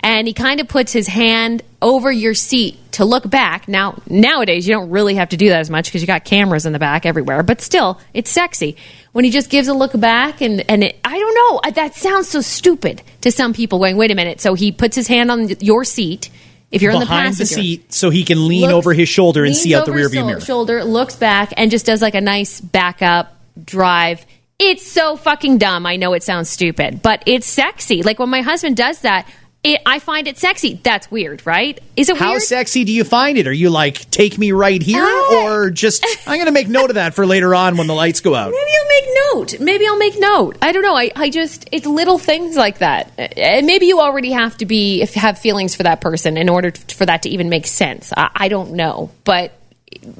and 0.00 0.26
he 0.26 0.32
kind 0.32 0.60
of 0.60 0.68
puts 0.68 0.92
his 0.92 1.06
hand 1.06 1.62
over 1.82 2.10
your 2.10 2.34
seat 2.34 2.78
to 2.92 3.04
look 3.04 3.28
back. 3.28 3.68
Now, 3.68 4.00
nowadays, 4.08 4.66
you 4.66 4.74
don't 4.74 4.90
really 4.90 5.16
have 5.16 5.30
to 5.30 5.36
do 5.36 5.48
that 5.48 5.60
as 5.60 5.70
much 5.70 5.86
because 5.86 6.00
you 6.00 6.06
got 6.06 6.24
cameras 6.24 6.66
in 6.66 6.72
the 6.72 6.78
back 6.78 7.04
everywhere, 7.04 7.42
but 7.42 7.60
still, 7.60 8.00
it's 8.14 8.30
sexy. 8.30 8.76
When 9.12 9.24
he 9.24 9.30
just 9.30 9.50
gives 9.50 9.68
a 9.68 9.74
look 9.74 9.98
back, 9.98 10.40
and, 10.40 10.68
and 10.70 10.84
it, 10.84 10.98
I 11.04 11.18
don't 11.18 11.34
know, 11.34 11.70
that 11.72 11.94
sounds 11.94 12.28
so 12.28 12.40
stupid 12.40 13.02
to 13.22 13.32
some 13.32 13.52
people 13.52 13.78
going, 13.78 13.96
wait 13.96 14.10
a 14.10 14.14
minute. 14.14 14.40
So 14.40 14.54
he 14.54 14.70
puts 14.70 14.94
his 14.94 15.08
hand 15.08 15.30
on 15.30 15.48
your 15.60 15.84
seat. 15.84 16.30
If 16.70 16.82
you're 16.82 16.92
Behind 16.92 17.02
in 17.02 17.08
the 17.08 17.28
passenger, 17.30 17.54
the 17.54 17.62
seat, 17.62 17.92
so 17.92 18.10
he 18.10 18.24
can 18.24 18.46
lean 18.46 18.62
looks, 18.62 18.74
over 18.74 18.92
his 18.92 19.08
shoulder 19.08 19.44
and 19.44 19.56
see 19.56 19.74
out 19.74 19.86
the 19.86 19.92
rearview 19.92 20.26
mirror. 20.26 20.40
Shoulder 20.40 20.84
looks 20.84 21.16
back 21.16 21.54
and 21.56 21.70
just 21.70 21.86
does 21.86 22.02
like 22.02 22.14
a 22.14 22.20
nice 22.20 22.60
backup 22.60 23.34
drive. 23.64 24.26
It's 24.58 24.86
so 24.86 25.16
fucking 25.16 25.58
dumb. 25.58 25.86
I 25.86 25.96
know 25.96 26.12
it 26.12 26.22
sounds 26.22 26.50
stupid, 26.50 27.00
but 27.00 27.22
it's 27.26 27.46
sexy. 27.46 28.02
Like 28.02 28.18
when 28.18 28.28
my 28.28 28.42
husband 28.42 28.76
does 28.76 29.00
that, 29.00 29.26
it, 29.74 29.82
I 29.86 29.98
find 29.98 30.28
it 30.28 30.38
sexy. 30.38 30.80
That's 30.82 31.10
weird, 31.10 31.46
right? 31.46 31.78
Is 31.96 32.08
it 32.08 32.16
How 32.16 32.30
weird? 32.30 32.42
sexy 32.42 32.84
do 32.84 32.92
you 32.92 33.04
find 33.04 33.38
it? 33.38 33.46
Are 33.46 33.52
you 33.52 33.70
like, 33.70 34.10
take 34.10 34.38
me 34.38 34.52
right 34.52 34.82
here? 34.82 35.02
Uh, 35.04 35.44
or 35.44 35.70
just, 35.70 36.04
I'm 36.26 36.36
going 36.36 36.46
to 36.46 36.52
make 36.52 36.68
note 36.68 36.90
of 36.90 36.94
that 36.94 37.14
for 37.14 37.26
later 37.26 37.54
on 37.54 37.76
when 37.76 37.86
the 37.86 37.94
lights 37.94 38.20
go 38.20 38.34
out? 38.34 38.50
Maybe 38.50 38.70
I'll 38.80 38.88
make 38.88 39.04
note. 39.34 39.60
Maybe 39.60 39.86
I'll 39.86 39.98
make 39.98 40.18
note. 40.18 40.58
I 40.62 40.72
don't 40.72 40.82
know. 40.82 40.96
I, 40.96 41.10
I 41.16 41.30
just, 41.30 41.68
it's 41.72 41.86
little 41.86 42.18
things 42.18 42.56
like 42.56 42.78
that. 42.78 43.12
And 43.18 43.66
maybe 43.66 43.86
you 43.86 44.00
already 44.00 44.32
have 44.32 44.56
to 44.58 44.66
be, 44.66 45.04
have 45.14 45.38
feelings 45.38 45.74
for 45.74 45.84
that 45.84 46.00
person 46.00 46.36
in 46.36 46.48
order 46.48 46.72
for 46.72 47.06
that 47.06 47.22
to 47.22 47.28
even 47.28 47.48
make 47.48 47.66
sense. 47.66 48.12
I, 48.16 48.30
I 48.34 48.48
don't 48.48 48.72
know. 48.72 49.10
But 49.24 49.52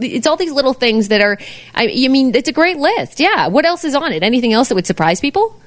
it's 0.00 0.26
all 0.26 0.36
these 0.36 0.52
little 0.52 0.74
things 0.74 1.08
that 1.08 1.20
are, 1.20 1.38
I, 1.74 1.84
I 2.04 2.08
mean, 2.08 2.34
it's 2.34 2.48
a 2.48 2.52
great 2.52 2.78
list. 2.78 3.20
Yeah. 3.20 3.48
What 3.48 3.64
else 3.64 3.84
is 3.84 3.94
on 3.94 4.12
it? 4.12 4.22
Anything 4.22 4.52
else 4.52 4.68
that 4.68 4.74
would 4.74 4.86
surprise 4.86 5.20
people? 5.20 5.60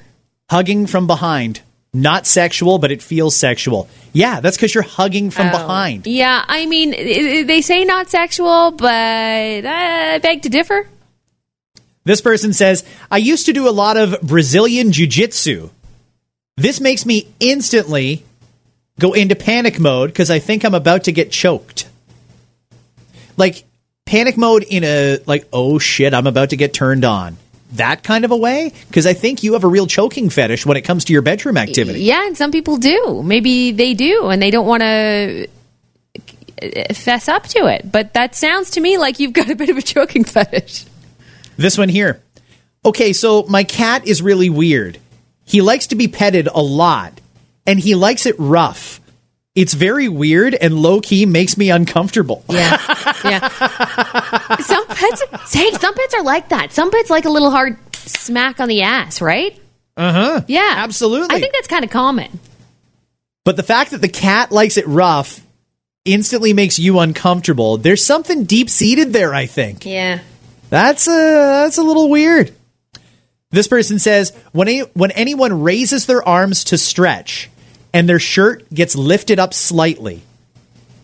Hugging 0.50 0.86
from 0.86 1.06
behind 1.06 1.62
not 1.94 2.26
sexual, 2.26 2.78
but 2.78 2.90
it 2.90 3.02
feels 3.02 3.36
sexual. 3.36 3.88
Yeah, 4.12 4.40
that's 4.40 4.56
because 4.56 4.74
you're 4.74 4.82
hugging 4.82 5.30
from 5.30 5.48
oh. 5.48 5.50
behind. 5.50 6.06
Yeah, 6.06 6.44
I 6.46 6.66
mean, 6.66 6.90
they 6.90 7.60
say 7.60 7.84
not 7.84 8.08
sexual, 8.08 8.70
but 8.70 9.64
uh, 9.64 10.14
I 10.14 10.18
beg 10.22 10.42
to 10.42 10.48
differ. 10.48 10.88
This 12.04 12.20
person 12.20 12.52
says, 12.52 12.84
I 13.10 13.18
used 13.18 13.46
to 13.46 13.52
do 13.52 13.68
a 13.68 13.70
lot 13.70 13.96
of 13.96 14.20
Brazilian 14.22 14.92
jiu 14.92 15.06
jitsu. 15.06 15.70
This 16.56 16.80
makes 16.80 17.06
me 17.06 17.28
instantly 17.40 18.24
go 18.98 19.12
into 19.12 19.36
panic 19.36 19.78
mode 19.78 20.10
because 20.10 20.30
I 20.30 20.38
think 20.38 20.64
I'm 20.64 20.74
about 20.74 21.04
to 21.04 21.12
get 21.12 21.30
choked. 21.30 21.88
Like, 23.36 23.64
panic 24.04 24.36
mode 24.36 24.64
in 24.64 24.84
a, 24.84 25.18
like, 25.26 25.46
oh 25.52 25.78
shit, 25.78 26.12
I'm 26.12 26.26
about 26.26 26.50
to 26.50 26.56
get 26.56 26.74
turned 26.74 27.04
on 27.04 27.36
that 27.72 28.02
kind 28.02 28.24
of 28.24 28.30
a 28.30 28.36
way? 28.36 28.72
Because 28.88 29.06
I 29.06 29.14
think 29.14 29.42
you 29.42 29.54
have 29.54 29.64
a 29.64 29.68
real 29.68 29.86
choking 29.86 30.30
fetish 30.30 30.66
when 30.66 30.76
it 30.76 30.82
comes 30.82 31.04
to 31.06 31.12
your 31.12 31.22
bedroom 31.22 31.56
activity. 31.56 32.00
Yeah, 32.02 32.26
and 32.26 32.36
some 32.36 32.50
people 32.50 32.76
do. 32.76 33.22
Maybe 33.24 33.72
they 33.72 33.94
do, 33.94 34.28
and 34.28 34.40
they 34.40 34.50
don't 34.50 34.66
want 34.66 34.82
to 34.82 35.48
fess 36.94 37.28
up 37.28 37.44
to 37.48 37.66
it. 37.66 37.90
But 37.90 38.14
that 38.14 38.34
sounds 38.34 38.70
to 38.70 38.80
me 38.80 38.98
like 38.98 39.18
you've 39.18 39.32
got 39.32 39.50
a 39.50 39.56
bit 39.56 39.68
of 39.68 39.76
a 39.76 39.82
choking 39.82 40.24
fetish. 40.24 40.84
This 41.56 41.76
one 41.76 41.88
here. 41.88 42.22
Okay, 42.84 43.12
so 43.12 43.44
my 43.44 43.64
cat 43.64 44.06
is 44.06 44.22
really 44.22 44.50
weird. 44.50 44.98
He 45.44 45.60
likes 45.60 45.88
to 45.88 45.96
be 45.96 46.08
petted 46.08 46.48
a 46.48 46.62
lot, 46.62 47.20
and 47.66 47.78
he 47.78 47.94
likes 47.94 48.26
it 48.26 48.34
rough 48.38 49.00
it's 49.54 49.74
very 49.74 50.08
weird 50.08 50.54
and 50.54 50.74
low 50.78 51.00
key 51.00 51.26
makes 51.26 51.56
me 51.56 51.70
uncomfortable. 51.70 52.44
Yeah, 52.48 52.78
yeah. 53.24 53.48
some 54.60 54.86
pets, 54.86 55.22
hey, 55.52 55.70
some 55.72 55.94
pets 55.94 56.14
are 56.14 56.22
like 56.22 56.48
that. 56.50 56.72
Some 56.72 56.90
pets 56.90 57.10
like 57.10 57.24
a 57.24 57.30
little 57.30 57.50
hard 57.50 57.76
smack 57.94 58.60
on 58.60 58.68
the 58.68 58.82
ass, 58.82 59.20
right? 59.20 59.58
Uh 59.96 60.12
huh. 60.12 60.40
Yeah, 60.48 60.74
absolutely. 60.76 61.36
I 61.36 61.40
think 61.40 61.52
that's 61.52 61.68
kind 61.68 61.84
of 61.84 61.90
common. 61.90 62.40
But 63.44 63.56
the 63.56 63.62
fact 63.62 63.90
that 63.90 64.00
the 64.00 64.08
cat 64.08 64.52
likes 64.52 64.76
it 64.76 64.86
rough 64.86 65.40
instantly 66.04 66.52
makes 66.52 66.78
you 66.78 66.98
uncomfortable. 66.98 67.76
There's 67.76 68.04
something 68.04 68.44
deep 68.44 68.70
seated 68.70 69.12
there. 69.12 69.34
I 69.34 69.46
think. 69.46 69.84
Yeah. 69.84 70.20
That's 70.70 71.06
a 71.06 71.10
that's 71.10 71.76
a 71.76 71.82
little 71.82 72.08
weird. 72.08 72.54
This 73.50 73.68
person 73.68 73.98
says 73.98 74.32
when 74.52 74.68
a, 74.68 74.80
when 74.94 75.10
anyone 75.10 75.62
raises 75.62 76.06
their 76.06 76.26
arms 76.26 76.64
to 76.64 76.78
stretch 76.78 77.50
and 77.92 78.08
their 78.08 78.18
shirt 78.18 78.68
gets 78.72 78.96
lifted 78.96 79.38
up 79.38 79.54
slightly. 79.54 80.22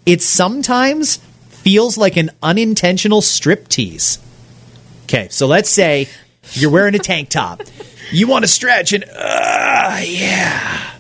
It 0.07 0.23
sometimes 0.23 1.17
feels 1.49 1.99
like 1.99 2.17
an 2.17 2.31
unintentional 2.43 3.21
strip 3.21 3.69
tease. 3.69 4.19
Okay, 5.05 5.29
so 5.31 5.47
let's 5.47 5.69
say 5.71 6.09
you're 6.53 6.71
wearing 6.71 6.95
a 6.95 6.99
tank 6.99 7.29
top. 7.29 7.63
You 8.11 8.27
want 8.27 8.45
to 8.45 8.49
stretch 8.49 8.93
and 8.93 9.05
uh, 9.05 10.01
yeah. 10.03 10.95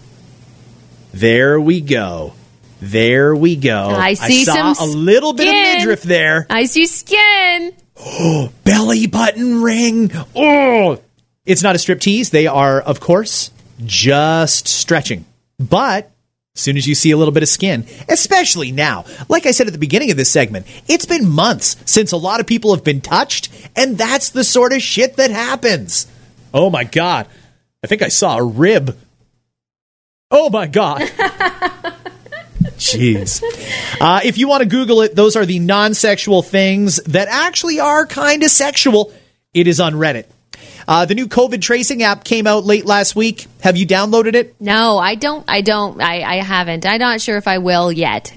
There 1.12 1.60
we 1.60 1.80
go. 1.80 2.34
There 2.80 3.34
we 3.34 3.56
go. 3.56 3.88
I 3.88 4.14
see 4.14 4.42
I 4.42 4.44
some 4.74 4.88
a 4.88 4.92
little 4.92 5.32
bit 5.32 5.48
of 5.48 5.78
midriff 5.78 6.02
there. 6.02 6.46
I 6.48 6.66
see 6.66 6.86
skin. 6.86 7.72
Oh, 7.96 8.52
belly 8.62 9.06
button 9.06 9.62
ring. 9.62 10.12
Oh, 10.36 11.00
it's 11.44 11.62
not 11.62 11.74
a 11.74 11.78
strip 11.78 12.00
tease. 12.00 12.30
They 12.30 12.46
are, 12.46 12.80
of 12.80 13.00
course, 13.00 13.50
just 13.84 14.68
stretching. 14.68 15.24
But 15.58 16.10
as 16.54 16.62
soon 16.62 16.76
as 16.76 16.86
you 16.86 16.94
see 16.94 17.10
a 17.10 17.16
little 17.16 17.32
bit 17.32 17.42
of 17.42 17.48
skin, 17.48 17.86
especially 18.08 18.72
now, 18.72 19.04
like 19.28 19.46
I 19.46 19.52
said 19.52 19.66
at 19.66 19.72
the 19.72 19.78
beginning 19.78 20.10
of 20.10 20.16
this 20.16 20.30
segment, 20.30 20.66
it's 20.88 21.06
been 21.06 21.28
months 21.28 21.76
since 21.84 22.12
a 22.12 22.16
lot 22.16 22.40
of 22.40 22.46
people 22.46 22.74
have 22.74 22.84
been 22.84 23.00
touched, 23.00 23.48
and 23.76 23.96
that's 23.96 24.30
the 24.30 24.44
sort 24.44 24.72
of 24.72 24.82
shit 24.82 25.16
that 25.16 25.30
happens. 25.30 26.06
Oh 26.52 26.70
my 26.70 26.84
God. 26.84 27.28
I 27.82 27.86
think 27.86 28.02
I 28.02 28.08
saw 28.08 28.38
a 28.38 28.44
rib. 28.44 28.98
Oh 30.30 30.50
my 30.50 30.66
God. 30.66 31.02
Jeez. 32.78 33.42
Uh, 34.00 34.20
if 34.24 34.38
you 34.38 34.48
want 34.48 34.62
to 34.62 34.68
Google 34.68 35.02
it, 35.02 35.14
those 35.14 35.36
are 35.36 35.46
the 35.46 35.58
non 35.58 35.94
sexual 35.94 36.42
things 36.42 36.96
that 37.04 37.28
actually 37.28 37.80
are 37.80 38.06
kind 38.06 38.42
of 38.42 38.50
sexual. 38.50 39.12
It 39.54 39.66
is 39.66 39.80
on 39.80 39.94
Reddit. 39.94 40.26
Uh, 40.88 41.04
the 41.04 41.14
new 41.14 41.28
COVID 41.28 41.60
tracing 41.60 42.02
app 42.02 42.24
came 42.24 42.46
out 42.46 42.64
late 42.64 42.86
last 42.86 43.14
week. 43.14 43.46
Have 43.60 43.76
you 43.76 43.86
downloaded 43.86 44.34
it? 44.34 44.58
No, 44.58 44.96
I 44.96 45.16
don't. 45.16 45.44
I 45.46 45.60
don't. 45.60 46.00
I, 46.00 46.22
I 46.22 46.36
haven't. 46.36 46.86
I'm 46.86 46.98
not 46.98 47.20
sure 47.20 47.36
if 47.36 47.46
I 47.46 47.58
will 47.58 47.92
yet. 47.92 48.34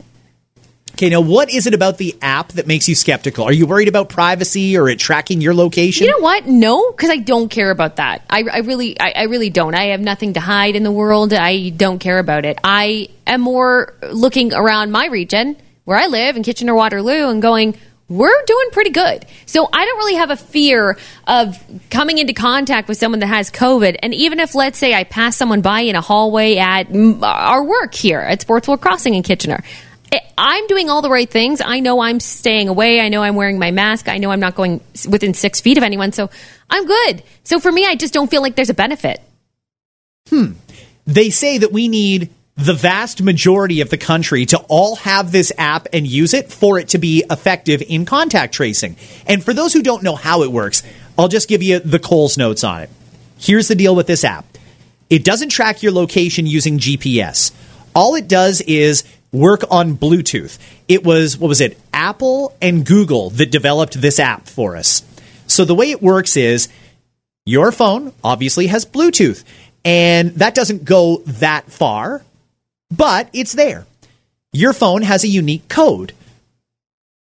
Okay, 0.92 1.10
now 1.10 1.22
what 1.22 1.50
is 1.50 1.66
it 1.66 1.74
about 1.74 1.98
the 1.98 2.14
app 2.22 2.50
that 2.50 2.68
makes 2.68 2.90
you 2.90 2.94
skeptical? 2.94 3.46
Are 3.46 3.54
you 3.54 3.66
worried 3.66 3.88
about 3.88 4.10
privacy 4.10 4.78
or 4.78 4.90
it 4.90 5.00
tracking 5.00 5.40
your 5.40 5.54
location? 5.54 6.06
You 6.06 6.12
know 6.12 6.20
what? 6.20 6.46
No, 6.46 6.92
because 6.92 7.10
I 7.10 7.18
don't 7.18 7.48
care 7.48 7.72
about 7.72 7.96
that. 7.96 8.26
I, 8.30 8.44
I 8.44 8.58
really, 8.58 9.00
I, 9.00 9.14
I 9.16 9.24
really 9.24 9.50
don't. 9.50 9.74
I 9.74 9.86
have 9.86 10.02
nothing 10.02 10.34
to 10.34 10.42
hide 10.42 10.76
in 10.76 10.84
the 10.84 10.92
world. 10.92 11.34
I 11.34 11.70
don't 11.70 12.00
care 12.00 12.20
about 12.20 12.44
it. 12.44 12.60
I 12.66 13.08
am 13.26 13.40
more 13.40 13.96
looking 14.12 14.54
around 14.54 14.92
my 14.92 15.06
region 15.06 15.56
where 15.86 15.98
I 15.98 16.08
live 16.08 16.36
in 16.36 16.44
Kitchener 16.44 16.76
Waterloo 16.76 17.30
and 17.30 17.42
going, 17.42 17.78
we're 18.12 18.46
doing 18.46 18.68
pretty 18.74 18.90
good. 18.90 19.26
So 19.46 19.70
I 19.72 19.86
don't 19.86 19.98
really 19.98 20.16
have 20.16 20.32
a 20.32 20.36
fear 20.36 20.98
of 21.28 21.58
coming 21.90 22.18
into 22.18 22.34
contact 22.34 22.90
with 22.90 22.98
someone 22.98 23.20
that 23.22 23.28
has 23.28 23.50
COVID. 23.50 23.98
And 24.04 24.14
even 24.14 24.42
if, 24.42 24.54
let's 24.54 24.78
say, 24.78 24.94
I 24.94 25.06
pass 25.06 25.38
someone 25.38 25.62
by 25.62 25.82
in 25.82 25.96
a 25.96 26.02
hallway 26.02 26.58
at 26.58 26.90
mm, 26.90 27.24
our 27.24 27.64
work 27.64 27.96
here 27.96 28.20
at 28.20 28.46
Sportsworld 28.46 28.82
Crossing 28.82 29.16
in 29.16 29.24
Kitchener, 29.24 29.64
I'm 30.38 30.68
doing 30.68 30.90
all 30.90 31.02
the 31.02 31.10
right 31.10 31.30
things. 31.30 31.62
I 31.64 31.80
know 31.80 32.02
I'm 32.02 32.20
staying 32.20 32.68
away. 32.68 33.00
I 33.00 33.08
know 33.08 33.24
I'm 33.24 33.36
wearing 33.36 33.60
my 33.60 33.72
mask. 33.72 34.10
I 34.10 34.18
know 34.18 34.30
I'm 34.30 34.42
not 34.42 34.56
going 34.56 34.82
within 35.08 35.34
six 35.34 35.62
feet 35.62 35.78
of 35.78 35.84
anyone. 35.84 36.12
So 36.12 36.30
I'm 36.70 36.86
good. 36.86 37.24
So 37.46 37.62
for 37.62 37.72
me, 37.72 37.86
I 37.86 37.96
just 37.96 38.14
don't 38.14 38.30
feel 38.30 38.42
like 38.42 38.56
there's 38.56 38.70
a 38.70 38.74
benefit. 38.74 39.22
Hmm. 40.28 40.54
They 41.08 41.30
say 41.30 41.60
that 41.60 41.72
we 41.72 41.88
need 41.88 42.30
the 42.58 42.74
vast 42.74 43.22
majority 43.22 43.82
of 43.82 43.90
the 43.90 43.98
country 43.98 44.46
to 44.46 44.58
all 44.70 44.96
have 44.98 45.32
this 45.32 45.52
app 45.58 45.88
and 45.94 46.06
use 46.06 46.34
it 46.34 46.52
for 46.52 46.78
it 46.78 46.90
to 46.90 46.98
be 46.98 47.24
effective 47.30 47.82
in 47.88 48.06
contact 48.06 48.54
tracing. 48.54 48.96
And 49.26 49.44
for 49.44 49.54
those 49.54 49.74
who 49.74 49.82
don't 49.82 50.04
know 50.04 50.16
how 50.16 50.44
it 50.44 50.52
works, 50.52 50.84
I'll 51.18 51.28
just 51.28 51.48
give 51.48 51.64
you 51.64 51.80
the 51.80 52.00
Coles 52.00 52.38
notes 52.38 52.64
on 52.64 52.84
it. 52.84 52.90
Here's 53.38 53.68
the 53.68 53.76
deal 53.76 53.96
with 53.96 54.08
this 54.08 54.24
app 54.24 54.46
it 55.10 55.26
doesn't 55.26 55.50
track 55.50 55.84
your 55.84 55.92
location 55.92 56.46
using 56.46 56.80
GPS. 56.80 57.52
All 57.94 58.16
it 58.16 58.30
does 58.30 58.62
is 58.62 59.04
work 59.34 59.64
on 59.70 59.98
Bluetooth. 59.98 60.58
It 60.88 61.04
was, 61.04 61.38
what 61.38 61.50
was 61.50 61.62
it, 61.62 61.78
Apple 61.94 62.56
and 62.62 62.86
Google 62.86 63.30
that 63.32 63.52
developed 63.52 64.00
this 64.00 64.20
app 64.20 64.48
for 64.48 64.78
us. 64.78 65.04
So 65.48 65.66
the 65.66 65.76
way 65.76 65.92
it 65.92 66.02
works 66.02 66.38
is 66.38 66.70
your 67.46 67.72
phone 67.72 68.14
obviously 68.24 68.68
has 68.68 68.86
Bluetooth, 68.86 69.44
and 69.84 70.32
that 70.36 70.56
doesn't 70.56 70.86
go 70.86 71.18
that 71.26 71.70
far, 71.72 72.24
but 72.92 73.30
it's 73.34 73.54
there. 73.54 73.86
Your 74.54 74.74
phone 74.74 75.02
has 75.02 75.24
a 75.24 75.30
unique 75.30 75.68
code. 75.70 76.14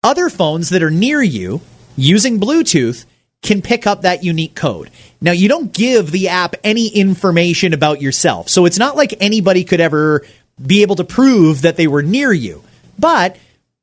Other 0.03 0.29
phones 0.29 0.71
that 0.71 0.83
are 0.83 0.91
near 0.91 1.23
you 1.23 1.61
using 1.97 2.41
Bluetooth 2.41 3.05
can 3.43 3.63
pick 3.63 3.87
up 3.87 4.03
that 4.03 4.25
unique 4.25 4.55
code. 4.55 4.91
Now, 5.21 5.33
you 5.33 5.49
don't 5.49 5.73
give 5.73 6.11
the 6.11 6.29
app 6.29 6.55
any 6.65 6.89
information 6.89 7.73
about 7.73 8.01
yourself. 8.01 8.49
So 8.49 8.67
it's 8.67 8.79
not 8.79 8.97
like 8.97 9.15
anybody 9.21 9.65
could 9.65 9.81
ever 9.81 10.25
be 10.65 10.83
able 10.83 10.97
to 10.97 11.05
prove 11.05 11.63
that 11.63 11.77
they 11.77 11.87
were 11.87 12.03
near 12.03 12.33
you. 12.33 12.63
But 12.99 13.37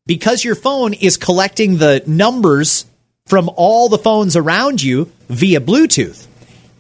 because 0.06 0.44
your 0.44 0.56
phone 0.56 0.94
is 0.94 1.18
collecting 1.18 1.78
the 1.78 2.04
numbers 2.08 2.86
from 3.28 3.50
all 3.56 3.90
the 3.90 3.98
phones 3.98 4.36
around 4.36 4.82
you 4.82 5.12
via 5.28 5.60
Bluetooth, 5.60 6.26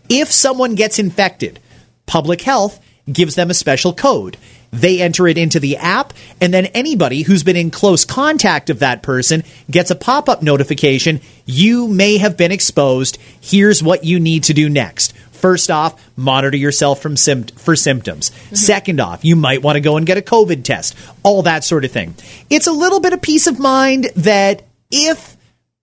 if 0.09 0.31
someone 0.31 0.75
gets 0.75 0.99
infected, 0.99 1.59
public 2.05 2.41
health 2.41 2.81
gives 3.11 3.35
them 3.35 3.49
a 3.49 3.53
special 3.53 3.93
code. 3.93 4.37
They 4.71 5.01
enter 5.01 5.27
it 5.27 5.37
into 5.37 5.59
the 5.59 5.77
app, 5.77 6.13
and 6.39 6.53
then 6.53 6.67
anybody 6.67 7.23
who's 7.23 7.43
been 7.43 7.55
in 7.55 7.71
close 7.71 8.05
contact 8.05 8.69
of 8.69 8.79
that 8.79 9.01
person 9.01 9.43
gets 9.69 9.91
a 9.91 9.95
pop 9.95 10.29
up 10.29 10.43
notification. 10.43 11.21
You 11.45 11.87
may 11.87 12.17
have 12.17 12.37
been 12.37 12.51
exposed. 12.51 13.17
Here's 13.41 13.81
what 13.81 14.03
you 14.03 14.19
need 14.19 14.43
to 14.43 14.53
do 14.53 14.69
next. 14.69 15.13
First 15.39 15.71
off, 15.71 15.99
monitor 16.17 16.57
yourself 16.57 17.01
from 17.01 17.15
sim- 17.15 17.45
for 17.45 17.75
symptoms. 17.75 18.29
Mm-hmm. 18.29 18.55
Second 18.55 18.99
off, 18.99 19.23
you 19.23 19.35
might 19.35 19.61
want 19.61 19.77
to 19.77 19.81
go 19.81 19.95
and 19.95 20.05
get 20.05 20.17
a 20.17 20.21
COVID 20.21 20.63
test, 20.63 20.95
all 21.23 21.43
that 21.43 21.63
sort 21.63 21.85
of 21.85 21.91
thing. 21.91 22.13
It's 22.49 22.67
a 22.67 22.73
little 22.73 22.99
bit 22.99 23.13
of 23.13 23.21
peace 23.21 23.47
of 23.47 23.57
mind 23.57 24.11
that 24.17 24.63
if 24.91 25.37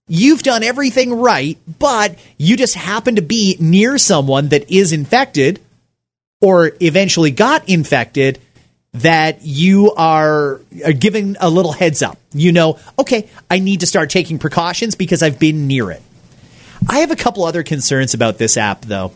you've 0.08 0.42
done 0.42 0.62
everything 0.62 1.12
right, 1.14 1.58
but 1.78 2.18
you 2.36 2.56
just 2.56 2.74
happen 2.74 3.16
to 3.16 3.22
be 3.22 3.56
near 3.58 3.98
someone 3.98 4.48
that 4.48 4.70
is 4.70 4.92
infected 4.92 5.58
or 6.40 6.72
eventually 6.80 7.30
got 7.30 7.68
infected, 7.68 8.38
that 9.02 9.42
you 9.42 9.92
are, 9.92 10.60
giving 10.98 11.36
a 11.40 11.50
little 11.50 11.72
heads 11.72 12.02
up. 12.02 12.18
You 12.32 12.52
know, 12.52 12.78
okay, 12.98 13.28
I 13.50 13.58
need 13.58 13.80
to 13.80 13.86
start 13.86 14.10
taking 14.10 14.38
precautions 14.38 14.94
because 14.94 15.22
I've 15.22 15.38
been 15.38 15.66
near 15.66 15.90
it. 15.90 16.02
I 16.88 17.00
have 17.00 17.10
a 17.10 17.16
couple 17.16 17.44
other 17.44 17.62
concerns 17.62 18.14
about 18.14 18.38
this 18.38 18.56
app, 18.56 18.82
though. 18.82 19.12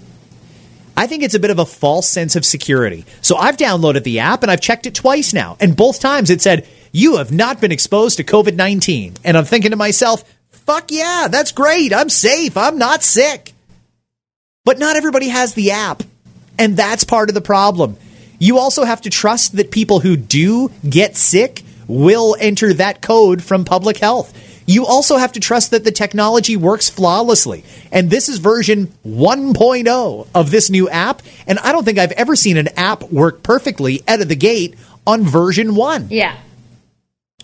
I 0.97 1.07
think 1.07 1.23
it's 1.23 1.35
a 1.35 1.41
bit 1.41 1.51
of 1.51 1.59
a 1.59 1.65
false 1.65 2.09
sense 2.09 2.37
of 2.37 2.45
security. 2.45 3.07
So 3.23 3.37
I've 3.37 3.57
downloaded 3.57 4.03
the 4.03 4.21
app 4.21 4.43
and 4.43 4.51
I've 4.51 4.61
checked 4.61 4.87
it 4.87 4.95
twice 4.95 5.33
now. 5.33 5.57
And 5.61 5.77
both 5.77 6.01
times 6.01 6.31
it 6.31 6.43
said, 6.43 6.67
You 6.93 7.17
have 7.17 7.33
not 7.33 7.61
been 7.61 7.73
exposed 7.73 8.17
to 8.19 8.25
COVID 8.25 8.55
19. 8.55 9.15
And 9.25 9.37
I'm 9.37 9.45
thinking 9.45 9.71
to 9.71 9.77
myself, 9.77 10.25
Fuck 10.51 10.91
yeah, 10.91 11.29
that's 11.31 11.53
great. 11.53 11.95
I'm 11.95 12.11
safe. 12.11 12.57
I'm 12.57 12.77
not 12.77 13.03
sick. 13.03 13.55
But 14.65 14.79
not 14.79 14.97
everybody 14.97 15.29
has 15.29 15.55
the 15.55 15.71
app. 15.71 16.03
And 16.59 16.77
that's 16.77 17.05
part 17.05 17.31
of 17.31 17.35
the 17.35 17.41
problem. 17.41 17.97
You 18.41 18.59
also 18.59 18.83
have 18.83 19.03
to 19.03 19.11
trust 19.11 19.55
that 19.57 19.71
people 19.71 20.01
who 20.01 20.17
do 20.17 20.73
get 20.89 21.17
sick 21.17 21.63
will 21.87 22.37
enter 22.41 22.73
that 22.75 23.01
code 23.01 23.45
from 23.45 23.65
public 23.65 23.99
health 23.99 24.37
you 24.71 24.87
also 24.87 25.17
have 25.17 25.33
to 25.33 25.41
trust 25.41 25.73
that 25.73 25.83
the 25.83 25.91
technology 25.91 26.57
works 26.57 26.89
flawlessly. 26.89 27.65
And 27.91 28.09
this 28.09 28.29
is 28.29 28.39
version 28.39 28.87
1.0 29.05 30.29
of 30.33 30.51
this 30.53 30.71
new 30.71 30.89
app. 30.89 31.23
And 31.49 31.59
I 31.59 31.73
don't 31.73 31.85
think 31.85 31.99
I've 31.99 32.13
ever 32.13 32.37
seen 32.37 32.57
an 32.57 32.69
app 32.77 33.03
work 33.11 33.43
perfectly 33.43 34.01
out 34.07 34.21
of 34.21 34.29
the 34.29 34.37
gate 34.37 34.77
on 35.05 35.25
version 35.25 35.75
1. 35.75 36.07
Yeah. 36.11 36.37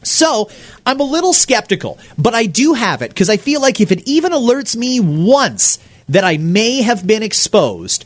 So 0.04 0.50
I'm 0.86 1.00
a 1.00 1.04
little 1.04 1.32
skeptical, 1.32 1.98
but 2.16 2.32
I 2.32 2.46
do 2.46 2.74
have 2.74 3.02
it 3.02 3.08
because 3.08 3.28
I 3.28 3.38
feel 3.38 3.60
like 3.60 3.80
if 3.80 3.90
it 3.90 4.06
even 4.06 4.30
alerts 4.30 4.76
me 4.76 5.00
once 5.00 5.80
that 6.08 6.22
I 6.22 6.36
may 6.36 6.82
have 6.82 7.04
been 7.04 7.24
exposed, 7.24 8.04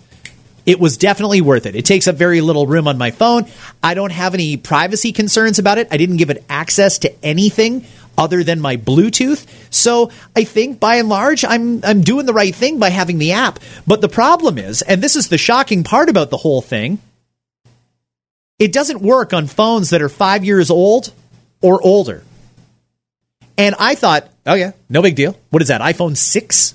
it 0.67 0.79
was 0.79 0.97
definitely 0.97 1.41
worth 1.41 1.67
it. 1.67 1.75
It 1.75 1.85
takes 1.85 2.09
up 2.09 2.17
very 2.17 2.41
little 2.41 2.67
room 2.67 2.89
on 2.89 2.99
my 2.99 3.11
phone. 3.11 3.47
I 3.83 3.95
don't 3.95 4.13
have 4.13 4.35
any 4.35 4.57
privacy 4.57 5.13
concerns 5.13 5.59
about 5.59 5.79
it. 5.79 5.89
I 5.91 5.97
didn't 5.97 6.17
give 6.19 6.31
it 6.31 6.45
access 6.49 6.99
to 7.01 7.25
anything 7.25 7.85
other 8.19 8.45
than 8.45 8.61
my 8.61 8.77
Bluetooth. 8.77 9.47
So 9.71 10.11
I 10.37 10.45
think 10.45 10.79
by 10.79 10.97
and 10.97 11.09
large, 11.09 11.45
I'm, 11.45 11.83
I'm 11.85 12.03
doing 12.03 12.27
the 12.27 12.35
right 12.35 12.55
thing 12.55 12.79
by 12.79 12.91
having 12.91 13.19
the 13.19 13.33
app. 13.33 13.59
But 13.87 14.01
the 14.01 14.09
problem 14.09 14.59
is, 14.59 14.83
and 14.83 15.03
this 15.03 15.17
is 15.17 15.29
the 15.29 15.39
shocking 15.39 15.85
part 15.85 16.09
about 16.09 16.31
the 16.31 16.37
whole 16.37 16.61
thing, 16.61 16.99
it 18.59 18.73
doesn't 18.73 19.01
work 19.01 19.33
on 19.33 19.47
phones 19.47 19.91
that 19.91 20.03
are 20.03 20.11
five 20.11 20.45
years 20.45 20.71
old 20.71 21.13
or 21.63 21.83
older. 21.83 22.23
And 23.57 23.75
I 23.79 23.95
thought, 23.95 24.29
oh 24.47 24.55
yeah, 24.55 24.73
no 24.89 25.01
big 25.01 25.17
deal. 25.17 25.37
What 25.49 25.63
is 25.63 25.69
that, 25.69 25.81
iPhone 25.81 26.17
6? 26.17 26.75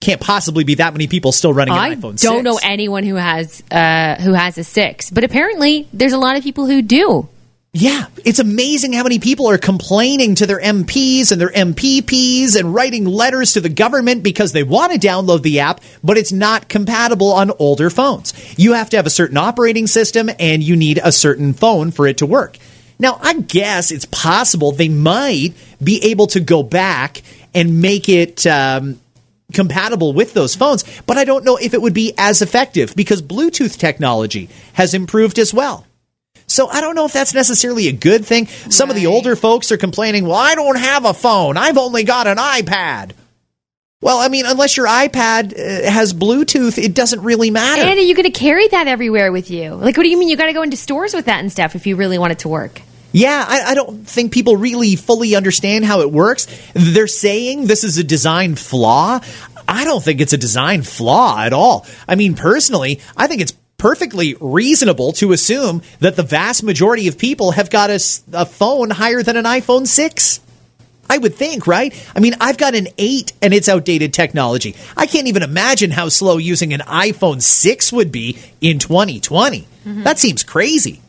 Can't 0.00 0.20
possibly 0.20 0.64
be 0.64 0.76
that 0.76 0.94
many 0.94 1.08
people 1.08 1.30
still 1.30 1.52
running 1.52 1.74
an 1.74 1.80
I 1.80 1.94
iPhone 1.94 2.12
I 2.12 2.32
don't 2.32 2.42
know 2.42 2.58
anyone 2.62 3.04
who 3.04 3.16
has 3.16 3.62
uh, 3.70 4.16
who 4.16 4.32
has 4.32 4.56
a 4.56 4.64
6, 4.64 5.10
but 5.10 5.24
apparently 5.24 5.88
there's 5.92 6.14
a 6.14 6.18
lot 6.18 6.36
of 6.36 6.42
people 6.42 6.66
who 6.66 6.80
do. 6.80 7.28
Yeah, 7.72 8.06
it's 8.24 8.40
amazing 8.40 8.94
how 8.94 9.04
many 9.04 9.20
people 9.20 9.48
are 9.48 9.58
complaining 9.58 10.34
to 10.36 10.46
their 10.46 10.58
MPs 10.58 11.30
and 11.30 11.40
their 11.40 11.50
MPPs 11.50 12.58
and 12.58 12.74
writing 12.74 13.04
letters 13.04 13.52
to 13.52 13.60
the 13.60 13.68
government 13.68 14.24
because 14.24 14.50
they 14.50 14.64
want 14.64 14.92
to 14.92 14.98
download 14.98 15.42
the 15.42 15.60
app, 15.60 15.80
but 16.02 16.18
it's 16.18 16.32
not 16.32 16.68
compatible 16.68 17.32
on 17.32 17.52
older 17.60 17.88
phones. 17.88 18.32
You 18.58 18.72
have 18.72 18.90
to 18.90 18.96
have 18.96 19.06
a 19.06 19.10
certain 19.10 19.36
operating 19.36 19.86
system 19.86 20.30
and 20.40 20.64
you 20.64 20.74
need 20.74 20.98
a 21.02 21.12
certain 21.12 21.52
phone 21.52 21.92
for 21.92 22.08
it 22.08 22.18
to 22.18 22.26
work. 22.26 22.58
Now, 22.98 23.20
I 23.22 23.34
guess 23.34 23.92
it's 23.92 24.04
possible 24.06 24.72
they 24.72 24.88
might 24.88 25.54
be 25.82 26.02
able 26.06 26.26
to 26.28 26.40
go 26.40 26.64
back 26.64 27.22
and 27.54 27.80
make 27.80 28.08
it 28.08 28.46
um, 28.48 29.00
compatible 29.52 30.12
with 30.12 30.34
those 30.34 30.54
phones, 30.54 30.84
but 31.02 31.18
I 31.18 31.24
don't 31.24 31.44
know 31.44 31.56
if 31.56 31.74
it 31.74 31.82
would 31.82 31.94
be 31.94 32.12
as 32.18 32.42
effective 32.42 32.94
because 32.96 33.22
Bluetooth 33.22 33.76
technology 33.78 34.48
has 34.74 34.94
improved 34.94 35.38
as 35.38 35.52
well. 35.52 35.86
So 36.46 36.66
I 36.66 36.80
don't 36.80 36.96
know 36.96 37.04
if 37.04 37.12
that's 37.12 37.32
necessarily 37.32 37.86
a 37.86 37.92
good 37.92 38.26
thing. 38.26 38.46
Some 38.46 38.88
right. 38.88 38.96
of 38.96 39.00
the 39.00 39.06
older 39.06 39.36
folks 39.36 39.70
are 39.70 39.76
complaining, 39.76 40.24
well, 40.26 40.36
I 40.36 40.56
don't 40.56 40.78
have 40.78 41.04
a 41.04 41.14
phone. 41.14 41.56
I've 41.56 41.78
only 41.78 42.02
got 42.02 42.26
an 42.26 42.38
iPad. 42.38 43.12
Well, 44.02 44.18
I 44.18 44.28
mean, 44.28 44.46
unless 44.46 44.76
your 44.76 44.86
iPad 44.86 45.52
uh, 45.52 45.90
has 45.90 46.14
Bluetooth, 46.14 46.82
it 46.82 46.94
doesn't 46.94 47.20
really 47.22 47.50
matter. 47.50 47.82
And 47.82 47.98
are 47.98 48.02
you 48.02 48.14
going 48.14 48.24
to 48.24 48.30
carry 48.30 48.66
that 48.68 48.88
everywhere 48.88 49.30
with 49.30 49.50
you? 49.50 49.74
Like, 49.74 49.96
what 49.96 50.04
do 50.04 50.08
you 50.08 50.18
mean? 50.18 50.28
You 50.28 50.36
got 50.36 50.46
to 50.46 50.54
go 50.54 50.62
into 50.62 50.76
stores 50.76 51.12
with 51.12 51.26
that 51.26 51.40
and 51.40 51.52
stuff 51.52 51.76
if 51.76 51.86
you 51.86 51.96
really 51.96 52.18
want 52.18 52.32
it 52.32 52.40
to 52.40 52.48
work. 52.48 52.80
Yeah, 53.12 53.44
I, 53.46 53.72
I, 53.72 53.74
don't 53.74 54.06
think 54.06 54.32
people 54.32 54.56
really 54.56 54.94
fully 54.94 55.34
understand 55.34 55.84
how 55.84 56.00
it 56.00 56.12
works. 56.12 56.46
They're 56.74 57.08
saying 57.08 57.66
this 57.66 57.82
is 57.82 57.98
a 57.98 58.04
design 58.04 58.54
flaw. 58.54 59.20
I 59.66 59.84
don't 59.84 60.02
think 60.02 60.20
it's 60.20 60.32
a 60.32 60.38
design 60.38 60.82
flaw 60.82 61.40
at 61.40 61.52
all. 61.52 61.86
I 62.06 62.14
mean, 62.14 62.34
personally, 62.34 63.00
I 63.16 63.26
think 63.26 63.40
it's 63.40 63.52
perfectly 63.78 64.36
reasonable 64.40 65.12
to 65.12 65.32
assume 65.32 65.82
that 66.00 66.14
the 66.14 66.22
vast 66.22 66.62
majority 66.62 67.08
of 67.08 67.16
people 67.16 67.52
have 67.52 67.70
got 67.70 67.90
a, 67.90 68.00
a 68.32 68.44
phone 68.44 68.90
higher 68.90 69.22
than 69.22 69.36
an 69.36 69.44
iPhone 69.44 69.86
6. 69.86 70.40
I 71.08 71.18
would 71.18 71.34
think, 71.34 71.66
right? 71.66 71.92
I 72.14 72.20
mean, 72.20 72.34
I've 72.40 72.58
got 72.58 72.74
an 72.74 72.88
8 72.96 73.32
and 73.42 73.52
it's 73.52 73.68
outdated 73.68 74.12
technology. 74.12 74.76
I 74.96 75.06
can't 75.06 75.26
even 75.26 75.42
imagine 75.42 75.90
how 75.90 76.08
slow 76.08 76.36
using 76.36 76.72
an 76.72 76.80
iPhone 76.80 77.42
6 77.42 77.92
would 77.92 78.12
be 78.12 78.38
in 78.60 78.78
2020. 78.78 79.62
Mm-hmm. 79.62 80.02
That 80.04 80.18
seems 80.18 80.44
crazy. 80.44 81.00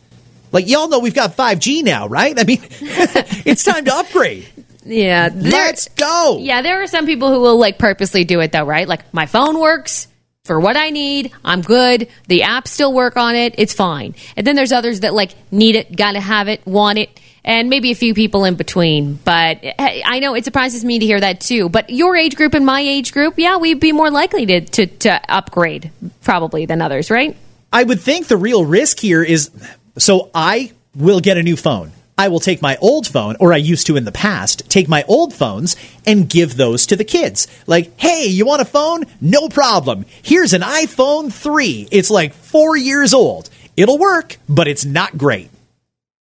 Like, 0.52 0.68
y'all 0.68 0.88
know 0.88 0.98
we've 1.00 1.14
got 1.14 1.36
5G 1.36 1.82
now, 1.82 2.06
right? 2.06 2.38
I 2.38 2.44
mean, 2.44 2.60
it's 2.80 3.64
time 3.64 3.84
to 3.86 3.94
upgrade. 3.94 4.46
Yeah. 4.84 5.28
there- 5.30 5.50
Let's 5.52 5.88
go. 5.88 6.38
Yeah, 6.40 6.62
there 6.62 6.82
are 6.82 6.86
some 6.86 7.06
people 7.06 7.32
who 7.32 7.40
will 7.40 7.58
like 7.58 7.78
purposely 7.78 8.24
do 8.24 8.40
it 8.40 8.52
though, 8.52 8.64
right? 8.64 8.86
Like 8.86 9.12
my 9.14 9.26
phone 9.26 9.58
works 9.60 10.08
for 10.44 10.58
what 10.58 10.76
I 10.76 10.90
need. 10.90 11.30
I'm 11.44 11.62
good. 11.62 12.08
The 12.26 12.40
apps 12.40 12.68
still 12.68 12.92
work 12.92 13.16
on 13.16 13.36
it. 13.36 13.54
It's 13.58 13.72
fine. 13.72 14.14
And 14.36 14.44
then 14.46 14.56
there's 14.56 14.72
others 14.72 15.00
that 15.00 15.14
like 15.14 15.34
need 15.52 15.76
it, 15.76 15.94
gotta 15.94 16.18
have 16.20 16.48
it, 16.48 16.66
want 16.66 16.98
it, 16.98 17.20
and 17.44 17.70
maybe 17.70 17.92
a 17.92 17.94
few 17.94 18.12
people 18.12 18.44
in 18.44 18.56
between. 18.56 19.14
But 19.14 19.60
I 19.78 20.18
know 20.18 20.34
it 20.34 20.44
surprises 20.44 20.84
me 20.84 20.98
to 20.98 21.06
hear 21.06 21.20
that 21.20 21.40
too. 21.40 21.68
But 21.68 21.90
your 21.90 22.16
age 22.16 22.34
group 22.34 22.54
and 22.54 22.66
my 22.66 22.80
age 22.80 23.12
group, 23.12 23.34
yeah, 23.38 23.56
we'd 23.58 23.78
be 23.78 23.92
more 23.92 24.10
likely 24.10 24.46
to 24.46 24.60
to, 24.62 24.86
to 24.86 25.20
upgrade 25.32 25.92
probably 26.22 26.66
than 26.66 26.82
others, 26.82 27.08
right? 27.08 27.36
I 27.72 27.84
would 27.84 28.00
think 28.00 28.26
the 28.26 28.36
real 28.36 28.64
risk 28.64 28.98
here 28.98 29.22
is 29.22 29.50
so 29.98 30.30
I 30.34 30.72
will 30.94 31.20
get 31.20 31.38
a 31.38 31.42
new 31.42 31.56
phone. 31.56 31.92
I 32.18 32.28
will 32.28 32.40
take 32.40 32.60
my 32.60 32.76
old 32.76 33.06
phone, 33.06 33.36
or 33.40 33.52
I 33.52 33.56
used 33.56 33.86
to 33.86 33.96
in 33.96 34.04
the 34.04 34.12
past, 34.12 34.68
take 34.70 34.88
my 34.88 35.02
old 35.08 35.32
phones 35.32 35.76
and 36.06 36.28
give 36.28 36.56
those 36.56 36.86
to 36.86 36.96
the 36.96 37.04
kids. 37.04 37.48
Like, 37.66 37.98
hey, 37.98 38.26
you 38.26 38.44
want 38.44 38.62
a 38.62 38.66
phone? 38.66 39.04
No 39.20 39.48
problem. 39.48 40.04
Here's 40.22 40.52
an 40.52 40.60
iPhone 40.60 41.32
3. 41.32 41.88
It's 41.90 42.10
like 42.10 42.34
four 42.34 42.76
years 42.76 43.14
old. 43.14 43.48
It'll 43.76 43.98
work, 43.98 44.36
but 44.48 44.68
it's 44.68 44.84
not 44.84 45.16
great. 45.16 45.50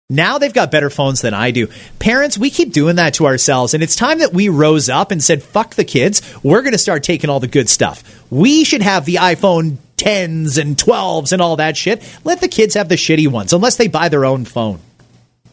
Now 0.08 0.38
they've 0.38 0.52
got 0.52 0.70
better 0.70 0.90
phones 0.90 1.22
than 1.22 1.34
I 1.34 1.50
do. 1.52 1.68
Parents, 1.98 2.36
we 2.36 2.50
keep 2.50 2.72
doing 2.72 2.96
that 2.96 3.14
to 3.14 3.26
ourselves, 3.26 3.74
and 3.74 3.82
it's 3.82 3.96
time 3.96 4.18
that 4.18 4.34
we 4.34 4.48
rose 4.48 4.88
up 4.88 5.10
and 5.10 5.22
said, 5.22 5.42
fuck 5.42 5.74
the 5.74 5.84
kids. 5.84 6.20
We're 6.44 6.62
going 6.62 6.72
to 6.72 6.78
start 6.78 7.02
taking 7.02 7.30
all 7.30 7.40
the 7.40 7.48
good 7.48 7.68
stuff. 7.68 8.02
We 8.30 8.64
should 8.64 8.82
have 8.82 9.04
the 9.04 9.16
iPhone 9.16 9.78
10s 10.02 10.60
and 10.60 10.76
12s 10.76 11.32
and 11.32 11.40
all 11.40 11.56
that 11.56 11.76
shit. 11.76 12.02
Let 12.24 12.40
the 12.40 12.48
kids 12.48 12.74
have 12.74 12.88
the 12.88 12.96
shitty 12.96 13.28
ones, 13.28 13.52
unless 13.52 13.76
they 13.76 13.88
buy 13.88 14.08
their 14.08 14.24
own 14.24 14.44
phone. 14.44 14.80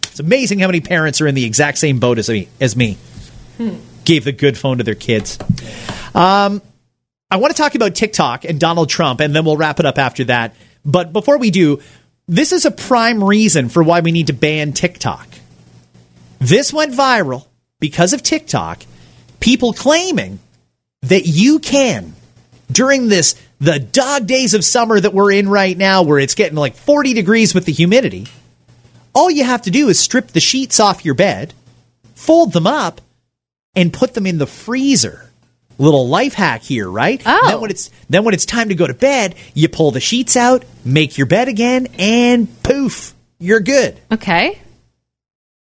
It's 0.03 0.19
amazing 0.19 0.59
how 0.59 0.67
many 0.67 0.81
parents 0.81 1.21
are 1.21 1.27
in 1.27 1.35
the 1.35 1.45
exact 1.45 1.77
same 1.77 1.99
boat 1.99 2.17
as 2.17 2.29
me. 2.29 2.47
As 2.59 2.75
me. 2.75 2.97
Gave 4.05 4.23
the 4.23 4.31
good 4.31 4.57
phone 4.57 4.79
to 4.79 4.83
their 4.83 4.95
kids. 4.95 5.37
Um, 6.15 6.61
I 7.29 7.37
want 7.37 7.55
to 7.55 7.61
talk 7.61 7.75
about 7.75 7.93
TikTok 7.93 8.43
and 8.43 8.59
Donald 8.59 8.89
Trump, 8.89 9.19
and 9.19 9.35
then 9.35 9.45
we'll 9.45 9.57
wrap 9.57 9.79
it 9.79 9.85
up 9.85 9.97
after 9.97 10.23
that. 10.25 10.55
But 10.83 11.13
before 11.13 11.37
we 11.37 11.51
do, 11.51 11.79
this 12.27 12.51
is 12.51 12.65
a 12.65 12.71
prime 12.71 13.23
reason 13.23 13.69
for 13.69 13.83
why 13.83 13.99
we 13.99 14.11
need 14.11 14.27
to 14.27 14.33
ban 14.33 14.73
TikTok. 14.73 15.27
This 16.39 16.73
went 16.73 16.93
viral 16.93 17.45
because 17.79 18.13
of 18.13 18.23
TikTok, 18.23 18.81
people 19.39 19.73
claiming 19.73 20.39
that 21.01 21.27
you 21.27 21.59
can, 21.59 22.13
during 22.71 23.07
this, 23.07 23.35
the 23.59 23.79
dog 23.79 24.27
days 24.27 24.53
of 24.53 24.63
summer 24.63 24.99
that 24.99 25.13
we're 25.13 25.31
in 25.31 25.49
right 25.49 25.77
now, 25.77 26.03
where 26.03 26.19
it's 26.19 26.35
getting 26.35 26.57
like 26.57 26.75
40 26.75 27.13
degrees 27.13 27.53
with 27.53 27.65
the 27.65 27.71
humidity, 27.71 28.27
all 29.13 29.29
you 29.29 29.43
have 29.43 29.63
to 29.63 29.71
do 29.71 29.89
is 29.89 29.99
strip 29.99 30.29
the 30.29 30.39
sheets 30.39 30.79
off 30.79 31.05
your 31.05 31.15
bed, 31.15 31.53
fold 32.15 32.53
them 32.53 32.67
up, 32.67 33.01
and 33.75 33.93
put 33.93 34.13
them 34.13 34.25
in 34.25 34.37
the 34.37 34.47
freezer. 34.47 35.29
Little 35.77 36.07
life 36.09 36.33
hack 36.33 36.61
here, 36.61 36.89
right? 36.89 37.21
Oh. 37.25 37.47
Then 37.47 37.61
when 37.61 37.71
it's 37.71 37.89
then 38.09 38.25
when 38.25 38.33
it's 38.33 38.45
time 38.45 38.67
to 38.67 38.75
go 38.75 38.85
to 38.85 38.93
bed, 38.93 39.35
you 39.53 39.69
pull 39.69 39.91
the 39.91 40.01
sheets 40.01 40.35
out, 40.35 40.65
make 40.83 41.17
your 41.17 41.27
bed 41.27 41.47
again, 41.47 41.87
and 41.97 42.49
poof, 42.63 43.13
you're 43.39 43.61
good. 43.61 43.97
Okay. 44.11 44.59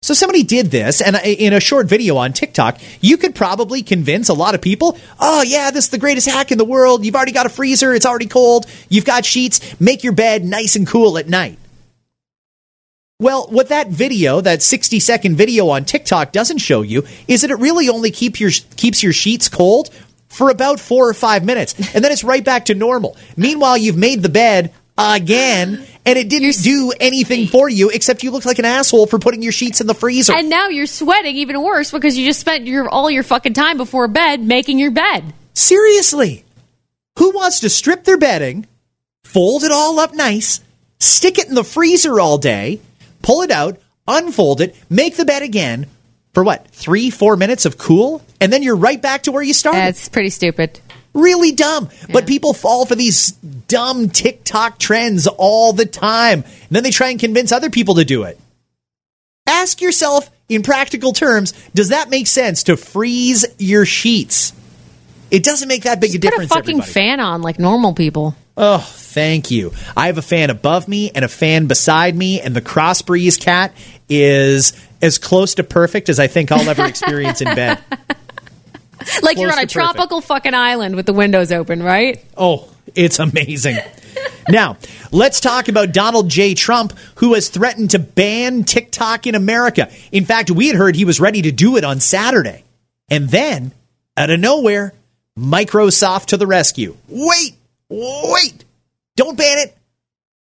So 0.01 0.13
somebody 0.13 0.43
did 0.43 0.71
this, 0.71 1.01
and 1.01 1.17
in 1.17 1.51
a 1.51 1.59
short 1.59 1.87
video 1.87 2.15
on 2.17 2.31
TikTok, 2.31 2.79
you 3.01 3.17
could 3.17 3.35
probably 3.35 3.83
convince 3.83 4.29
a 4.29 4.33
lot 4.33 4.55
of 4.55 4.61
people, 4.61 4.97
oh 5.19 5.43
yeah, 5.43 5.71
this 5.71 5.85
is 5.85 5.89
the 5.91 5.97
greatest 5.97 6.27
hack 6.27 6.51
in 6.51 6.57
the 6.57 6.65
world. 6.65 7.05
You've 7.05 7.15
already 7.15 7.33
got 7.33 7.45
a 7.45 7.49
freezer, 7.49 7.93
it's 7.93 8.05
already 8.05 8.25
cold, 8.25 8.65
you've 8.87 9.05
got 9.05 9.25
sheets, 9.25 9.79
make 9.79 10.03
your 10.03 10.13
bed 10.13 10.45
nice 10.45 10.77
and 10.77 10.87
cool 10.87 11.17
at 11.17 11.27
night. 11.27 11.59
Well, 13.19 13.47
what 13.49 13.67
that 13.69 13.89
video, 13.89 14.39
that 14.39 14.63
60 14.63 15.01
second 15.01 15.35
video 15.35 15.67
on 15.67 15.83
TikTok 15.83 16.31
doesn't 16.31 16.59
show 16.59 16.81
you 16.81 17.03
is 17.27 17.41
that 17.41 17.51
it 17.51 17.59
really 17.59 17.89
only 17.89 18.09
keep 18.09 18.39
your, 18.39 18.51
keeps 18.77 19.03
your 19.03 19.11
sheets 19.11 19.49
cold 19.49 19.89
for 20.29 20.49
about 20.49 20.79
four 20.79 21.09
or 21.09 21.13
five 21.13 21.43
minutes. 21.43 21.75
And 21.93 22.03
then 22.03 22.13
it's 22.13 22.23
right 22.23 22.43
back 22.43 22.65
to 22.65 22.73
normal. 22.73 23.17
Meanwhile, 23.35 23.77
you've 23.77 23.97
made 23.97 24.23
the 24.23 24.29
bed 24.29 24.73
again 24.99 25.85
and 26.05 26.19
it 26.19 26.29
didn't 26.29 26.61
do 26.61 26.91
anything 26.99 27.47
for 27.47 27.69
you 27.69 27.89
except 27.89 28.23
you 28.23 28.31
looked 28.31 28.45
like 28.45 28.59
an 28.59 28.65
asshole 28.65 29.07
for 29.07 29.19
putting 29.19 29.41
your 29.41 29.51
sheets 29.51 29.79
in 29.81 29.87
the 29.87 29.93
freezer. 29.93 30.33
And 30.33 30.49
now 30.49 30.67
you're 30.67 30.85
sweating 30.85 31.37
even 31.37 31.61
worse 31.61 31.91
because 31.91 32.17
you 32.17 32.25
just 32.25 32.39
spent 32.39 32.67
your 32.67 32.89
all 32.89 33.09
your 33.09 33.23
fucking 33.23 33.53
time 33.53 33.77
before 33.77 34.07
bed 34.07 34.41
making 34.41 34.79
your 34.79 34.91
bed. 34.91 35.33
Seriously. 35.53 36.43
Who 37.17 37.31
wants 37.31 37.61
to 37.61 37.69
strip 37.69 38.05
their 38.05 38.17
bedding, 38.17 38.65
fold 39.23 39.63
it 39.63 39.71
all 39.71 39.99
up 39.99 40.13
nice, 40.13 40.61
stick 40.99 41.37
it 41.37 41.49
in 41.49 41.55
the 41.55 41.63
freezer 41.63 42.19
all 42.19 42.37
day, 42.37 42.79
pull 43.21 43.41
it 43.41 43.51
out, 43.51 43.79
unfold 44.07 44.61
it, 44.61 44.75
make 44.89 45.17
the 45.17 45.25
bed 45.25 45.41
again 45.41 45.87
for 46.33 46.43
what, 46.43 46.67
three, 46.69 47.09
four 47.09 47.35
minutes 47.35 47.65
of 47.65 47.77
cool? 47.77 48.21
And 48.39 48.53
then 48.53 48.63
you're 48.63 48.77
right 48.77 49.01
back 49.01 49.23
to 49.23 49.31
where 49.31 49.43
you 49.43 49.53
started. 49.53 49.79
That's 49.79 50.07
pretty 50.07 50.29
stupid. 50.29 50.79
Really 51.19 51.51
dumb. 51.51 51.89
But 52.11 52.27
people 52.27 52.53
fall 52.53 52.85
for 52.85 52.95
these 52.95 53.31
dumb 53.31 54.09
TikTok 54.09 54.79
trends 54.79 55.27
all 55.27 55.73
the 55.73 55.85
time. 55.85 56.43
And 56.43 56.69
then 56.69 56.83
they 56.83 56.91
try 56.91 57.09
and 57.09 57.19
convince 57.19 57.51
other 57.51 57.69
people 57.69 57.95
to 57.95 58.05
do 58.05 58.23
it. 58.23 58.39
Ask 59.47 59.81
yourself 59.81 60.29
in 60.47 60.63
practical 60.63 61.13
terms, 61.13 61.53
does 61.73 61.89
that 61.89 62.09
make 62.09 62.27
sense 62.27 62.63
to 62.63 62.77
freeze 62.77 63.45
your 63.57 63.85
sheets? 63.85 64.53
It 65.31 65.43
doesn't 65.43 65.67
make 65.67 65.83
that 65.83 65.99
big 65.99 66.15
a 66.15 66.17
difference. 66.17 66.49
Put 66.49 66.57
a 66.57 66.59
fucking 66.61 66.81
everybody. 66.81 66.91
fan 66.91 67.19
on 67.19 67.41
like 67.41 67.59
normal 67.59 67.93
people. 67.93 68.35
Oh, 68.57 68.79
thank 68.79 69.51
you. 69.51 69.71
I 69.95 70.07
have 70.07 70.17
a 70.17 70.23
fan 70.23 70.49
above 70.49 70.87
me 70.87 71.11
and 71.11 71.23
a 71.23 71.29
fan 71.29 71.67
beside 71.67 72.15
me, 72.15 72.41
and 72.41 72.55
the 72.55 72.61
cross 72.61 73.01
breeze 73.01 73.37
Kat 73.37 73.73
is 74.09 74.73
as 75.01 75.17
close 75.17 75.55
to 75.55 75.63
perfect 75.63 76.09
as 76.09 76.19
I 76.19 76.27
think 76.27 76.51
I'll 76.51 76.67
ever 76.67 76.85
experience 76.85 77.41
in 77.41 77.55
bed. 77.55 77.79
Like 79.21 79.37
you're 79.37 79.51
on 79.51 79.57
a 79.59 79.61
to 79.65 79.73
perfect. 79.73 79.73
tropical 79.73 80.21
fucking 80.21 80.53
island 80.53 80.95
with 80.95 81.05
the 81.05 81.13
windows 81.13 81.51
open, 81.51 81.83
right? 81.83 82.23
Oh, 82.37 82.69
it's 82.95 83.19
amazing. 83.19 83.77
now, 84.49 84.77
let's 85.11 85.39
talk 85.39 85.67
about 85.67 85.91
Donald 85.91 86.29
J. 86.29 86.53
Trump, 86.53 86.93
who 87.15 87.33
has 87.33 87.49
threatened 87.49 87.91
to 87.91 87.99
ban 87.99 88.63
TikTok 88.63 89.27
in 89.27 89.35
America. 89.35 89.89
In 90.11 90.25
fact, 90.25 90.51
we 90.51 90.67
had 90.67 90.75
heard 90.75 90.95
he 90.95 91.05
was 91.05 91.19
ready 91.19 91.43
to 91.43 91.51
do 91.51 91.77
it 91.77 91.83
on 91.83 91.99
Saturday. 91.99 92.63
And 93.09 93.29
then, 93.29 93.71
out 94.17 94.29
of 94.29 94.39
nowhere, 94.39 94.93
Microsoft 95.37 96.27
to 96.27 96.37
the 96.37 96.47
rescue. 96.47 96.95
Wait, 97.07 97.55
wait, 97.89 98.63
don't 99.15 99.37
ban 99.37 99.59
it. 99.59 99.75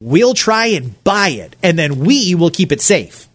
We'll 0.00 0.34
try 0.34 0.66
and 0.66 1.02
buy 1.04 1.30
it, 1.30 1.56
and 1.62 1.78
then 1.78 2.00
we 2.00 2.34
will 2.34 2.50
keep 2.50 2.72
it 2.72 2.80
safe. 2.80 3.27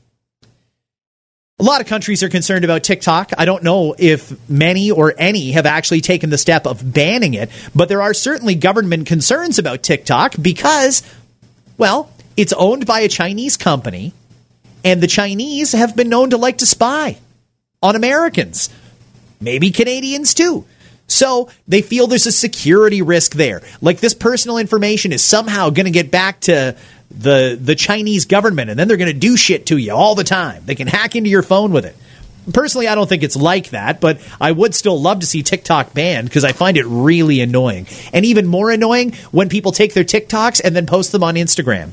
A 1.63 1.65
lot 1.65 1.79
of 1.79 1.87
countries 1.87 2.21
are 2.23 2.29
concerned 2.29 2.65
about 2.65 2.83
TikTok. 2.83 3.31
I 3.37 3.45
don't 3.45 3.63
know 3.63 3.95
if 3.97 4.49
many 4.49 4.91
or 4.91 5.13
any 5.17 5.53
have 5.53 5.65
actually 5.65 6.01
taken 6.01 6.29
the 6.29 6.37
step 6.37 6.67
of 6.67 6.93
banning 6.93 7.35
it, 7.35 7.49
but 7.73 7.87
there 7.87 8.01
are 8.01 8.13
certainly 8.13 8.53
government 8.53 9.07
concerns 9.07 9.59
about 9.59 9.81
TikTok 9.81 10.35
because, 10.41 11.03
well, 11.77 12.11
it's 12.35 12.51
owned 12.51 12.85
by 12.85 12.99
a 12.99 13.07
Chinese 13.07 13.55
company, 13.55 14.11
and 14.83 14.99
the 14.99 15.07
Chinese 15.07 15.71
have 15.71 15.95
been 15.95 16.09
known 16.09 16.31
to 16.31 16.37
like 16.37 16.57
to 16.57 16.65
spy 16.65 17.17
on 17.81 17.95
Americans, 17.95 18.69
maybe 19.39 19.71
Canadians 19.71 20.33
too. 20.33 20.65
So 21.07 21.49
they 21.65 21.81
feel 21.81 22.07
there's 22.07 22.27
a 22.27 22.33
security 22.33 23.01
risk 23.01 23.35
there. 23.35 23.61
Like 23.79 24.01
this 24.01 24.13
personal 24.13 24.57
information 24.57 25.13
is 25.13 25.23
somehow 25.23 25.69
going 25.69 25.85
to 25.85 25.91
get 25.91 26.11
back 26.11 26.41
to 26.41 26.75
the 27.17 27.57
the 27.59 27.75
Chinese 27.75 28.25
government 28.25 28.69
and 28.69 28.77
then 28.77 28.87
they're 28.87 28.97
going 28.97 29.11
to 29.11 29.19
do 29.19 29.37
shit 29.37 29.67
to 29.67 29.77
you 29.77 29.93
all 29.93 30.15
the 30.15 30.23
time. 30.23 30.63
They 30.65 30.75
can 30.75 30.87
hack 30.87 31.15
into 31.15 31.29
your 31.29 31.43
phone 31.43 31.71
with 31.71 31.85
it. 31.85 31.95
Personally, 32.51 32.89
I 32.89 32.95
don't 32.95 33.07
think 33.07 33.23
it's 33.23 33.37
like 33.37 33.69
that, 33.69 34.01
but 34.01 34.19
I 34.41 34.51
would 34.51 34.75
still 34.75 34.99
love 34.99 35.21
to 35.21 35.25
see 35.25 35.43
TikTok 35.43 35.93
banned 35.93 36.27
because 36.27 36.43
I 36.43 36.51
find 36.51 36.75
it 36.75 36.85
really 36.85 37.39
annoying. 37.39 37.87
And 38.11 38.25
even 38.25 38.47
more 38.47 38.69
annoying 38.69 39.13
when 39.31 39.47
people 39.47 39.71
take 39.71 39.93
their 39.93 40.03
TikToks 40.03 40.59
and 40.61 40.75
then 40.75 40.85
post 40.85 41.13
them 41.13 41.23
on 41.23 41.35
Instagram. 41.35 41.91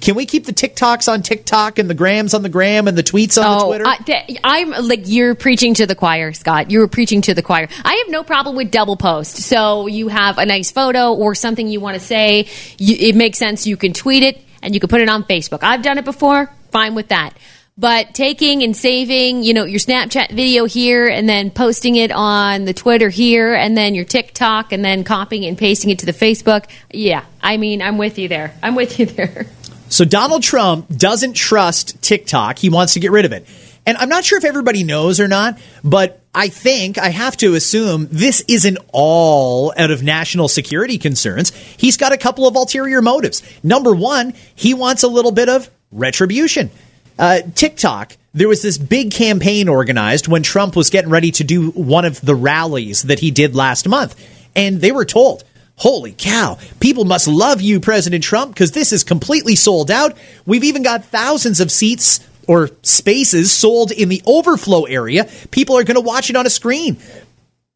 Can 0.00 0.14
we 0.14 0.26
keep 0.26 0.44
the 0.44 0.52
TikToks 0.52 1.12
on 1.12 1.22
TikTok 1.22 1.80
and 1.80 1.90
the 1.90 1.94
grams 1.94 2.32
on 2.32 2.42
the 2.42 2.48
gram 2.48 2.86
and 2.86 2.96
the 2.96 3.02
tweets 3.02 3.42
on 3.42 3.58
the 3.58 3.64
oh, 3.64 3.66
Twitter? 3.66 3.84
I, 3.86 3.96
th- 3.96 4.38
I'm 4.44 4.70
like 4.86 5.02
you're 5.06 5.34
preaching 5.34 5.74
to 5.74 5.86
the 5.86 5.96
choir, 5.96 6.32
Scott. 6.32 6.70
You're 6.70 6.86
preaching 6.86 7.22
to 7.22 7.34
the 7.34 7.42
choir. 7.42 7.68
I 7.84 7.94
have 7.94 8.08
no 8.08 8.22
problem 8.22 8.54
with 8.54 8.70
double 8.70 8.96
post. 8.96 9.36
So 9.38 9.88
you 9.88 10.06
have 10.06 10.38
a 10.38 10.46
nice 10.46 10.70
photo 10.70 11.14
or 11.14 11.34
something 11.34 11.66
you 11.66 11.80
want 11.80 11.94
to 11.94 12.00
say. 12.00 12.46
You, 12.78 12.96
it 12.96 13.16
makes 13.16 13.38
sense. 13.38 13.66
You 13.66 13.76
can 13.76 13.92
tweet 13.92 14.22
it 14.22 14.40
and 14.62 14.74
you 14.74 14.80
can 14.80 14.88
put 14.88 15.00
it 15.00 15.08
on 15.08 15.24
Facebook. 15.24 15.62
I've 15.62 15.82
done 15.82 15.98
it 15.98 16.04
before. 16.04 16.50
Fine 16.70 16.94
with 16.94 17.08
that. 17.08 17.34
But 17.78 18.12
taking 18.12 18.64
and 18.64 18.76
saving, 18.76 19.44
you 19.44 19.54
know, 19.54 19.64
your 19.64 19.78
Snapchat 19.78 20.32
video 20.32 20.64
here 20.64 21.06
and 21.06 21.28
then 21.28 21.50
posting 21.50 21.94
it 21.94 22.10
on 22.10 22.64
the 22.64 22.74
Twitter 22.74 23.08
here 23.08 23.54
and 23.54 23.76
then 23.76 23.94
your 23.94 24.04
TikTok 24.04 24.72
and 24.72 24.84
then 24.84 25.04
copying 25.04 25.44
and 25.44 25.56
pasting 25.56 25.90
it 25.90 26.00
to 26.00 26.06
the 26.06 26.12
Facebook. 26.12 26.68
Yeah. 26.90 27.24
I 27.40 27.56
mean, 27.56 27.80
I'm 27.80 27.96
with 27.96 28.18
you 28.18 28.26
there. 28.26 28.52
I'm 28.64 28.74
with 28.74 28.98
you 28.98 29.06
there. 29.06 29.46
So 29.90 30.04
Donald 30.04 30.42
Trump 30.42 30.88
doesn't 30.88 31.34
trust 31.34 32.02
TikTok. 32.02 32.58
He 32.58 32.68
wants 32.68 32.94
to 32.94 33.00
get 33.00 33.12
rid 33.12 33.24
of 33.24 33.32
it. 33.32 33.46
And 33.88 33.96
I'm 33.96 34.10
not 34.10 34.22
sure 34.22 34.36
if 34.36 34.44
everybody 34.44 34.84
knows 34.84 35.18
or 35.18 35.28
not, 35.28 35.58
but 35.82 36.20
I 36.34 36.48
think 36.48 36.98
I 36.98 37.08
have 37.08 37.38
to 37.38 37.54
assume 37.54 38.06
this 38.10 38.44
isn't 38.46 38.76
all 38.92 39.72
out 39.78 39.90
of 39.90 40.02
national 40.02 40.48
security 40.48 40.98
concerns. 40.98 41.56
He's 41.56 41.96
got 41.96 42.12
a 42.12 42.18
couple 42.18 42.46
of 42.46 42.54
ulterior 42.54 43.00
motives. 43.00 43.42
Number 43.62 43.94
one, 43.94 44.34
he 44.54 44.74
wants 44.74 45.04
a 45.04 45.08
little 45.08 45.32
bit 45.32 45.48
of 45.48 45.70
retribution. 45.90 46.70
Uh, 47.18 47.40
TikTok, 47.54 48.14
there 48.34 48.46
was 48.46 48.60
this 48.60 48.76
big 48.76 49.10
campaign 49.10 49.70
organized 49.70 50.28
when 50.28 50.42
Trump 50.42 50.76
was 50.76 50.90
getting 50.90 51.10
ready 51.10 51.30
to 51.30 51.42
do 51.42 51.70
one 51.70 52.04
of 52.04 52.20
the 52.20 52.34
rallies 52.34 53.04
that 53.04 53.20
he 53.20 53.30
did 53.30 53.56
last 53.56 53.88
month. 53.88 54.22
And 54.54 54.82
they 54.82 54.92
were 54.92 55.06
told, 55.06 55.44
Holy 55.76 56.12
cow, 56.12 56.58
people 56.78 57.06
must 57.06 57.26
love 57.26 57.62
you, 57.62 57.80
President 57.80 58.22
Trump, 58.22 58.52
because 58.52 58.72
this 58.72 58.92
is 58.92 59.02
completely 59.02 59.56
sold 59.56 59.90
out. 59.90 60.14
We've 60.44 60.64
even 60.64 60.82
got 60.82 61.06
thousands 61.06 61.60
of 61.60 61.72
seats 61.72 62.20
or 62.48 62.70
spaces 62.82 63.52
sold 63.52 63.92
in 63.92 64.08
the 64.08 64.22
overflow 64.26 64.84
area. 64.84 65.28
People 65.52 65.78
are 65.78 65.84
going 65.84 65.94
to 65.94 66.00
watch 66.00 66.30
it 66.30 66.36
on 66.36 66.46
a 66.46 66.50
screen. 66.50 66.96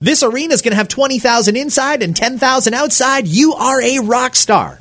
This 0.00 0.24
arena 0.24 0.52
is 0.52 0.62
going 0.62 0.72
to 0.72 0.76
have 0.76 0.88
20,000 0.88 1.56
inside 1.56 2.02
and 2.02 2.16
10,000 2.16 2.74
outside. 2.74 3.28
You 3.28 3.54
are 3.54 3.80
a 3.80 4.00
rock 4.00 4.34
star. 4.34 4.80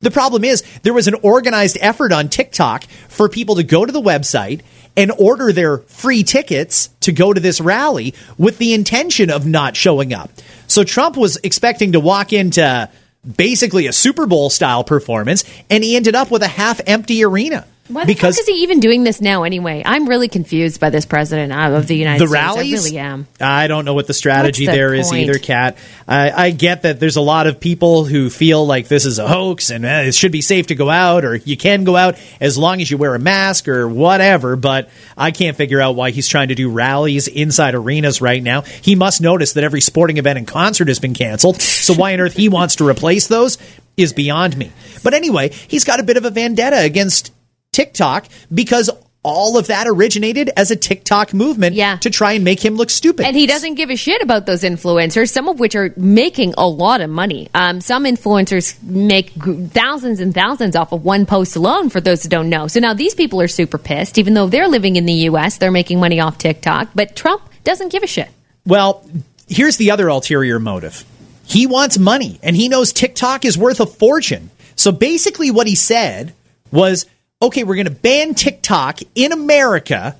The 0.00 0.10
problem 0.10 0.42
is 0.42 0.64
there 0.82 0.92
was 0.92 1.06
an 1.06 1.14
organized 1.22 1.78
effort 1.80 2.10
on 2.10 2.28
TikTok 2.28 2.84
for 3.08 3.28
people 3.28 3.54
to 3.54 3.62
go 3.62 3.86
to 3.86 3.92
the 3.92 4.00
website 4.00 4.62
and 4.96 5.12
order 5.12 5.52
their 5.52 5.78
free 5.78 6.24
tickets 6.24 6.88
to 7.00 7.12
go 7.12 7.32
to 7.32 7.40
this 7.40 7.60
rally 7.60 8.14
with 8.36 8.58
the 8.58 8.74
intention 8.74 9.30
of 9.30 9.46
not 9.46 9.76
showing 9.76 10.12
up. 10.12 10.30
So 10.66 10.84
Trump 10.84 11.16
was 11.16 11.38
expecting 11.44 11.92
to 11.92 12.00
walk 12.00 12.32
into 12.32 12.90
basically 13.36 13.86
a 13.86 13.92
Super 13.92 14.26
Bowl 14.26 14.50
style 14.50 14.82
performance 14.82 15.44
and 15.70 15.84
he 15.84 15.94
ended 15.94 16.16
up 16.16 16.30
with 16.30 16.42
a 16.42 16.48
half 16.48 16.80
empty 16.86 17.24
arena. 17.24 17.66
Why 17.92 18.04
the 18.04 18.14
because 18.14 18.36
fuck 18.36 18.42
is 18.42 18.48
he 18.48 18.62
even 18.62 18.80
doing 18.80 19.04
this 19.04 19.20
now 19.20 19.42
anyway? 19.42 19.82
I'm 19.84 20.08
really 20.08 20.28
confused 20.28 20.80
by 20.80 20.90
this 20.90 21.04
president 21.04 21.52
of 21.52 21.86
the 21.86 21.96
United 21.96 22.20
the 22.20 22.28
States. 22.28 22.42
Rallies? 22.42 22.72
I 22.72 22.84
really 22.84 22.98
am. 22.98 23.26
I 23.40 23.66
don't 23.66 23.84
know 23.84 23.94
what 23.94 24.06
the 24.06 24.14
strategy 24.14 24.66
the 24.66 24.72
there 24.72 24.88
point? 24.90 25.00
is 25.00 25.12
either, 25.12 25.38
Kat. 25.38 25.76
I, 26.08 26.30
I, 26.30 26.50
get 26.50 26.82
that 26.82 27.00
there's 27.00 27.16
a 27.16 27.20
lot 27.20 27.46
of 27.46 27.60
people 27.60 28.04
who 28.04 28.30
feel 28.30 28.66
like 28.66 28.88
this 28.88 29.04
is 29.04 29.18
a 29.18 29.28
hoax 29.28 29.70
and 29.70 29.84
eh, 29.84 30.02
it 30.02 30.14
should 30.14 30.32
be 30.32 30.40
safe 30.40 30.68
to 30.68 30.74
go 30.74 30.88
out 30.88 31.24
or 31.24 31.36
you 31.36 31.56
can 31.56 31.84
go 31.84 31.96
out 31.96 32.18
as 32.40 32.56
long 32.56 32.80
as 32.80 32.90
you 32.90 32.96
wear 32.96 33.14
a 33.14 33.18
mask 33.18 33.68
or 33.68 33.88
whatever, 33.88 34.56
but 34.56 34.90
I 35.16 35.30
can't 35.30 35.56
figure 35.56 35.80
out 35.80 35.94
why 35.94 36.10
he's 36.10 36.28
trying 36.28 36.48
to 36.48 36.54
do 36.54 36.70
rallies 36.70 37.28
inside 37.28 37.74
arenas 37.74 38.20
right 38.20 38.42
now. 38.42 38.62
He 38.62 38.94
must 38.94 39.20
notice 39.20 39.52
that 39.54 39.64
every 39.64 39.80
sporting 39.80 40.16
event 40.16 40.38
and 40.38 40.46
concert 40.46 40.88
has 40.88 40.98
been 40.98 41.14
canceled, 41.14 41.60
so 41.60 41.94
why 41.94 42.14
on 42.14 42.20
earth 42.20 42.36
he 42.36 42.48
wants 42.48 42.76
to 42.76 42.88
replace 42.88 43.26
those 43.26 43.58
is 43.96 44.12
beyond 44.12 44.56
me. 44.56 44.72
But 45.04 45.14
anyway, 45.14 45.50
he's 45.50 45.84
got 45.84 46.00
a 46.00 46.02
bit 46.02 46.16
of 46.16 46.24
a 46.24 46.30
vendetta 46.30 46.78
against 46.78 47.32
TikTok 47.72 48.26
because 48.52 48.90
all 49.22 49.56
of 49.56 49.68
that 49.68 49.86
originated 49.86 50.50
as 50.56 50.70
a 50.70 50.76
TikTok 50.76 51.32
movement 51.32 51.74
yeah. 51.74 51.96
to 51.98 52.10
try 52.10 52.32
and 52.32 52.44
make 52.44 52.62
him 52.62 52.74
look 52.74 52.90
stupid. 52.90 53.24
And 53.24 53.36
he 53.36 53.46
doesn't 53.46 53.76
give 53.76 53.88
a 53.88 53.96
shit 53.96 54.20
about 54.20 54.46
those 54.46 54.62
influencers, 54.62 55.30
some 55.30 55.48
of 55.48 55.60
which 55.60 55.74
are 55.74 55.94
making 55.96 56.54
a 56.58 56.68
lot 56.68 57.00
of 57.00 57.08
money. 57.08 57.48
Um, 57.54 57.80
some 57.80 58.04
influencers 58.04 58.82
make 58.82 59.30
thousands 59.30 60.20
and 60.20 60.34
thousands 60.34 60.74
off 60.74 60.92
of 60.92 61.04
one 61.04 61.24
post 61.24 61.54
alone, 61.56 61.88
for 61.88 62.00
those 62.00 62.24
who 62.24 62.28
don't 62.28 62.48
know. 62.48 62.66
So 62.66 62.80
now 62.80 62.94
these 62.94 63.14
people 63.14 63.40
are 63.40 63.48
super 63.48 63.78
pissed, 63.78 64.18
even 64.18 64.34
though 64.34 64.48
they're 64.48 64.68
living 64.68 64.96
in 64.96 65.06
the 65.06 65.12
U.S., 65.12 65.56
they're 65.56 65.70
making 65.70 66.00
money 66.00 66.20
off 66.20 66.38
TikTok, 66.38 66.88
but 66.94 67.14
Trump 67.14 67.42
doesn't 67.64 67.92
give 67.92 68.02
a 68.02 68.08
shit. 68.08 68.28
Well, 68.66 69.08
here's 69.48 69.76
the 69.76 69.92
other 69.92 70.08
ulterior 70.08 70.58
motive 70.58 71.04
he 71.44 71.66
wants 71.66 71.98
money, 71.98 72.40
and 72.42 72.56
he 72.56 72.68
knows 72.68 72.92
TikTok 72.92 73.44
is 73.44 73.58
worth 73.58 73.80
a 73.80 73.86
fortune. 73.86 74.50
So 74.74 74.90
basically, 74.90 75.50
what 75.50 75.66
he 75.66 75.74
said 75.74 76.34
was 76.70 77.06
okay, 77.42 77.64
we're 77.64 77.74
going 77.74 77.86
to 77.86 77.90
ban 77.90 78.34
TikTok 78.34 79.00
in 79.14 79.32
America 79.32 80.16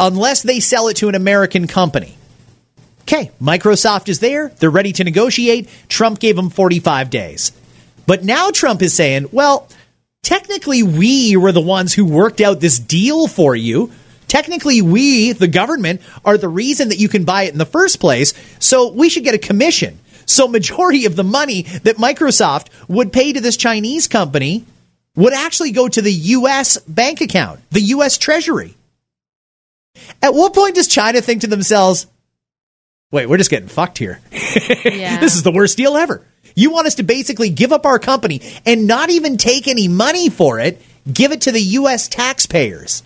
unless 0.00 0.42
they 0.42 0.60
sell 0.60 0.88
it 0.88 0.96
to 0.98 1.08
an 1.08 1.14
American 1.14 1.66
company. 1.68 2.16
Okay, 3.02 3.30
Microsoft 3.40 4.08
is 4.08 4.18
there. 4.18 4.48
They're 4.48 4.68
ready 4.68 4.92
to 4.94 5.04
negotiate. 5.04 5.68
Trump 5.88 6.18
gave 6.18 6.34
them 6.34 6.50
45 6.50 7.08
days. 7.08 7.52
But 8.04 8.24
now 8.24 8.50
Trump 8.50 8.82
is 8.82 8.94
saying, 8.94 9.26
well, 9.30 9.68
technically, 10.22 10.82
we 10.82 11.36
were 11.36 11.52
the 11.52 11.60
ones 11.60 11.94
who 11.94 12.04
worked 12.04 12.40
out 12.40 12.58
this 12.58 12.80
deal 12.80 13.28
for 13.28 13.54
you. 13.54 13.92
Technically, 14.26 14.82
we, 14.82 15.32
the 15.32 15.46
government, 15.46 16.00
are 16.24 16.36
the 16.36 16.48
reason 16.48 16.88
that 16.88 16.98
you 16.98 17.08
can 17.08 17.24
buy 17.24 17.44
it 17.44 17.52
in 17.52 17.58
the 17.58 17.64
first 17.64 18.00
place. 18.00 18.34
So 18.58 18.90
we 18.90 19.08
should 19.08 19.22
get 19.22 19.34
a 19.36 19.38
commission. 19.38 20.00
So, 20.28 20.48
majority 20.48 21.06
of 21.06 21.14
the 21.14 21.22
money 21.22 21.62
that 21.62 21.98
Microsoft 21.98 22.66
would 22.88 23.12
pay 23.12 23.32
to 23.32 23.40
this 23.40 23.56
Chinese 23.56 24.08
company 24.08 24.64
would 25.16 25.32
actually 25.32 25.72
go 25.72 25.88
to 25.88 26.02
the 26.02 26.12
U.S. 26.12 26.78
bank 26.78 27.20
account, 27.20 27.60
the 27.70 27.80
U.S. 27.80 28.18
Treasury. 28.18 28.74
At 30.22 30.34
what 30.34 30.54
point 30.54 30.74
does 30.74 30.86
China 30.88 31.20
think 31.20 31.40
to 31.40 31.46
themselves, 31.46 32.06
wait, 33.10 33.26
we're 33.26 33.38
just 33.38 33.50
getting 33.50 33.68
fucked 33.68 33.98
here? 33.98 34.20
Yeah. 34.84 35.18
this 35.20 35.34
is 35.34 35.42
the 35.42 35.50
worst 35.52 35.76
deal 35.76 35.96
ever. 35.96 36.24
You 36.54 36.70
want 36.70 36.86
us 36.86 36.94
to 36.96 37.02
basically 37.02 37.50
give 37.50 37.72
up 37.72 37.84
our 37.86 37.98
company 37.98 38.40
and 38.64 38.86
not 38.86 39.10
even 39.10 39.36
take 39.36 39.68
any 39.68 39.88
money 39.88 40.30
for 40.30 40.58
it, 40.58 40.80
give 41.12 41.32
it 41.32 41.42
to 41.42 41.52
the 41.52 41.60
U.S. 41.60 42.08
taxpayers. 42.08 43.02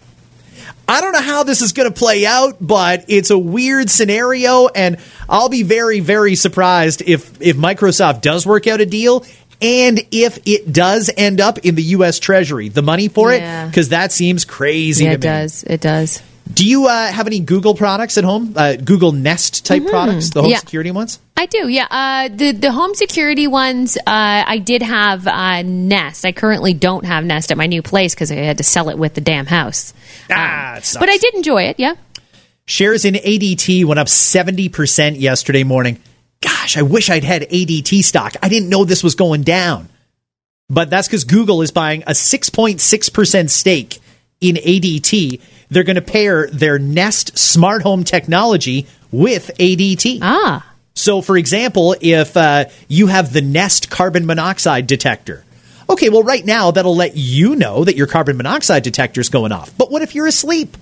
I 0.86 1.00
don't 1.00 1.12
know 1.12 1.20
how 1.22 1.44
this 1.44 1.62
is 1.62 1.72
going 1.72 1.88
to 1.88 1.94
play 1.96 2.26
out, 2.26 2.56
but 2.60 3.04
it's 3.08 3.30
a 3.30 3.38
weird 3.38 3.90
scenario, 3.90 4.66
and 4.68 4.98
I'll 5.28 5.48
be 5.48 5.62
very, 5.62 6.00
very 6.00 6.34
surprised 6.34 7.02
if 7.02 7.40
if 7.40 7.56
Microsoft 7.56 8.22
does 8.22 8.44
work 8.46 8.66
out 8.66 8.80
a 8.80 8.86
deal 8.86 9.24
and 9.60 10.00
if 10.10 10.38
it 10.46 10.72
does 10.72 11.10
end 11.16 11.40
up 11.40 11.58
in 11.58 11.74
the 11.74 11.82
U.S. 11.82 12.18
Treasury, 12.18 12.68
the 12.68 12.82
money 12.82 13.08
for 13.08 13.32
yeah. 13.32 13.64
it, 13.64 13.68
because 13.68 13.90
that 13.90 14.12
seems 14.12 14.44
crazy. 14.44 15.04
Yeah, 15.04 15.12
it 15.12 15.20
me. 15.20 15.22
does. 15.22 15.64
It 15.64 15.80
does. 15.80 16.22
Do 16.52 16.66
you 16.66 16.86
uh, 16.86 17.06
have 17.06 17.26
any 17.26 17.40
Google 17.40 17.74
products 17.74 18.18
at 18.18 18.24
home? 18.24 18.54
Uh, 18.56 18.74
Google 18.74 19.12
Nest 19.12 19.64
type 19.64 19.82
mm-hmm. 19.82 19.90
products, 19.90 20.30
the 20.30 20.42
home 20.42 20.50
yeah. 20.50 20.58
security 20.58 20.90
ones? 20.90 21.20
I 21.36 21.46
do, 21.46 21.68
yeah. 21.68 21.86
Uh, 21.90 22.28
the 22.28 22.52
the 22.52 22.72
home 22.72 22.94
security 22.94 23.46
ones, 23.46 23.96
uh, 23.96 24.02
I 24.06 24.58
did 24.58 24.82
have 24.82 25.26
uh, 25.26 25.62
Nest. 25.62 26.24
I 26.24 26.32
currently 26.32 26.74
don't 26.74 27.04
have 27.04 27.24
Nest 27.24 27.52
at 27.52 27.56
my 27.56 27.66
new 27.66 27.82
place 27.82 28.14
because 28.14 28.32
I 28.32 28.36
had 28.36 28.58
to 28.58 28.64
sell 28.64 28.88
it 28.88 28.98
with 28.98 29.14
the 29.14 29.20
damn 29.20 29.46
house. 29.46 29.94
Ah, 30.30 30.76
um, 30.76 30.82
but 30.98 31.08
I 31.08 31.16
did 31.18 31.34
enjoy 31.34 31.64
it. 31.64 31.78
Yeah. 31.78 31.94
Shares 32.66 33.04
in 33.04 33.14
ADT 33.14 33.84
went 33.84 33.98
up 33.98 34.08
seventy 34.08 34.68
percent 34.68 35.16
yesterday 35.16 35.64
morning 35.64 36.00
gosh, 36.42 36.76
I 36.76 36.82
wish 36.82 37.10
I'd 37.10 37.24
had 37.24 37.42
ADT 37.42 38.02
stock. 38.04 38.34
I 38.42 38.48
didn't 38.48 38.68
know 38.68 38.84
this 38.84 39.02
was 39.02 39.14
going 39.14 39.42
down. 39.42 39.88
But 40.68 40.88
that's 40.88 41.08
because 41.08 41.24
Google 41.24 41.62
is 41.62 41.72
buying 41.72 42.02
a 42.02 42.12
6.6% 42.12 43.50
stake 43.50 43.98
in 44.40 44.54
ADT. 44.56 45.40
They're 45.68 45.84
going 45.84 45.96
to 45.96 46.02
pair 46.02 46.46
their 46.48 46.78
Nest 46.78 47.36
smart 47.36 47.82
home 47.82 48.04
technology 48.04 48.86
with 49.10 49.50
ADT. 49.58 50.20
Ah. 50.22 50.66
So, 50.94 51.22
for 51.22 51.36
example, 51.36 51.96
if 52.00 52.36
uh, 52.36 52.66
you 52.88 53.08
have 53.08 53.32
the 53.32 53.42
Nest 53.42 53.90
carbon 53.90 54.26
monoxide 54.26 54.86
detector, 54.86 55.44
okay, 55.88 56.08
well, 56.08 56.22
right 56.22 56.44
now 56.44 56.70
that'll 56.70 56.96
let 56.96 57.16
you 57.16 57.56
know 57.56 57.84
that 57.84 57.96
your 57.96 58.06
carbon 58.06 58.36
monoxide 58.36 58.82
detector 58.84 59.20
is 59.20 59.28
going 59.28 59.52
off. 59.52 59.76
But 59.76 59.90
what 59.90 60.02
if 60.02 60.14
you're 60.14 60.26
asleep? 60.26 60.76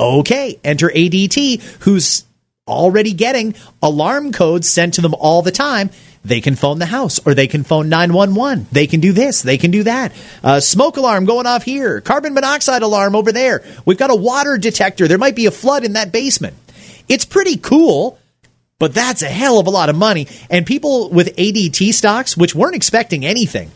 Okay, 0.00 0.58
enter 0.64 0.88
ADT, 0.88 1.62
who's 1.80 2.24
already 2.72 3.12
getting 3.12 3.54
alarm 3.82 4.32
codes 4.32 4.68
sent 4.68 4.94
to 4.94 5.00
them 5.00 5.14
all 5.14 5.42
the 5.42 5.50
time. 5.50 5.90
They 6.24 6.40
can 6.40 6.54
phone 6.54 6.78
the 6.78 6.86
house 6.86 7.18
or 7.26 7.34
they 7.34 7.48
can 7.48 7.64
phone 7.64 7.88
911. 7.88 8.68
They 8.70 8.86
can 8.86 9.00
do 9.00 9.12
this. 9.12 9.42
They 9.42 9.58
can 9.58 9.72
do 9.72 9.82
that. 9.82 10.12
Uh, 10.42 10.60
smoke 10.60 10.96
alarm 10.96 11.24
going 11.24 11.46
off 11.46 11.64
here. 11.64 12.00
Carbon 12.00 12.32
monoxide 12.32 12.82
alarm 12.82 13.16
over 13.16 13.32
there. 13.32 13.64
We've 13.84 13.98
got 13.98 14.10
a 14.10 14.14
water 14.14 14.56
detector. 14.56 15.08
There 15.08 15.18
might 15.18 15.34
be 15.34 15.46
a 15.46 15.50
flood 15.50 15.84
in 15.84 15.94
that 15.94 16.12
basement. 16.12 16.56
It's 17.08 17.24
pretty 17.24 17.56
cool, 17.56 18.18
but 18.78 18.94
that's 18.94 19.22
a 19.22 19.28
hell 19.28 19.58
of 19.58 19.66
a 19.66 19.70
lot 19.70 19.88
of 19.88 19.96
money. 19.96 20.28
And 20.48 20.64
people 20.64 21.10
with 21.10 21.34
ADT 21.36 21.92
stocks, 21.92 22.36
which 22.36 22.54
weren't 22.54 22.76
expecting 22.76 23.24
anything, 23.24 23.72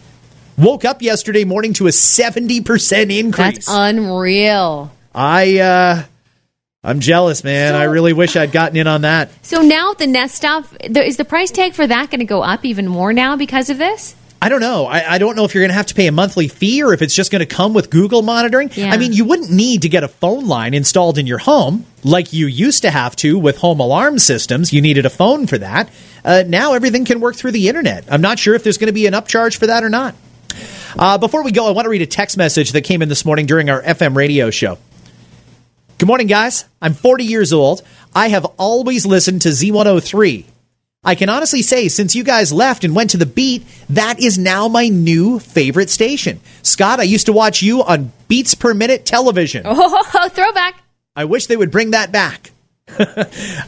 woke 0.56 0.84
up 0.84 1.02
yesterday 1.02 1.44
morning 1.44 1.72
to 1.74 1.88
a 1.88 1.90
70% 1.90 3.18
increase. 3.18 3.54
That's 3.54 3.68
unreal. 3.68 4.92
I, 5.12 5.58
uh, 5.58 6.02
I'm 6.86 7.00
jealous, 7.00 7.42
man. 7.42 7.72
So, 7.72 7.78
I 7.78 7.84
really 7.84 8.12
wish 8.12 8.36
I'd 8.36 8.52
gotten 8.52 8.76
in 8.76 8.86
on 8.86 9.00
that. 9.02 9.30
So 9.44 9.60
now 9.60 9.92
the 9.94 10.06
Nest 10.06 10.36
stuff, 10.36 10.72
is 10.80 11.16
the 11.16 11.24
price 11.24 11.50
tag 11.50 11.74
for 11.74 11.84
that 11.84 12.10
going 12.10 12.20
to 12.20 12.26
go 12.26 12.42
up 12.42 12.64
even 12.64 12.86
more 12.86 13.12
now 13.12 13.36
because 13.36 13.70
of 13.70 13.78
this? 13.78 14.14
I 14.40 14.48
don't 14.48 14.60
know. 14.60 14.86
I, 14.86 15.14
I 15.14 15.18
don't 15.18 15.34
know 15.34 15.44
if 15.44 15.54
you're 15.54 15.62
going 15.62 15.70
to 15.70 15.76
have 15.76 15.86
to 15.86 15.94
pay 15.94 16.06
a 16.06 16.12
monthly 16.12 16.46
fee 16.46 16.84
or 16.84 16.92
if 16.92 17.02
it's 17.02 17.14
just 17.14 17.32
going 17.32 17.40
to 17.40 17.46
come 17.46 17.74
with 17.74 17.90
Google 17.90 18.22
monitoring. 18.22 18.70
Yeah. 18.74 18.90
I 18.90 18.98
mean, 18.98 19.12
you 19.12 19.24
wouldn't 19.24 19.50
need 19.50 19.82
to 19.82 19.88
get 19.88 20.04
a 20.04 20.08
phone 20.08 20.46
line 20.46 20.74
installed 20.74 21.18
in 21.18 21.26
your 21.26 21.38
home 21.38 21.86
like 22.04 22.32
you 22.32 22.46
used 22.46 22.82
to 22.82 22.90
have 22.92 23.16
to 23.16 23.36
with 23.36 23.58
home 23.58 23.80
alarm 23.80 24.20
systems. 24.20 24.72
You 24.72 24.80
needed 24.80 25.06
a 25.06 25.10
phone 25.10 25.48
for 25.48 25.58
that. 25.58 25.90
Uh, 26.24 26.44
now 26.46 26.74
everything 26.74 27.04
can 27.04 27.18
work 27.18 27.34
through 27.34 27.52
the 27.52 27.68
internet. 27.68 28.04
I'm 28.08 28.20
not 28.20 28.38
sure 28.38 28.54
if 28.54 28.62
there's 28.62 28.78
going 28.78 28.88
to 28.88 28.92
be 28.92 29.06
an 29.06 29.14
upcharge 29.14 29.56
for 29.56 29.66
that 29.66 29.82
or 29.82 29.88
not. 29.88 30.14
Uh, 30.96 31.18
before 31.18 31.42
we 31.42 31.50
go, 31.50 31.66
I 31.66 31.72
want 31.72 31.86
to 31.86 31.90
read 31.90 32.02
a 32.02 32.06
text 32.06 32.36
message 32.36 32.72
that 32.72 32.82
came 32.82 33.02
in 33.02 33.08
this 33.08 33.24
morning 33.24 33.46
during 33.46 33.70
our 33.70 33.82
FM 33.82 34.14
radio 34.14 34.50
show. 34.50 34.78
Good 35.98 36.06
morning, 36.06 36.26
guys. 36.26 36.66
I'm 36.82 36.92
40 36.92 37.24
years 37.24 37.54
old. 37.54 37.80
I 38.14 38.28
have 38.28 38.44
always 38.58 39.06
listened 39.06 39.42
to 39.42 39.48
Z103. 39.48 40.44
I 41.02 41.14
can 41.14 41.30
honestly 41.30 41.62
say, 41.62 41.88
since 41.88 42.14
you 42.14 42.22
guys 42.22 42.52
left 42.52 42.84
and 42.84 42.94
went 42.94 43.10
to 43.10 43.16
the 43.16 43.24
beat, 43.24 43.64
that 43.88 44.20
is 44.20 44.36
now 44.36 44.68
my 44.68 44.88
new 44.88 45.38
favorite 45.38 45.88
station. 45.88 46.40
Scott, 46.62 47.00
I 47.00 47.04
used 47.04 47.26
to 47.26 47.32
watch 47.32 47.62
you 47.62 47.82
on 47.82 48.12
Beats 48.28 48.54
Per 48.54 48.74
Minute 48.74 49.06
television. 49.06 49.64
Oh, 49.66 50.28
throwback. 50.28 50.82
I 51.14 51.24
wish 51.24 51.46
they 51.46 51.56
would 51.56 51.70
bring 51.70 51.92
that 51.92 52.12
back. 52.12 52.50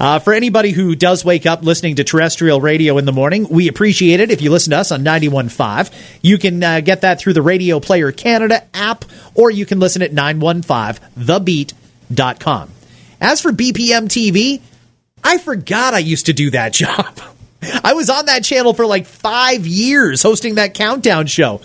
uh, 0.01 0.19
for 0.19 0.35
anybody 0.35 0.73
who 0.73 0.95
does 0.95 1.25
wake 1.25 1.47
up 1.47 1.63
listening 1.63 1.97
to 1.97 2.05
terrestrial 2.05 2.61
radio 2.61 2.99
in 2.99 3.07
the 3.07 3.13
morning, 3.13 3.49
we 3.49 3.69
appreciate 3.69 4.21
it 4.21 4.31
if 4.31 4.43
you 4.43 4.51
listen 4.51 4.73
to 4.73 4.79
us 4.79 4.93
on 4.93 5.03
91.5. 5.03 6.19
You 6.21 6.37
can 6.37 6.63
uh, 6.63 6.81
get 6.81 7.01
that 7.01 7.21
through 7.21 7.33
the 7.33 7.43
Radio 7.43 7.81
Player 7.81 8.13
Canada 8.13 8.65
app, 8.75 9.07
or 9.35 9.51
you 9.51 9.65
can 9.65 9.81
listen 9.81 10.03
at 10.03 10.13
915thebeat.com. 12.11 12.71
As 13.21 13.41
for 13.41 13.53
BPM 13.53 14.07
TV, 14.09 14.61
I 15.25 15.39
forgot 15.39 15.95
I 15.95 15.99
used 15.99 16.27
to 16.27 16.33
do 16.33 16.51
that 16.51 16.73
job. 16.73 17.21
I 17.83 17.95
was 17.95 18.09
on 18.09 18.27
that 18.27 18.45
channel 18.45 18.73
for 18.73 18.87
like 18.87 19.07
five 19.07 19.67
years 19.67 20.23
hosting 20.23 20.57
that 20.57 20.75
countdown 20.75 21.27
show. 21.27 21.61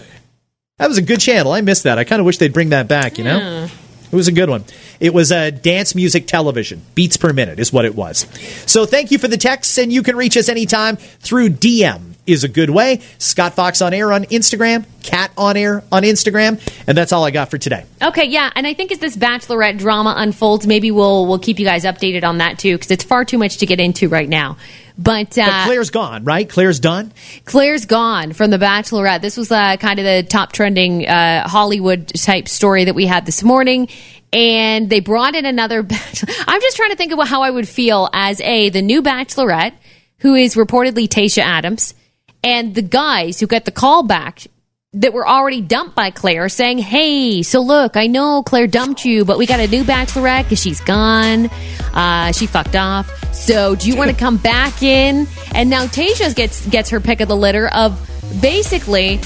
That 0.80 0.88
was 0.88 0.98
a 0.98 1.04
good 1.04 1.20
channel. 1.20 1.52
I 1.52 1.62
missed 1.62 1.84
that. 1.84 2.00
I 2.00 2.04
kind 2.04 2.20
of 2.20 2.26
wish 2.26 2.40
they'd 2.40 2.54
bring 2.54 2.70
that 2.70 2.88
back, 2.88 3.20
you 3.20 3.24
know? 3.24 3.38
Yeah. 3.38 3.70
It 4.12 4.16
was 4.16 4.28
a 4.28 4.32
good 4.32 4.50
one. 4.50 4.64
It 5.00 5.14
was 5.14 5.32
a 5.32 5.52
dance 5.52 5.96
music 5.96 6.28
television. 6.28 6.82
Beats 6.94 7.18
per 7.18 7.32
minute 7.34 7.60
is 7.60 7.72
what 7.72 7.86
it 7.86 7.96
was. 7.96 8.28
So 8.66 8.86
thank 8.86 9.12
you 9.12 9.18
for 9.18 9.28
the 9.28 9.38
texts, 9.38 9.78
and 9.78 9.92
you 9.92 10.04
can 10.04 10.16
reach 10.16 10.38
us 10.38 10.50
anytime 10.50 10.98
through 10.98 11.50
DM 11.50 12.13
is 12.26 12.44
a 12.44 12.48
good 12.48 12.70
way. 12.70 13.02
Scott 13.18 13.54
Fox 13.54 13.82
on 13.82 13.94
air 13.94 14.12
on 14.14 14.24
Instagram, 14.26 14.86
Kat 15.04 15.32
on 15.38 15.58
air 15.58 15.84
on 15.92 16.04
Instagram, 16.04 16.62
and 16.88 16.98
that's 16.98 17.12
all 17.12 17.24
I 17.26 17.32
got 17.32 17.50
for 17.52 17.58
today. 17.58 17.86
Okay, 18.02 18.26
yeah, 18.26 18.50
and 18.56 18.66
I 18.66 18.74
think 18.74 18.92
as 18.92 19.00
this 19.00 19.16
Bachelorette 19.18 19.78
drama 19.78 20.14
unfolds, 20.18 20.66
maybe 20.66 20.92
we'll 20.92 21.26
we'll 21.28 21.40
keep 21.40 21.60
you 21.60 21.66
guys 21.66 21.84
updated 21.84 22.24
on 22.24 22.38
that 22.38 22.60
too, 22.60 22.76
because 22.76 22.92
it's 22.92 23.04
far 23.04 23.26
too 23.26 23.38
much 23.38 23.58
to 23.58 23.66
get 23.66 23.80
into 23.80 24.08
right 24.10 24.30
now. 24.30 24.58
But, 24.96 25.38
uh, 25.40 25.48
But 25.48 25.66
Clare's 25.66 25.90
gone, 25.90 26.24
right? 26.24 26.48
Clare's 26.48 26.80
done. 26.80 27.14
Clare's 27.46 27.86
gone 27.86 28.32
from 28.34 28.52
The 28.52 28.58
Bachelorette. 28.60 29.22
This 29.22 29.38
was 29.38 29.52
uh, 29.52 29.78
kind 29.78 29.98
of 29.98 30.06
the 30.06 30.22
top 30.30 30.52
trending 30.52 31.08
uh, 31.08 31.48
Hollywood 31.48 32.10
type 32.10 32.48
story 32.48 32.86
that 32.86 32.94
we 32.94 33.08
had 33.08 33.26
this 33.26 33.42
morning. 33.42 33.90
And 34.32 34.92
they 34.92 35.00
brought 35.00 35.34
in 35.36 35.48
another. 35.48 35.82
Bachelor- 35.84 36.34
I'm 36.48 36.62
just 36.62 36.78
trying 36.78 36.92
to 36.92 36.96
think 36.96 37.12
about 37.12 37.28
how 37.28 37.42
I 37.42 37.50
would 37.50 37.68
feel 37.68 38.08
as 38.14 38.40
a 38.42 38.70
the 38.70 38.84
new 38.84 39.02
Bachelorette, 39.02 39.74
who 40.20 40.36
is 40.36 40.54
reportedly 40.54 41.08
Tayshia 41.08 41.42
Adams, 41.42 41.96
and 42.44 42.76
the 42.76 42.82
guys 42.82 43.40
who 43.40 43.48
get 43.48 43.66
the 43.66 43.72
call 43.72 44.04
back 44.04 44.48
that 44.94 45.12
were 45.12 45.28
already 45.28 45.62
dumped 45.62 45.96
by 45.96 46.12
Clare, 46.12 46.50
saying, 46.50 46.78
"Hey, 46.78 47.42
so 47.42 47.62
look, 47.62 47.98
I 47.98 48.08
know 48.08 48.44
Clare 48.44 48.68
dumped 48.68 49.06
you, 49.06 49.26
but 49.26 49.38
we 49.38 49.46
got 49.46 49.60
a 49.60 49.68
new 49.68 49.84
Bachelorette 49.84 50.44
because 50.44 50.62
she's 50.62 50.82
gone. 50.82 51.50
Uh, 51.94 52.32
she 52.32 52.46
fucked 52.46 52.76
off. 52.76 53.10
So 53.34 53.76
do 53.76 53.90
you 53.90 53.96
want 53.96 54.12
to 54.12 54.16
come 54.16 54.38
back 54.38 54.84
in?" 54.84 55.28
And 55.56 55.70
now 55.70 55.86
Tayshia 55.86 56.36
gets 56.36 56.66
gets 56.68 56.90
her 56.92 57.00
pick 57.00 57.22
of 57.22 57.28
the 57.28 57.36
litter 57.36 57.68
of 57.70 58.00
basically 58.42 59.20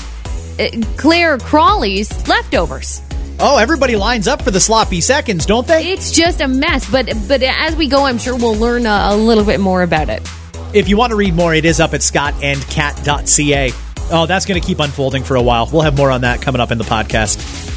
uh, 0.59 0.67
Clare 0.95 1.37
Crawley's 1.37 2.27
leftovers. 2.27 3.01
Oh, 3.39 3.57
everybody 3.57 3.95
lines 3.95 4.27
up 4.27 4.41
for 4.41 4.49
the 4.49 4.59
sloppy 4.59 4.99
seconds, 4.99 5.45
don't 5.45 5.67
they? 5.67 5.91
It's 5.91 6.11
just 6.11 6.41
a 6.41 6.47
mess. 6.47 6.89
But 6.89 7.13
but 7.27 7.43
as 7.43 7.75
we 7.75 7.87
go, 7.87 8.05
I'm 8.05 8.17
sure 8.17 8.35
we'll 8.35 8.55
learn 8.55 8.85
a, 8.85 9.09
a 9.11 9.15
little 9.15 9.43
bit 9.43 9.59
more 9.59 9.83
about 9.83 10.09
it. 10.09 10.27
If 10.77 10.87
you 10.87 10.95
want 10.95 11.09
to 11.09 11.15
read 11.15 11.33
more, 11.33 11.55
it 11.55 11.65
is 11.65 11.79
up 11.79 11.95
at 11.95 12.01
scottandcat.ca. 12.01 13.71
Oh, 14.11 14.27
that's 14.27 14.45
going 14.45 14.61
to 14.61 14.65
keep 14.65 14.79
unfolding 14.79 15.23
for 15.23 15.35
a 15.35 15.41
while. 15.41 15.67
We'll 15.73 15.81
have 15.81 15.97
more 15.97 16.11
on 16.11 16.21
that 16.21 16.39
coming 16.39 16.61
up 16.61 16.69
in 16.69 16.77
the 16.77 16.83
podcast. 16.83 17.76